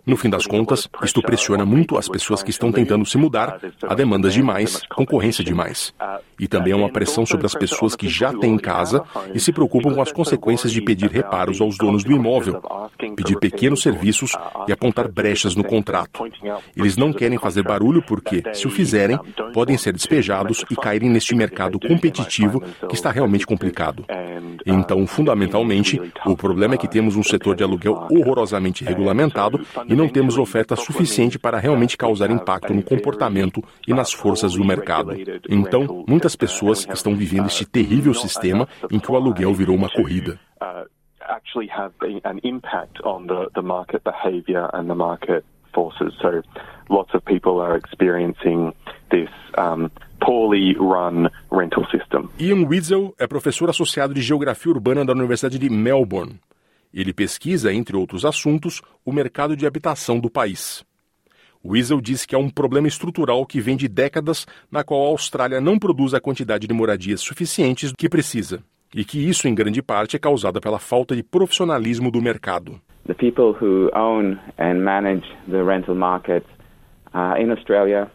No 0.06 0.16
fim 0.16 0.30
das 0.30 0.46
contas, 0.46 0.88
isto 1.02 1.20
pressiona 1.20 1.66
muito 1.66 1.98
as 1.98 2.08
pessoas 2.08 2.42
que 2.42 2.50
estão 2.50 2.70
tentando 2.70 3.04
se 3.04 3.18
mudar, 3.18 3.60
há 3.82 3.94
demandas 3.94 4.32
demais, 4.32 4.80
concorrência 4.94 5.44
demais. 5.44 5.92
E 6.38 6.46
também 6.48 6.72
há 6.72 6.76
uma 6.76 6.90
pressão 6.90 7.26
sobre 7.26 7.44
as 7.44 7.54
pessoas 7.54 7.94
que 7.94 8.08
já 8.08 8.32
têm 8.32 8.56
casa 8.56 9.04
e 9.34 9.40
se 9.40 9.52
preocupam 9.52 9.92
com 9.92 10.00
as 10.00 10.12
consequências 10.12 10.72
de 10.72 10.80
pedir 10.80 11.10
reparos 11.10 11.60
aos 11.60 11.76
donos 11.76 12.04
do 12.04 12.12
imóvel, 12.12 12.62
pedir 13.16 13.38
pequenos 13.38 13.82
serviços 13.82 14.32
e 14.66 14.72
apontar 14.72 15.08
brechas 15.08 15.54
no 15.54 15.64
contrato. 15.64 16.22
Eles 16.76 16.96
não 16.96 17.12
querem 17.12 17.38
fazer 17.38 17.62
barulho 17.62 17.89
porque, 18.00 18.42
se 18.52 18.66
o 18.66 18.70
fizerem, 18.70 19.18
podem 19.52 19.76
ser 19.76 19.92
despejados 19.92 20.64
e 20.70 20.76
caírem 20.76 21.10
neste 21.10 21.34
mercado 21.34 21.78
competitivo 21.80 22.60
que 22.88 22.94
está 22.94 23.10
realmente 23.10 23.46
complicado. 23.46 24.04
Então, 24.64 25.06
fundamentalmente, 25.06 26.00
o 26.26 26.36
problema 26.36 26.74
é 26.74 26.78
que 26.78 26.88
temos 26.88 27.16
um 27.16 27.22
setor 27.22 27.56
de 27.56 27.64
aluguel 27.64 28.06
horrorosamente 28.10 28.84
regulamentado 28.84 29.60
e 29.88 29.94
não 29.94 30.08
temos 30.08 30.38
oferta 30.38 30.76
suficiente 30.76 31.38
para 31.38 31.58
realmente 31.58 31.96
causar 31.96 32.30
impacto 32.30 32.72
no 32.72 32.82
comportamento 32.82 33.62
e 33.86 33.92
nas 33.92 34.12
forças 34.12 34.54
do 34.54 34.64
mercado. 34.64 35.12
Então, 35.48 36.04
muitas 36.06 36.36
pessoas 36.36 36.86
estão 36.92 37.14
vivendo 37.14 37.46
este 37.46 37.64
terrível 37.64 38.14
sistema 38.14 38.68
em 38.90 38.98
que 38.98 39.10
o 39.10 39.16
aluguel 39.16 39.54
virou 39.54 39.76
uma 39.76 39.88
corrida. 39.88 40.38
actually 41.30 41.68
have 41.68 41.92
an 42.24 42.40
impact 42.42 43.00
on 43.04 43.26
the, 43.26 43.46
the 43.54 43.62
market 43.62 44.02
behavior 44.04 44.68
and 44.74 44.90
the 44.90 44.94
market 44.94 45.44
forces. 45.72 46.14
So 46.20 46.42
lots 46.88 47.14
of 47.14 47.24
people 47.24 47.60
are 47.60 47.76
experiencing 47.76 48.72
this 49.10 49.30
um, 49.56 49.90
poorly 50.20 50.74
run 50.78 51.30
rental 51.50 51.84
system. 51.90 52.28
Ian 52.38 52.66
Weasel 52.66 53.14
é 53.18 53.26
professor 53.26 53.70
associado 53.70 54.14
de 54.14 54.22
Geografia 54.22 54.72
Urbana 54.72 55.04
da 55.04 55.12
Universidade 55.12 55.58
de 55.58 55.70
Melbourne. 55.70 56.38
Ele 56.92 57.12
pesquisa, 57.12 57.72
entre 57.72 57.96
outros 57.96 58.24
assuntos, 58.24 58.82
o 59.04 59.12
mercado 59.12 59.56
de 59.56 59.66
habitação 59.66 60.18
do 60.18 60.28
país. 60.28 60.84
Weasel 61.64 62.00
disse 62.00 62.26
que 62.26 62.34
é 62.34 62.38
um 62.38 62.48
problema 62.48 62.88
estrutural 62.88 63.44
que 63.44 63.60
vem 63.60 63.76
de 63.76 63.86
décadas 63.86 64.46
na 64.70 64.82
qual 64.82 65.04
a 65.04 65.08
Austrália 65.08 65.60
não 65.60 65.78
produz 65.78 66.14
a 66.14 66.20
quantidade 66.20 66.66
de 66.66 66.74
moradias 66.74 67.20
suficientes 67.20 67.92
que 67.96 68.08
precisa, 68.08 68.62
e 68.94 69.04
que 69.04 69.18
isso 69.18 69.46
em 69.46 69.54
grande 69.54 69.82
parte 69.82 70.16
é 70.16 70.18
causada 70.18 70.60
pela 70.60 70.78
falta 70.78 71.14
de 71.14 71.22
profissionalismo 71.22 72.10
do 72.10 72.20
mercado. 72.20 72.80
The 73.10 73.16
people 73.16 73.52
who 73.52 73.90
own 73.92 74.38
and 74.56 74.84
manage 74.84 75.24
the 75.48 75.64
rental 75.64 75.96
market 75.96 76.46
uh, 77.12 77.34
in 77.40 77.50
Australia 77.50 78.08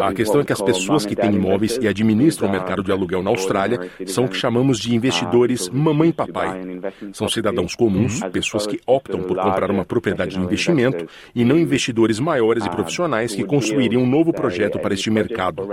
a 0.00 0.12
questão 0.12 0.40
é 0.40 0.44
que 0.44 0.52
as 0.52 0.60
pessoas 0.60 1.04
que 1.04 1.16
têm 1.16 1.34
imóveis 1.34 1.78
e 1.80 1.88
administram 1.88 2.48
o 2.48 2.52
mercado 2.52 2.82
de 2.82 2.92
aluguel 2.92 3.22
na 3.22 3.30
Austrália 3.30 3.90
são 4.06 4.24
o 4.24 4.28
que 4.28 4.36
chamamos 4.36 4.78
de 4.78 4.94
investidores 4.94 5.68
mamãe 5.68 6.10
e 6.10 6.12
papai. 6.12 6.80
São 7.12 7.28
cidadãos 7.28 7.74
comuns, 7.74 8.20
pessoas 8.32 8.66
que 8.66 8.80
optam 8.86 9.22
por 9.22 9.36
comprar 9.36 9.70
uma 9.70 9.84
propriedade 9.84 10.36
de 10.36 10.40
investimento 10.40 11.06
e 11.34 11.44
não 11.44 11.58
investidores 11.58 12.18
maiores 12.20 12.64
e 12.64 12.70
profissionais 12.70 13.34
que 13.34 13.44
construiriam 13.44 14.02
um 14.02 14.06
novo 14.06 14.32
projeto 14.32 14.78
para 14.78 14.94
este 14.94 15.10
mercado. 15.10 15.68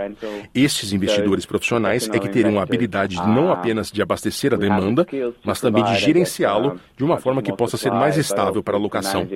Estes 0.53 0.91
investidores 0.91 1.45
profissionais 1.45 2.09
é 2.11 2.19
que 2.19 2.29
teriam 2.29 2.59
a 2.59 2.63
habilidade 2.63 3.15
de 3.15 3.27
não 3.27 3.51
apenas 3.51 3.91
de 3.91 4.01
abastecer 4.01 4.53
a 4.53 4.57
demanda, 4.57 5.05
mas 5.43 5.61
também 5.61 5.83
de 5.83 5.97
gerenciá-lo 5.97 6.79
de 6.97 7.03
uma 7.03 7.17
forma 7.17 7.41
que 7.41 7.53
possa 7.53 7.77
ser 7.77 7.91
mais 7.91 8.17
estável 8.17 8.63
para 8.63 8.75
a 8.75 8.79
locação. 8.79 9.27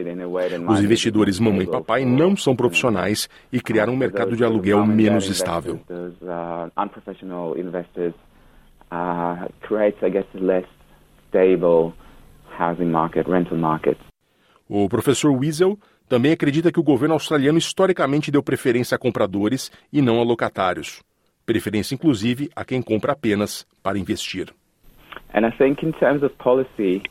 Os 0.67 0.79
investidores 0.79 1.39
mamãe 1.39 1.63
e 1.63 1.67
papai 1.67 2.05
não 2.05 2.35
são 2.35 2.55
profissionais 2.55 3.29
e 3.51 3.59
criaram 3.59 3.93
um 3.93 3.97
mercado 3.97 4.35
de 4.35 4.43
aluguel 4.43 4.62
aluguel 4.71 4.85
menos 4.85 5.29
estável. 5.29 5.79
O 14.69 14.89
professor 14.89 15.31
Wiesel 15.31 15.77
também 16.07 16.31
acredita 16.31 16.71
que 16.71 16.79
o 16.79 16.83
governo 16.83 17.13
australiano 17.13 17.57
historicamente 17.57 18.31
deu 18.31 18.43
preferência 18.43 18.95
a 18.95 18.99
compradores 18.99 19.71
e 19.91 20.01
não 20.01 20.19
a 20.19 20.23
locatários. 20.23 21.01
Preferência, 21.45 21.95
inclusive, 21.95 22.49
a 22.55 22.63
quem 22.63 22.81
compra 22.81 23.13
apenas 23.13 23.65
para 23.81 23.97
investir. 23.97 24.53
And 25.33 25.47
I 25.47 25.51
think 25.57 25.83
in 25.85 25.91
terms 25.93 26.23
of 26.23 26.35
policy, 26.37 27.01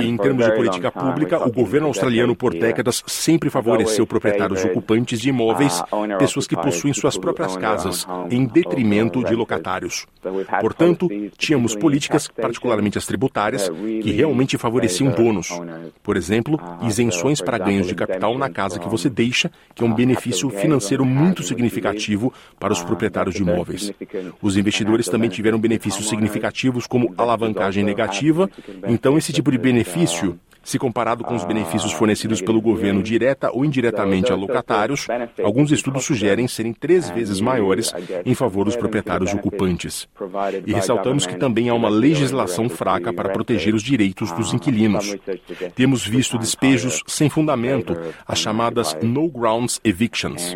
e 0.00 0.06
em 0.06 0.16
termos 0.16 0.44
de 0.44 0.52
política 0.52 0.92
pública, 0.92 1.42
o 1.46 1.50
governo 1.50 1.86
australiano 1.86 2.36
por 2.36 2.52
décadas 2.52 3.02
sempre 3.06 3.48
favoreceu 3.48 4.06
proprietários 4.06 4.64
ocupantes 4.64 5.20
de 5.20 5.30
imóveis, 5.30 5.82
pessoas 6.18 6.46
que 6.46 6.54
possuem 6.54 6.92
suas 6.92 7.16
próprias 7.16 7.56
casas, 7.56 8.06
em 8.30 8.44
detrimento 8.44 9.24
de 9.24 9.34
locatários. 9.34 10.06
Portanto, 10.60 11.08
tínhamos 11.38 11.74
políticas, 11.74 12.28
particularmente 12.28 12.98
as 12.98 13.06
tributárias, 13.06 13.70
que 13.70 14.10
realmente 14.10 14.58
favoreciam 14.58 15.10
donos. 15.10 15.48
Por 16.02 16.16
exemplo, 16.16 16.60
isenções 16.82 17.40
para 17.40 17.56
ganhos 17.56 17.86
de 17.86 17.94
capital 17.94 18.36
na 18.36 18.50
casa 18.50 18.78
que 18.78 18.88
você 18.88 19.08
deixa, 19.08 19.50
que 19.74 19.82
é 19.82 19.86
um 19.86 19.94
benefício 19.94 20.50
financeiro 20.50 21.04
muito 21.04 21.42
significativo 21.42 22.32
para 22.60 22.72
os 22.72 22.82
proprietários 22.82 23.34
de 23.34 23.42
imóveis. 23.42 23.90
Os 24.42 24.56
investidores 24.56 25.08
também 25.08 25.30
tiveram 25.30 25.58
benefícios 25.58 26.08
significativos 26.08 26.86
como 26.86 27.14
alavancagem 27.16 27.82
negativa, 27.82 28.50
então, 28.98 29.16
esse 29.16 29.32
tipo 29.32 29.52
de 29.52 29.58
benefício 29.58 30.40
se 30.68 30.78
comparado 30.78 31.24
com 31.24 31.34
os 31.34 31.44
benefícios 31.44 31.92
fornecidos 31.92 32.42
pelo 32.42 32.60
governo 32.60 33.02
direta 33.02 33.50
ou 33.50 33.64
indiretamente 33.64 34.30
a 34.30 34.34
locatários, 34.34 35.06
alguns 35.42 35.72
estudos 35.72 36.04
sugerem 36.04 36.46
serem 36.46 36.74
três 36.74 37.08
vezes 37.08 37.40
maiores 37.40 37.90
em 38.26 38.34
favor 38.34 38.66
dos 38.66 38.76
proprietários 38.76 39.32
ocupantes. 39.32 40.06
E 40.66 40.74
ressaltamos 40.74 41.26
que 41.26 41.36
também 41.36 41.70
há 41.70 41.74
uma 41.74 41.88
legislação 41.88 42.68
fraca 42.68 43.14
para 43.14 43.30
proteger 43.30 43.74
os 43.74 43.82
direitos 43.82 44.30
dos 44.32 44.52
inquilinos. 44.52 45.16
Temos 45.74 46.06
visto 46.06 46.36
despejos 46.36 47.02
sem 47.06 47.30
fundamento, 47.30 47.96
as 48.26 48.38
chamadas 48.38 48.94
no 49.00 49.26
grounds 49.26 49.80
evictions. 49.82 50.54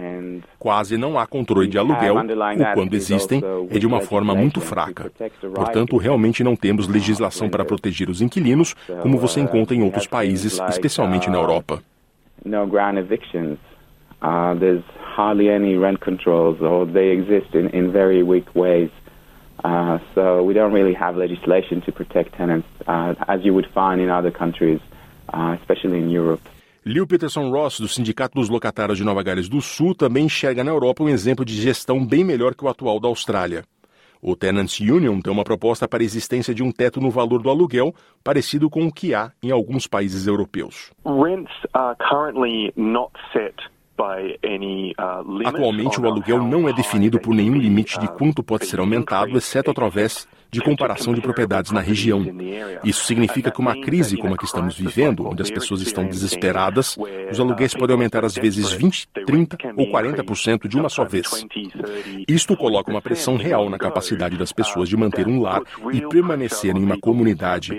Quase 0.58 0.98
não 0.98 1.18
há 1.18 1.26
controle 1.26 1.68
de 1.68 1.78
aluguel, 1.78 2.16
ou 2.16 2.74
quando 2.74 2.94
existem, 2.94 3.42
é 3.70 3.78
de 3.78 3.86
uma 3.86 4.02
forma 4.02 4.34
muito 4.34 4.60
fraca. 4.60 5.10
Portanto, 5.54 5.96
realmente 5.96 6.44
não 6.44 6.54
temos 6.54 6.86
legislação 6.86 7.48
para 7.48 7.64
proteger 7.64 8.10
os 8.10 8.20
inquilinos, 8.20 8.74
como 9.00 9.16
você 9.16 9.40
encontra 9.40 9.74
em 9.74 9.82
outros 9.82 10.01
outros 10.02 10.06
países, 10.06 10.60
especialmente 10.68 11.30
na 11.30 11.38
Europa. 11.38 11.82
Uh, 14.22 14.54
there's 14.54 14.84
hardly 15.16 15.48
any 15.48 15.76
rent 15.76 16.00
controls, 16.00 16.60
or 16.62 16.86
they 16.86 17.10
exist 17.10 17.54
in, 17.54 17.68
in 17.70 17.90
very 17.90 18.22
weak 18.22 18.46
ways. 18.54 18.88
Uh, 19.64 19.98
so 20.14 20.44
we 20.44 20.54
don't 20.54 20.72
really 20.72 20.94
have 20.94 21.16
legislation 21.16 21.80
to 21.80 21.90
protect 21.90 22.32
tenants, 22.36 22.68
uh, 22.86 23.14
as 23.26 23.44
you 23.44 23.52
would 23.52 23.68
find 23.74 24.00
in 24.00 24.10
other 24.10 24.30
countries, 24.30 24.80
uh, 25.34 25.56
especially 25.60 25.98
in 25.98 26.08
Europe. 26.08 26.40
Liu 26.84 27.06
Peterson 27.06 27.50
Ross, 27.50 27.78
do 27.78 27.88
Sindicato 27.88 28.34
dos 28.34 28.48
Locatários 28.48 28.98
de 28.98 29.04
Nova 29.04 29.22
Gales 29.22 29.48
do 29.48 29.60
Sul, 29.60 29.94
também 29.94 30.24
enxerga 30.26 30.64
na 30.64 30.70
Europa 30.70 31.02
um 31.02 31.08
exemplo 31.08 31.44
de 31.44 31.54
gestão 31.54 32.04
bem 32.04 32.24
melhor 32.24 32.54
que 32.54 32.64
o 32.64 32.68
atual 32.68 32.98
da 32.98 33.08
Austrália. 33.08 33.64
O 34.24 34.36
Tenants 34.36 34.78
Union 34.78 35.20
tem 35.20 35.32
uma 35.32 35.42
proposta 35.42 35.88
para 35.88 36.00
a 36.00 36.04
existência 36.04 36.54
de 36.54 36.62
um 36.62 36.70
teto 36.70 37.00
no 37.00 37.10
valor 37.10 37.42
do 37.42 37.50
aluguel, 37.50 37.92
parecido 38.22 38.70
com 38.70 38.86
o 38.86 38.92
que 38.92 39.12
há 39.12 39.32
em 39.42 39.50
alguns 39.50 39.88
países 39.88 40.28
europeus. 40.28 40.92
Rents 41.04 41.50
are 41.74 41.96
currently 42.08 42.72
not 42.76 43.10
set 43.32 43.56
uh, 43.98 45.48
Atualmente, 45.48 46.00
o 46.00 46.06
aluguel 46.06 46.40
não 46.44 46.68
é 46.68 46.72
definido 46.72 47.18
por 47.18 47.34
nenhum 47.34 47.56
limite 47.56 47.98
de 47.98 48.06
quanto 48.08 48.44
pode 48.44 48.66
ser 48.66 48.78
aumentado, 48.78 49.36
exceto 49.36 49.72
através 49.72 50.28
de 50.52 50.60
comparação 50.60 51.14
de 51.14 51.22
propriedades 51.22 51.72
na 51.72 51.80
região. 51.80 52.22
Isso 52.84 53.06
significa 53.06 53.50
que 53.50 53.58
uma 53.58 53.74
crise 53.80 54.18
como 54.18 54.34
a 54.34 54.36
que 54.36 54.44
estamos 54.44 54.76
vivendo, 54.76 55.26
onde 55.26 55.40
as 55.40 55.50
pessoas 55.50 55.80
estão 55.80 56.06
desesperadas, 56.06 56.98
os 57.30 57.40
aluguéis 57.40 57.72
podem 57.72 57.94
aumentar 57.94 58.22
às 58.22 58.34
vezes 58.34 58.70
20, 58.70 59.08
30 59.24 59.56
ou 59.74 59.90
40% 59.90 60.68
de 60.68 60.76
uma 60.76 60.90
só 60.90 61.06
vez. 61.06 61.46
Isto 62.28 62.54
coloca 62.54 62.90
uma 62.90 63.00
pressão 63.00 63.36
real 63.36 63.70
na 63.70 63.78
capacidade 63.78 64.36
das 64.36 64.52
pessoas 64.52 64.90
de 64.90 64.96
manter 64.96 65.26
um 65.26 65.40
lar 65.40 65.62
e 65.90 66.02
permanecer 66.02 66.76
em 66.76 66.84
uma 66.84 66.98
comunidade. 66.98 67.72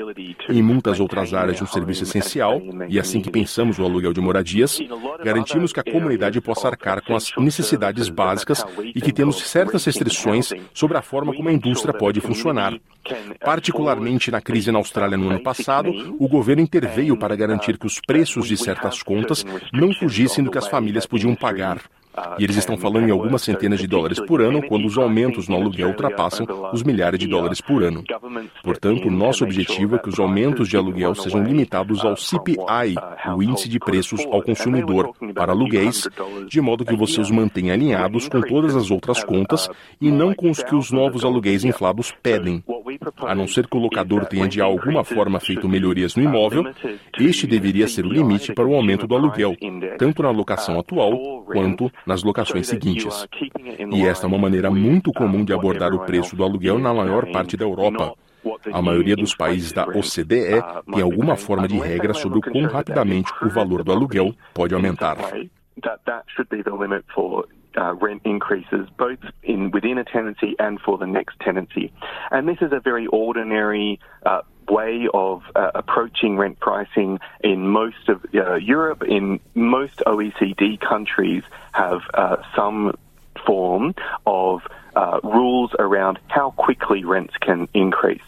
Em 0.49 0.63
muitas 0.63 0.99
outras 0.99 1.31
áreas 1.31 1.57
de 1.57 1.63
um 1.63 1.67
serviço 1.67 2.03
essencial, 2.03 2.59
e 2.89 2.99
assim 2.99 3.21
que 3.21 3.29
pensamos 3.29 3.77
o 3.77 3.83
aluguel 3.83 4.13
de 4.13 4.19
moradias, 4.19 4.79
garantimos 5.23 5.71
que 5.71 5.79
a 5.79 5.83
comunidade 5.83 6.41
possa 6.41 6.69
arcar 6.69 7.03
com 7.03 7.15
as 7.15 7.31
necessidades 7.37 8.09
básicas 8.09 8.65
e 8.95 8.99
que 8.99 9.13
temos 9.13 9.37
certas 9.47 9.85
restrições 9.85 10.51
sobre 10.73 10.97
a 10.97 11.03
forma 11.03 11.35
como 11.35 11.49
a 11.49 11.53
indústria 11.53 11.93
pode 11.93 12.19
funcionar 12.19 12.62
funcionar. 12.71 12.79
Particularmente 13.43 14.31
na 14.31 14.39
crise 14.39 14.71
na 14.71 14.77
Austrália 14.77 15.17
no 15.17 15.29
ano 15.29 15.43
passado, 15.43 15.91
o 16.17 16.27
governo 16.27 16.61
interveio 16.61 17.17
para 17.17 17.35
garantir 17.35 17.77
que 17.77 17.85
os 17.85 17.99
preços 17.99 18.47
de 18.47 18.55
certas 18.55 19.03
contas 19.03 19.45
não 19.73 19.93
fugissem 19.93 20.43
do 20.43 20.49
que 20.49 20.57
as 20.57 20.67
famílias 20.67 21.05
podiam 21.05 21.35
pagar. 21.35 21.81
E 22.37 22.43
eles 22.43 22.57
estão 22.57 22.77
falando 22.77 23.07
em 23.07 23.11
algumas 23.11 23.41
centenas 23.41 23.79
de 23.79 23.87
dólares 23.87 24.19
por 24.19 24.41
ano, 24.41 24.61
quando 24.63 24.85
os 24.85 24.97
aumentos 24.97 25.47
no 25.47 25.55
aluguel 25.55 25.89
ultrapassam 25.89 26.45
os 26.71 26.83
milhares 26.83 27.19
de 27.19 27.27
dólares 27.27 27.59
por 27.59 27.83
ano. 27.83 28.03
Portanto, 28.63 29.09
nosso 29.09 29.43
objetivo 29.43 29.95
é 29.95 29.99
que 29.99 30.09
os 30.09 30.19
aumentos 30.19 30.67
de 30.67 30.77
aluguel 30.77 31.15
sejam 31.15 31.43
limitados 31.43 32.03
ao 32.05 32.15
CPI, 32.15 32.95
o 33.35 33.41
Índice 33.41 33.67
de 33.67 33.79
Preços 33.79 34.25
ao 34.31 34.43
Consumidor, 34.43 35.13
para 35.33 35.51
aluguéis, 35.51 36.07
de 36.47 36.61
modo 36.61 36.85
que 36.85 36.95
você 36.95 37.19
os 37.19 37.31
mantenha 37.31 37.73
alinhados 37.73 38.27
com 38.29 38.41
todas 38.41 38.75
as 38.75 38.91
outras 38.91 39.23
contas 39.23 39.69
e 39.99 40.11
não 40.11 40.33
com 40.33 40.51
os 40.51 40.61
que 40.61 40.75
os 40.75 40.91
novos 40.91 41.23
aluguéis 41.25 41.63
inflados 41.63 42.13
pedem. 42.21 42.63
A 43.25 43.33
não 43.33 43.47
ser 43.47 43.67
que 43.67 43.75
o 43.75 43.79
locador 43.79 44.25
tenha 44.25 44.47
de 44.47 44.61
alguma 44.61 45.03
forma 45.03 45.39
feito 45.39 45.67
melhorias 45.67 46.15
no 46.15 46.23
imóvel, 46.23 46.65
este 47.19 47.47
deveria 47.47 47.87
ser 47.87 48.05
o 48.05 48.11
limite 48.11 48.53
para 48.53 48.67
o 48.67 48.75
aumento 48.75 49.07
do 49.07 49.15
aluguel, 49.15 49.55
tanto 49.97 50.21
na 50.23 50.29
locação 50.29 50.79
atual 50.79 51.43
quanto 51.45 51.91
nas 52.05 52.23
locações 52.23 52.67
seguintes. 52.67 53.27
E 53.91 54.05
esta 54.05 54.25
é 54.25 54.29
uma 54.29 54.37
maneira 54.37 54.69
muito 54.69 55.11
comum 55.11 55.43
de 55.43 55.53
abordar 55.53 55.93
o 55.93 56.05
preço 56.05 56.35
do 56.35 56.43
aluguel 56.43 56.79
na 56.79 56.93
maior 56.93 57.31
parte 57.31 57.57
da 57.57 57.65
Europa. 57.65 58.13
A 58.71 58.81
maioria 58.81 59.15
dos 59.15 59.35
países 59.35 59.71
da 59.71 59.85
OCDE 59.85 60.61
tem 60.93 61.01
alguma 61.01 61.35
forma 61.37 61.67
de 61.67 61.77
regra 61.77 62.13
sobre 62.13 62.39
o 62.39 62.41
quão 62.41 62.65
rapidamente 62.65 63.31
o 63.41 63.49
valor 63.49 63.83
do 63.83 63.91
aluguel 63.91 64.33
pode 64.53 64.73
aumentar. 64.73 65.17
uh, 67.77 67.93
rent 67.95 68.21
increases, 68.25 68.87
both 68.97 69.19
in 69.43 69.71
within 69.71 69.97
a 69.97 70.03
tenancy 70.03 70.55
and 70.59 70.79
for 70.81 70.97
the 70.97 71.07
next 71.07 71.39
tenancy. 71.39 71.91
And 72.31 72.47
this 72.47 72.57
is 72.61 72.71
a 72.71 72.79
very 72.79 73.07
ordinary 73.07 73.99
uh, 74.25 74.41
way 74.69 75.07
of 75.13 75.43
uh, 75.55 75.71
approaching 75.75 76.37
rent 76.37 76.59
pricing 76.59 77.19
in 77.43 77.67
most 77.67 78.09
of 78.09 78.23
uh, 78.33 78.55
Europe, 78.55 79.03
in 79.03 79.39
most 79.55 80.01
OECD 80.05 80.79
countries, 80.79 81.43
have 81.73 82.01
uh, 82.13 82.37
some 82.55 82.93
form 83.45 83.93
of 84.25 84.61
uh, 84.95 85.19
rules 85.23 85.71
around 85.79 86.19
how 86.27 86.51
quickly 86.51 87.03
rents 87.03 87.35
can 87.41 87.67
increase. 87.73 88.21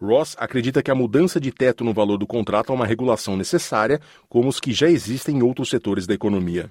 Ross 0.00 0.36
acredita 0.38 0.82
que 0.82 0.90
a 0.90 0.94
mudança 0.94 1.40
de 1.40 1.50
teto 1.50 1.82
no 1.82 1.94
valor 1.94 2.18
do 2.18 2.26
contrato 2.26 2.70
é 2.70 2.74
uma 2.74 2.86
regulação 2.86 3.36
necessária, 3.36 3.98
como 4.28 4.48
os 4.48 4.60
que 4.60 4.72
já 4.72 4.88
existem 4.88 5.38
em 5.38 5.42
outros 5.42 5.70
setores 5.70 6.06
da 6.06 6.12
economia. 6.12 6.70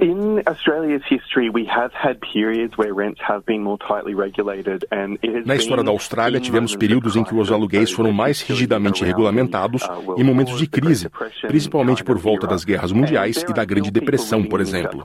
In 0.00 0.42
Australia's 0.46 1.02
history, 1.10 1.50
we 1.50 1.66
have 1.66 1.92
had 1.92 2.20
periods 2.20 2.78
where 2.78 2.94
rents 2.94 3.20
have 3.20 3.44
been 3.44 3.64
more 3.64 3.78
tightly 3.78 4.14
regulated, 4.14 4.84
and 4.92 5.18
it 5.24 5.38
has 5.38 5.44
Na 5.44 5.56
história 5.56 5.82
da 5.82 5.90
Austrália, 5.90 6.38
tivemos 6.38 6.76
períodos 6.76 7.16
em 7.16 7.24
que 7.24 7.34
os 7.34 7.50
aluguéis 7.50 7.90
foram 7.90 8.12
mais 8.12 8.40
rigidamente 8.40 9.04
regulamentados 9.04 9.82
em 10.16 10.22
momentos 10.22 10.56
de 10.56 10.68
crise, 10.68 11.10
principalmente 11.48 12.04
por 12.04 12.16
volta 12.16 12.46
das 12.46 12.64
guerras 12.64 12.92
mundiais 12.92 13.44
e 13.48 13.52
da 13.52 13.64
Grande 13.64 13.90
Depressão, 13.90 14.44
por 14.44 14.60
exemplo. 14.60 15.04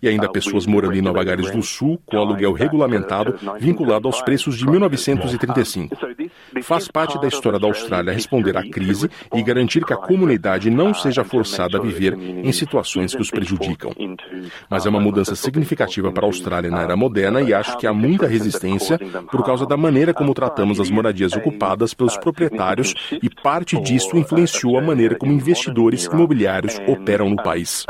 E 0.00 0.08
ainda 0.08 0.30
pessoas 0.30 0.64
morando 0.64 0.96
em 0.96 1.02
Nova 1.02 1.22
Gales 1.22 1.50
do 1.50 1.62
Sul 1.62 2.00
com 2.06 2.16
aluguel 2.16 2.54
regulamentado 2.54 3.38
vinculado 3.60 4.08
aos 4.08 4.22
preços 4.22 4.56
de 4.56 4.66
1935. 4.66 5.94
Faz 6.62 6.88
parte 6.88 7.20
da 7.20 7.28
história 7.28 7.58
da 7.58 7.66
Austrália 7.66 8.14
responder 8.14 8.56
à 8.56 8.62
crise 8.62 9.10
e 9.34 9.42
garantir 9.42 9.84
que 9.84 9.92
a 9.92 9.96
comunidade 9.96 10.70
não 10.70 10.94
seja 10.94 11.22
forçada 11.22 11.76
a 11.76 11.80
viver 11.80 12.14
em 12.14 12.52
situações 12.52 13.14
que 13.14 13.20
os 13.20 13.30
prejudicam. 13.30 13.92
Mas 14.68 14.86
é 14.86 14.88
uma 14.88 15.00
mudança 15.00 15.34
significativa 15.34 16.12
para 16.12 16.24
a 16.24 16.28
Austrália 16.28 16.70
na 16.70 16.82
era 16.82 16.96
moderna 16.96 17.40
e 17.40 17.52
acho 17.52 17.76
que 17.78 17.86
há 17.86 17.92
muita 17.92 18.26
resistência 18.26 18.98
por 19.30 19.44
causa 19.44 19.66
da 19.66 19.76
maneira 19.76 20.14
como 20.14 20.34
tratamos 20.34 20.80
as 20.80 20.90
moradias 20.90 21.32
ocupadas 21.32 21.94
pelos 21.94 22.16
proprietários 22.16 22.94
e 23.22 23.28
parte 23.28 23.80
disso 23.80 24.16
influenciou 24.16 24.78
a 24.78 24.82
maneira 24.82 25.16
como 25.16 25.32
investidores 25.32 26.04
imobiliários 26.04 26.78
operam 26.86 27.30
no 27.30 27.36
país. 27.36 27.86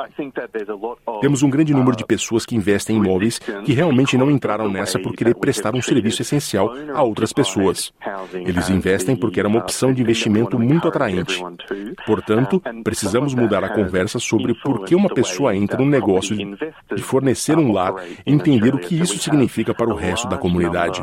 Temos 1.20 1.42
um 1.42 1.50
grande 1.50 1.72
número 1.72 1.96
de 1.96 2.04
pessoas 2.04 2.46
que 2.46 2.56
investem 2.56 2.96
em 2.96 2.98
imóveis 3.00 3.38
que 3.38 3.72
realmente 3.72 4.16
não 4.16 4.30
entraram 4.30 4.70
nessa 4.70 4.98
por 4.98 5.14
querer 5.14 5.34
prestar 5.34 5.74
um 5.74 5.82
serviço 5.82 6.22
essencial 6.22 6.72
a 6.94 7.02
outras 7.02 7.32
pessoas. 7.32 7.92
Eles 8.32 8.68
investem 8.70 9.16
porque 9.16 9.40
era 9.40 9.48
uma 9.48 9.58
opção 9.58 9.92
de 9.92 10.02
investimento 10.02 10.58
muito 10.58 10.88
atraente. 10.88 11.42
Portanto, 12.06 12.62
precisamos 12.82 13.34
mudar 13.34 13.64
a 13.64 13.68
conversa 13.68 14.18
sobre 14.18 14.54
por 14.54 14.84
que 14.84 14.94
uma 14.94 15.08
pessoa 15.08 15.54
entra 15.54 15.78
no 15.78 15.86
negócio 15.86 16.21
de 16.28 17.02
fornecer 17.02 17.58
um 17.58 17.72
lar 17.72 17.94
e 18.26 18.32
entender 18.32 18.74
o 18.74 18.78
que 18.78 18.98
isso 19.00 19.18
significa 19.18 19.74
para 19.74 19.90
o 19.90 19.94
resto 19.94 20.28
da 20.28 20.36
comunidade. 20.36 21.02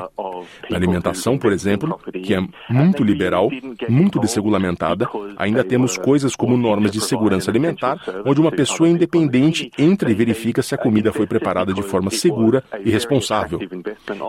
Na 0.70 0.78
alimentação, 0.78 1.38
por 1.38 1.52
exemplo, 1.52 2.00
que 2.24 2.34
é 2.34 2.40
muito 2.70 3.04
liberal, 3.04 3.50
muito 3.88 4.20
desregulamentada, 4.20 5.08
ainda 5.38 5.64
temos 5.64 5.98
coisas 5.98 6.36
como 6.36 6.58
normas 6.58 6.92
de 6.92 7.02
segurança 7.02 7.50
alimentar, 7.52 7.98
onde 8.26 8.40
uma 8.40 8.52
pessoa 8.52 8.90
independente 8.90 9.72
entra 9.78 10.12
e 10.12 10.14
verifica 10.14 10.62
se 10.62 10.74
a 10.74 10.78
comida 10.78 11.12
foi 11.12 11.28
preparada 11.28 11.74
de 11.74 11.82
forma 11.82 12.10
segura 12.10 12.64
e 12.84 12.90
responsável. 12.90 13.60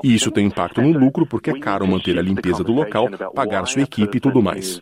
E 0.02 0.14
isso 0.14 0.30
tem 0.30 0.46
impacto 0.46 0.80
no 0.80 0.98
lucro 0.98 1.26
porque 1.26 1.50
é 1.50 1.58
caro 1.58 1.86
manter 1.86 2.18
a 2.18 2.22
limpeza 2.22 2.64
do 2.64 2.72
local, 2.72 3.08
pagar 3.34 3.66
sua 3.66 3.82
equipe 3.82 4.18
e 4.18 4.20
tudo 4.20 4.42
mais. 4.42 4.80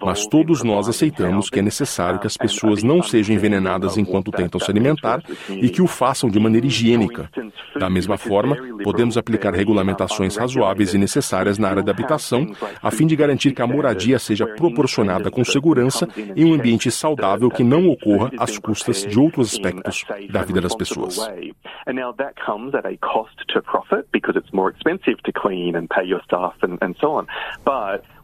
Mas 0.00 0.26
todos 0.26 0.62
nós 0.62 0.88
aceitamos 0.88 1.48
que 1.50 1.58
é 1.58 1.62
necessário 1.62 2.18
que 2.18 2.26
as 2.26 2.36
pessoas 2.36 2.82
não 2.82 3.02
sejam 3.02 3.34
envenenadas 3.34 3.96
enquanto 3.96 4.30
tentam 4.30 4.60
se 4.60 4.70
alimentar 4.70 5.22
e 5.50 5.68
que 5.68 5.82
o 5.82 5.86
façam 5.86 6.30
de 6.30 6.38
maneira 6.38 6.66
higiênica. 6.66 7.30
Da 7.78 7.88
mesma 7.88 8.16
forma, 8.16 8.56
podemos 8.82 9.16
aplicar 9.16 9.52
regulamentações 9.54 10.36
razoáveis 10.36 10.94
e 10.94 10.98
necessárias 10.98 11.58
na 11.58 11.68
área 11.68 11.82
da 11.82 11.92
habitação, 11.92 12.46
a 12.82 12.90
fim 12.90 13.06
de 13.06 13.16
garantir 13.16 13.52
que 13.52 13.62
a 13.62 13.66
moradia 13.66 14.18
seja 14.18 14.46
proporcionada 14.46 15.30
com 15.30 15.44
segurança 15.44 16.08
em 16.36 16.44
um 16.44 16.54
ambiente 16.54 16.90
saudável 16.90 17.50
que 17.50 17.64
não 17.64 17.88
ocorra 17.88 18.30
às 18.38 18.58
custas 18.58 19.04
de 19.06 19.18
outros 19.18 19.52
aspectos 19.52 20.04
da 20.30 20.42
vida 20.42 20.60
das 20.60 20.74
pessoas. 20.74 21.18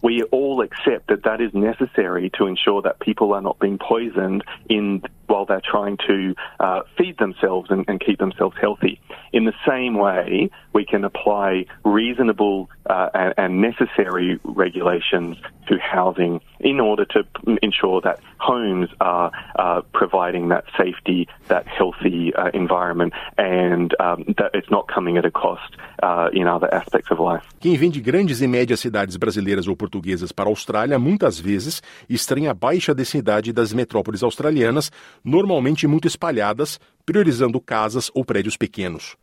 We 0.03 0.23
all 0.31 0.63
accept 0.63 1.09
that 1.09 1.25
that 1.25 1.41
is 1.41 1.53
necessary 1.53 2.31
to 2.39 2.47
ensure 2.47 2.81
that 2.83 3.01
people 3.01 3.33
are 3.33 3.41
not 3.41 3.59
being 3.59 3.77
poisoned 3.77 4.45
in 4.69 5.03
while 5.27 5.45
they're 5.45 5.63
trying 5.63 5.99
to 6.07 6.35
uh, 6.61 6.81
feed 6.97 7.19
themselves 7.19 7.71
and, 7.71 7.85
and, 7.89 8.01
keep 8.01 8.19
themselves 8.19 8.57
healthy. 8.61 9.01
In 9.33 9.45
the 9.45 9.55
same 9.67 9.95
way, 9.95 10.51
we 10.77 10.85
can 10.85 11.05
apply 11.05 11.65
reasonable 11.85 12.69
uh, 12.85 13.09
and, 13.39 13.63
necessary 13.63 14.39
regulations 14.45 15.39
to 15.69 15.75
housing 15.79 16.35
in 16.61 16.79
order 16.81 17.07
to 17.07 17.21
ensure 17.63 17.99
that 18.03 18.17
homes 18.39 18.91
are 19.01 19.31
uh, 19.59 19.81
providing 20.01 20.45
that 20.51 20.65
safety, 20.77 21.27
that 21.49 21.65
healthy 21.67 22.35
uh, 22.35 22.51
environment, 22.53 23.15
and 23.39 23.95
um, 23.99 24.19
that 24.37 24.51
it's 24.53 24.71
not 24.71 24.87
coming 24.87 25.17
at 25.17 25.25
a 25.25 25.31
cost 25.31 25.71
uh, 26.03 26.29
in 26.35 26.47
other 26.47 26.69
aspects 26.81 27.11
of 27.11 27.19
life. 27.19 27.43
Quem 27.59 27.75
vem 27.79 27.91
de 27.91 28.01
grandes 28.03 28.43
e 28.43 28.47
médias 28.47 28.81
cidades 28.81 29.17
brasileiras 29.17 29.67
ou 29.67 29.75
portuguesas 29.75 30.31
para 30.31 30.51
a 30.51 30.53
Austrália 30.53 30.99
muitas 30.99 31.41
vezes 31.41 31.83
estranha 32.09 32.51
a 32.51 32.55
baixa 32.55 32.95
densidade 32.95 33.51
das 33.51 33.73
metrópoles 33.73 34.23
australianas, 34.23 34.93
normalmente 35.25 35.87
muito 35.87 36.07
espalhadas, 36.07 36.79
priorizando 37.07 37.59
casas 37.61 38.11
ou 38.15 38.23
prédios 38.23 38.59
pequenos. 38.59 39.17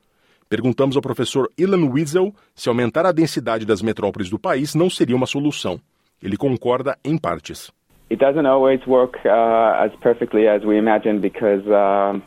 Perguntamos 0.54 0.96
ao 0.96 1.02
professor 1.02 1.50
Ilan 1.58 1.90
Wiesel 1.90 2.32
se 2.54 2.70
aumentar 2.70 3.08
a 3.08 3.12
densidade 3.12 3.66
das 3.66 3.82
metrópoles 3.82 4.30
do 4.30 4.38
país 4.38 4.76
não 4.76 4.88
seria 4.88 5.16
uma 5.16 5.26
solução. 5.26 5.80
Ele 6.22 6.38
concorda 6.38 6.96
em 7.04 7.18
partes. 7.18 7.72
It 8.12 8.24
doesn't 8.24 8.46
always 8.46 8.80
work 8.86 9.18
uh, 9.26 9.84
as 9.84 9.92
perfectly 9.96 10.48
as 10.48 10.64
we 10.64 10.78
imagine 10.78 11.18
because 11.18 11.66
uh, 11.66 12.22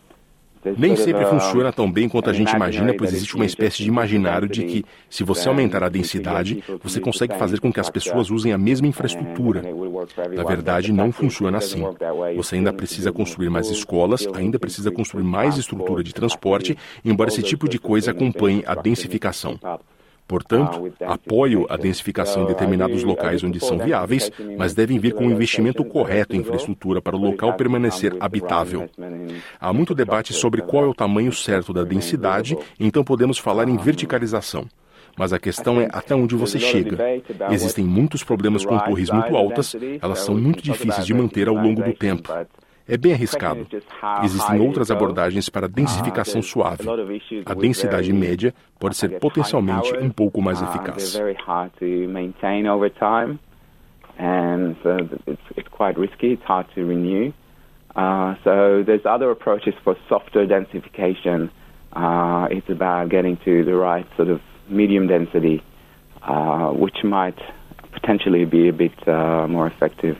nem 0.77 0.97
sempre 0.97 1.25
funciona 1.25 1.73
tão 1.73 1.91
bem 1.91 2.09
quanto 2.09 2.31
a 2.31 2.33
gente 2.33 2.55
imagina, 2.55 2.95
pois 2.95 3.12
existe 3.12 3.35
uma 3.35 3.45
espécie 3.45 3.83
de 3.83 3.89
imaginário 3.89 4.49
de 4.49 4.64
que, 4.64 4.85
se 5.09 5.25
você 5.25 5.49
aumentar 5.49 5.83
a 5.83 5.89
densidade, 5.89 6.62
você 6.83 7.01
consegue 7.01 7.37
fazer 7.37 7.61
com 7.61 7.73
que 7.73 7.81
as 7.81 7.91
pessoas 7.91 8.31
usem 8.31 8.53
a 8.53 8.59
mesma 8.59 8.87
infraestrutura. 8.87 9.62
Na 10.35 10.45
verdade, 10.45 10.93
não 10.93 11.12
funciona 11.12 11.59
assim. 11.59 11.85
Você 12.37 12.57
ainda 12.57 12.73
precisa 12.73 13.12
construir 13.12 13.51
mais 13.51 13.69
escolas, 13.71 14.27
ainda 14.35 14.59
precisa 14.59 14.91
construir 14.91 15.25
mais 15.25 15.57
estrutura 15.57 16.03
de 16.03 16.12
transporte, 16.14 16.77
embora 17.05 17.31
esse 17.31 17.43
tipo 17.43 17.69
de 17.69 17.79
coisa 17.79 18.11
acompanhe 18.11 18.62
a 18.67 18.75
densificação. 18.75 19.59
Portanto, 20.27 20.93
apoio 21.07 21.66
a 21.68 21.77
densificação 21.77 22.43
em 22.43 22.47
determinados 22.47 23.05
locais 23.05 23.45
onde 23.45 23.61
são 23.61 23.79
viáveis, 23.79 24.31
mas 24.59 24.74
devem 24.74 24.99
vir 24.99 25.14
com 25.14 25.27
um 25.27 25.31
investimento 25.31 25.85
correto 25.85 26.35
em 26.35 26.41
infraestrutura 26.41 27.01
para 27.01 27.16
o 27.16 27.20
local 27.20 27.55
permanecer 27.55 28.14
habitável. 28.18 28.89
Há 29.61 29.72
muito 29.72 29.95
debate 29.95 30.33
sobre 30.33 30.62
qual 30.62 30.85
é 30.85 30.89
o 30.89 30.95
tamanho 30.95 31.33
certo 31.33 31.72
da 31.72 31.85
densidade, 31.85 32.57
então 32.79 33.05
podemos 33.05 33.39
falar 33.39 33.68
em 33.68 33.77
verticalização. 33.77 34.66
Mas 35.16 35.33
a 35.33 35.39
questão 35.39 35.81
é 35.81 35.89
até 35.91 36.14
onde 36.14 36.35
você 36.35 36.59
chega. 36.59 36.99
Existem 37.51 37.85
muitos 37.85 38.22
problemas 38.22 38.64
com 38.64 38.79
torres 38.79 39.11
muito 39.11 39.37
altas, 39.37 39.74
elas 40.03 40.18
são 40.18 40.37
muito 40.37 40.62
difíceis 40.62 41.07
de 41.07 41.14
manter 41.14 41.49
ao 41.49 41.55
longo 41.55 41.83
do 41.83 41.95
tempo. 41.95 42.31
É 42.89 42.97
bem 42.97 43.12
arriscado. 43.12 43.66
Existem 44.22 44.61
outras 44.61 44.91
abordagens 44.91 45.49
para 45.49 45.68
densificação 45.68 46.41
suave. 46.41 46.84
A 47.45 47.55
densidade 47.55 48.12
média 48.12 48.55
pode 48.78 48.97
ser 48.97 49.18
potencialmente 49.18 49.97
um 49.97 50.11
pouco 50.11 50.41
mais 50.41 50.62
eficaz. 50.62 51.18
And 54.18 54.76
it's, 55.26 55.43
it's 55.59 55.68
quite 55.68 55.99
risky, 55.99 56.32
it's 56.32 56.43
hard 56.45 56.66
to 56.74 56.80
renew. 56.87 57.34
Uh, 57.95 58.34
so 58.45 58.82
there's 58.82 59.05
other 59.05 59.30
approaches 59.30 59.74
for 59.84 59.95
softer 60.09 60.47
densification. 60.47 61.51
Uh, 61.93 62.49
it's 62.51 62.68
about 62.70 63.11
getting 63.11 63.37
to 63.45 63.62
the 63.64 63.74
right 63.74 64.07
sort 64.16 64.30
of 64.30 64.41
medium 64.68 65.07
density, 65.07 65.62
uh, 66.22 66.70
which 66.70 67.05
might 67.05 67.39
potentially 67.93 68.47
be 68.47 68.68
a 68.68 68.72
bit 68.72 68.93
uh, 69.07 69.47
more 69.49 69.66
effective. 69.66 70.16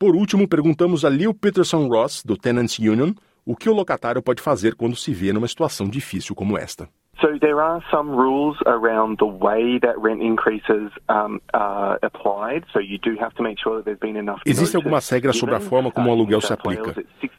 Por 0.00 0.16
último, 0.16 0.48
perguntamos 0.48 1.04
a 1.04 1.10
Lil 1.10 1.34
Peterson 1.34 1.86
Ross, 1.86 2.22
do 2.24 2.34
Tenants 2.34 2.78
Union, 2.78 3.12
o 3.44 3.54
que 3.54 3.68
o 3.68 3.74
locatário 3.74 4.22
pode 4.22 4.40
fazer 4.40 4.74
quando 4.74 4.96
se 4.96 5.12
vê 5.12 5.30
numa 5.30 5.46
situação 5.46 5.86
difícil 5.86 6.34
como 6.34 6.56
esta. 6.56 6.88
So 7.20 7.38
there 7.38 7.60
are 7.60 7.82
some 7.90 8.10
rules 8.10 8.56
around 8.66 9.18
the 9.18 9.26
way 9.26 9.78
that 9.80 9.98
rent 9.98 10.22
increases 10.22 10.90
um, 11.08 11.40
are 11.52 11.98
applied. 12.02 12.64
So 12.72 12.80
you 12.80 12.98
do 12.98 13.16
have 13.20 13.34
to 13.34 13.42
make 13.42 13.58
sure 13.58 13.76
that 13.76 13.84
there's 13.84 13.98
been 13.98 14.16
enough. 14.16 14.40
Existem 14.46 14.78
algumas 14.78 15.08
regras 15.10 15.36
sobre 15.36 15.54
a 15.54 15.60
forma 15.60 15.90
como 15.90 16.08
o 16.08 16.12
aluguel 16.12 16.40
se 16.40 16.52
aplica. 16.52 16.94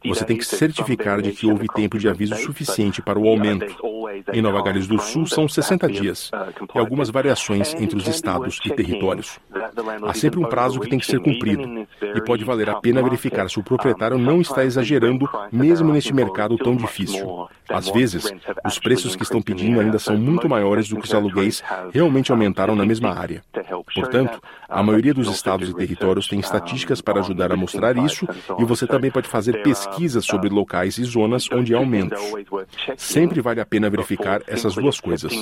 Você 0.06 0.26
tem 0.26 0.38
que 0.38 0.46
certificar 0.46 1.22
de 1.22 1.32
que 1.32 1.48
houve 1.48 1.68
tempo 1.68 1.98
de 1.98 2.08
aviso 2.08 2.36
suficiente 2.36 3.02
para 3.02 3.18
o 3.18 3.28
aumento. 3.28 3.66
Em 4.34 4.42
Nova 4.42 4.62
Gales 4.62 4.88
do 4.88 5.00
Sul 5.00 5.26
são 5.26 5.48
60 5.48 5.88
dias 5.88 6.32
e 6.76 6.78
algumas 6.78 7.10
variações 7.10 7.74
entre 7.76 7.98
os 7.98 8.08
estados 8.08 8.60
e 8.66 8.70
territórios. 8.74 9.40
Há 10.04 10.14
sempre 10.14 10.40
um 10.40 10.48
prazo 10.48 10.80
que 10.80 10.90
tem 10.90 11.00
que 11.00 11.06
ser 11.06 11.20
cumprido 11.20 11.88
e 12.02 12.22
pode 12.22 12.44
valer 12.44 12.70
a 12.70 12.80
pena 12.80 13.02
verificar 13.02 13.50
se 13.50 13.60
o 13.60 13.64
proprietário 13.64 14.18
não 14.18 14.42
está 14.42 14.64
exagerando, 14.64 15.30
mesmo 15.52 15.92
neste 15.92 16.14
mercado 16.14 16.58
tão 16.58 16.76
difícil. 16.76 17.48
Às 17.70 17.90
vezes, 17.90 18.32
os 18.66 18.80
preços 18.80 19.16
que 19.16 19.24
estão 19.24 19.42
pedindo 19.42 19.71
ainda 19.80 20.00
são 20.00 20.18
muito 20.18 20.48
maiores 20.50 20.88
do 20.90 20.98
que 20.98 21.06
os 21.06 21.14
aluguéis 21.14 21.64
realmente 21.94 22.32
aumentaram 22.32 22.76
na 22.76 22.86
mesma 22.86 23.18
área. 23.18 23.44
Portanto, 23.94 24.42
a 24.68 24.82
maioria 24.82 25.14
dos 25.14 25.28
estados 25.30 25.70
e 25.70 25.74
territórios 25.74 26.28
tem 26.28 26.40
estatísticas 26.40 27.02
para 27.02 27.20
ajudar 27.20 27.52
a 27.52 27.58
mostrar 27.58 27.98
isso 27.98 28.26
e 28.58 28.64
você 28.64 28.88
também 28.88 29.12
pode 29.12 29.28
fazer 29.28 29.62
pesquisas 29.62 30.26
sobre 30.26 30.50
locais 30.50 30.98
e 30.98 31.04
zonas 31.04 31.48
onde 31.52 31.74
há 31.76 31.78
aumentos. 31.78 32.20
Sempre 32.96 33.42
vale 33.42 33.60
a 33.60 33.66
pena 33.66 33.90
verificar 33.90 34.42
essas 34.48 34.76
duas 34.76 35.00
coisas. 35.00 35.34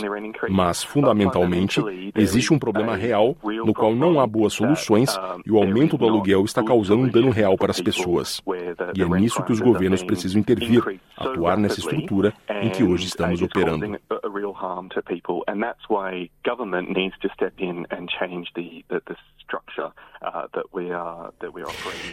Mas, 0.49 0.83
fundamentalmente, 0.83 1.81
existe 2.15 2.53
um 2.53 2.59
problema 2.59 2.95
real 2.95 3.35
no 3.43 3.73
qual 3.73 3.95
não 3.95 4.19
há 4.19 4.25
boas 4.25 4.53
soluções 4.53 5.17
e 5.45 5.51
o 5.51 5.57
aumento 5.57 5.97
do 5.97 6.05
aluguel 6.05 6.43
está 6.45 6.63
causando 6.63 7.03
um 7.03 7.09
dano 7.09 7.29
real 7.29 7.57
para 7.57 7.71
as 7.71 7.81
pessoas. 7.81 8.41
E 8.95 9.01
é 9.01 9.05
nisso 9.19 9.43
que 9.43 9.51
os 9.51 9.59
governos 9.59 10.03
precisam 10.03 10.39
intervir, 10.39 10.83
atuar 11.17 11.57
nessa 11.57 11.79
estrutura 11.79 12.33
em 12.61 12.69
que 12.69 12.83
hoje 12.83 13.05
estamos 13.05 13.41
operando. 13.41 13.99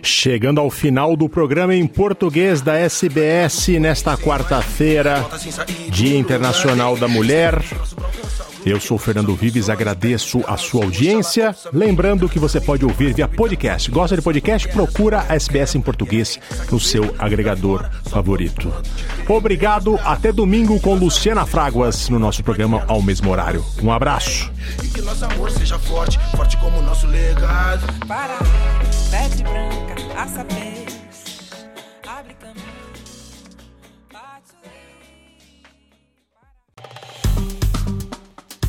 Chegando 0.02 0.60
ao 0.60 0.70
final 0.70 1.16
do 1.16 1.28
programa 1.28 1.74
em 1.74 1.86
português 1.86 2.62
da 2.62 2.76
SBS 2.76 3.68
nesta 3.80 4.16
quarta-feira, 4.16 5.24
Dia 5.90 6.16
Internacional 6.16 6.96
da 6.96 7.08
Mulher. 7.08 7.54
Eu 8.66 8.80
sou 8.80 8.98
Fernando 8.98 9.32
Vives, 9.32 9.70
agradeço 9.70 10.42
a 10.44 10.56
sua 10.56 10.82
audiência. 10.82 11.54
Lembrando 11.72 12.28
que 12.28 12.36
você 12.36 12.60
pode 12.60 12.84
ouvir 12.84 13.14
via 13.14 13.28
podcast. 13.28 13.88
Gosta 13.92 14.16
de 14.16 14.22
podcast? 14.22 14.66
Procura 14.66 15.24
a 15.28 15.36
SBS 15.36 15.76
em 15.76 15.80
português 15.80 16.40
no 16.68 16.80
seu 16.80 17.14
agregador 17.16 17.88
favorito. 18.10 18.72
Obrigado, 19.28 19.96
até 20.02 20.32
domingo 20.32 20.80
com 20.80 20.96
Luciana 20.96 21.46
Fraguas 21.46 22.08
no 22.08 22.18
nosso 22.18 22.42
programa 22.42 22.82
ao 22.88 23.00
mesmo 23.00 23.30
horário. 23.30 23.64
Um 23.80 23.92
abraço. 23.92 24.50
E 24.82 24.88
que 24.88 25.00
nosso 25.00 25.24
amor 25.24 25.48
seja 25.52 25.78
forte, 25.78 26.18
forte 26.36 26.56
como 26.56 26.82
nosso 26.82 27.06
legado. 27.06 27.86
Para, 28.08 28.36
branca, 29.44 29.94
a 30.20 30.26
saber. 30.26 30.95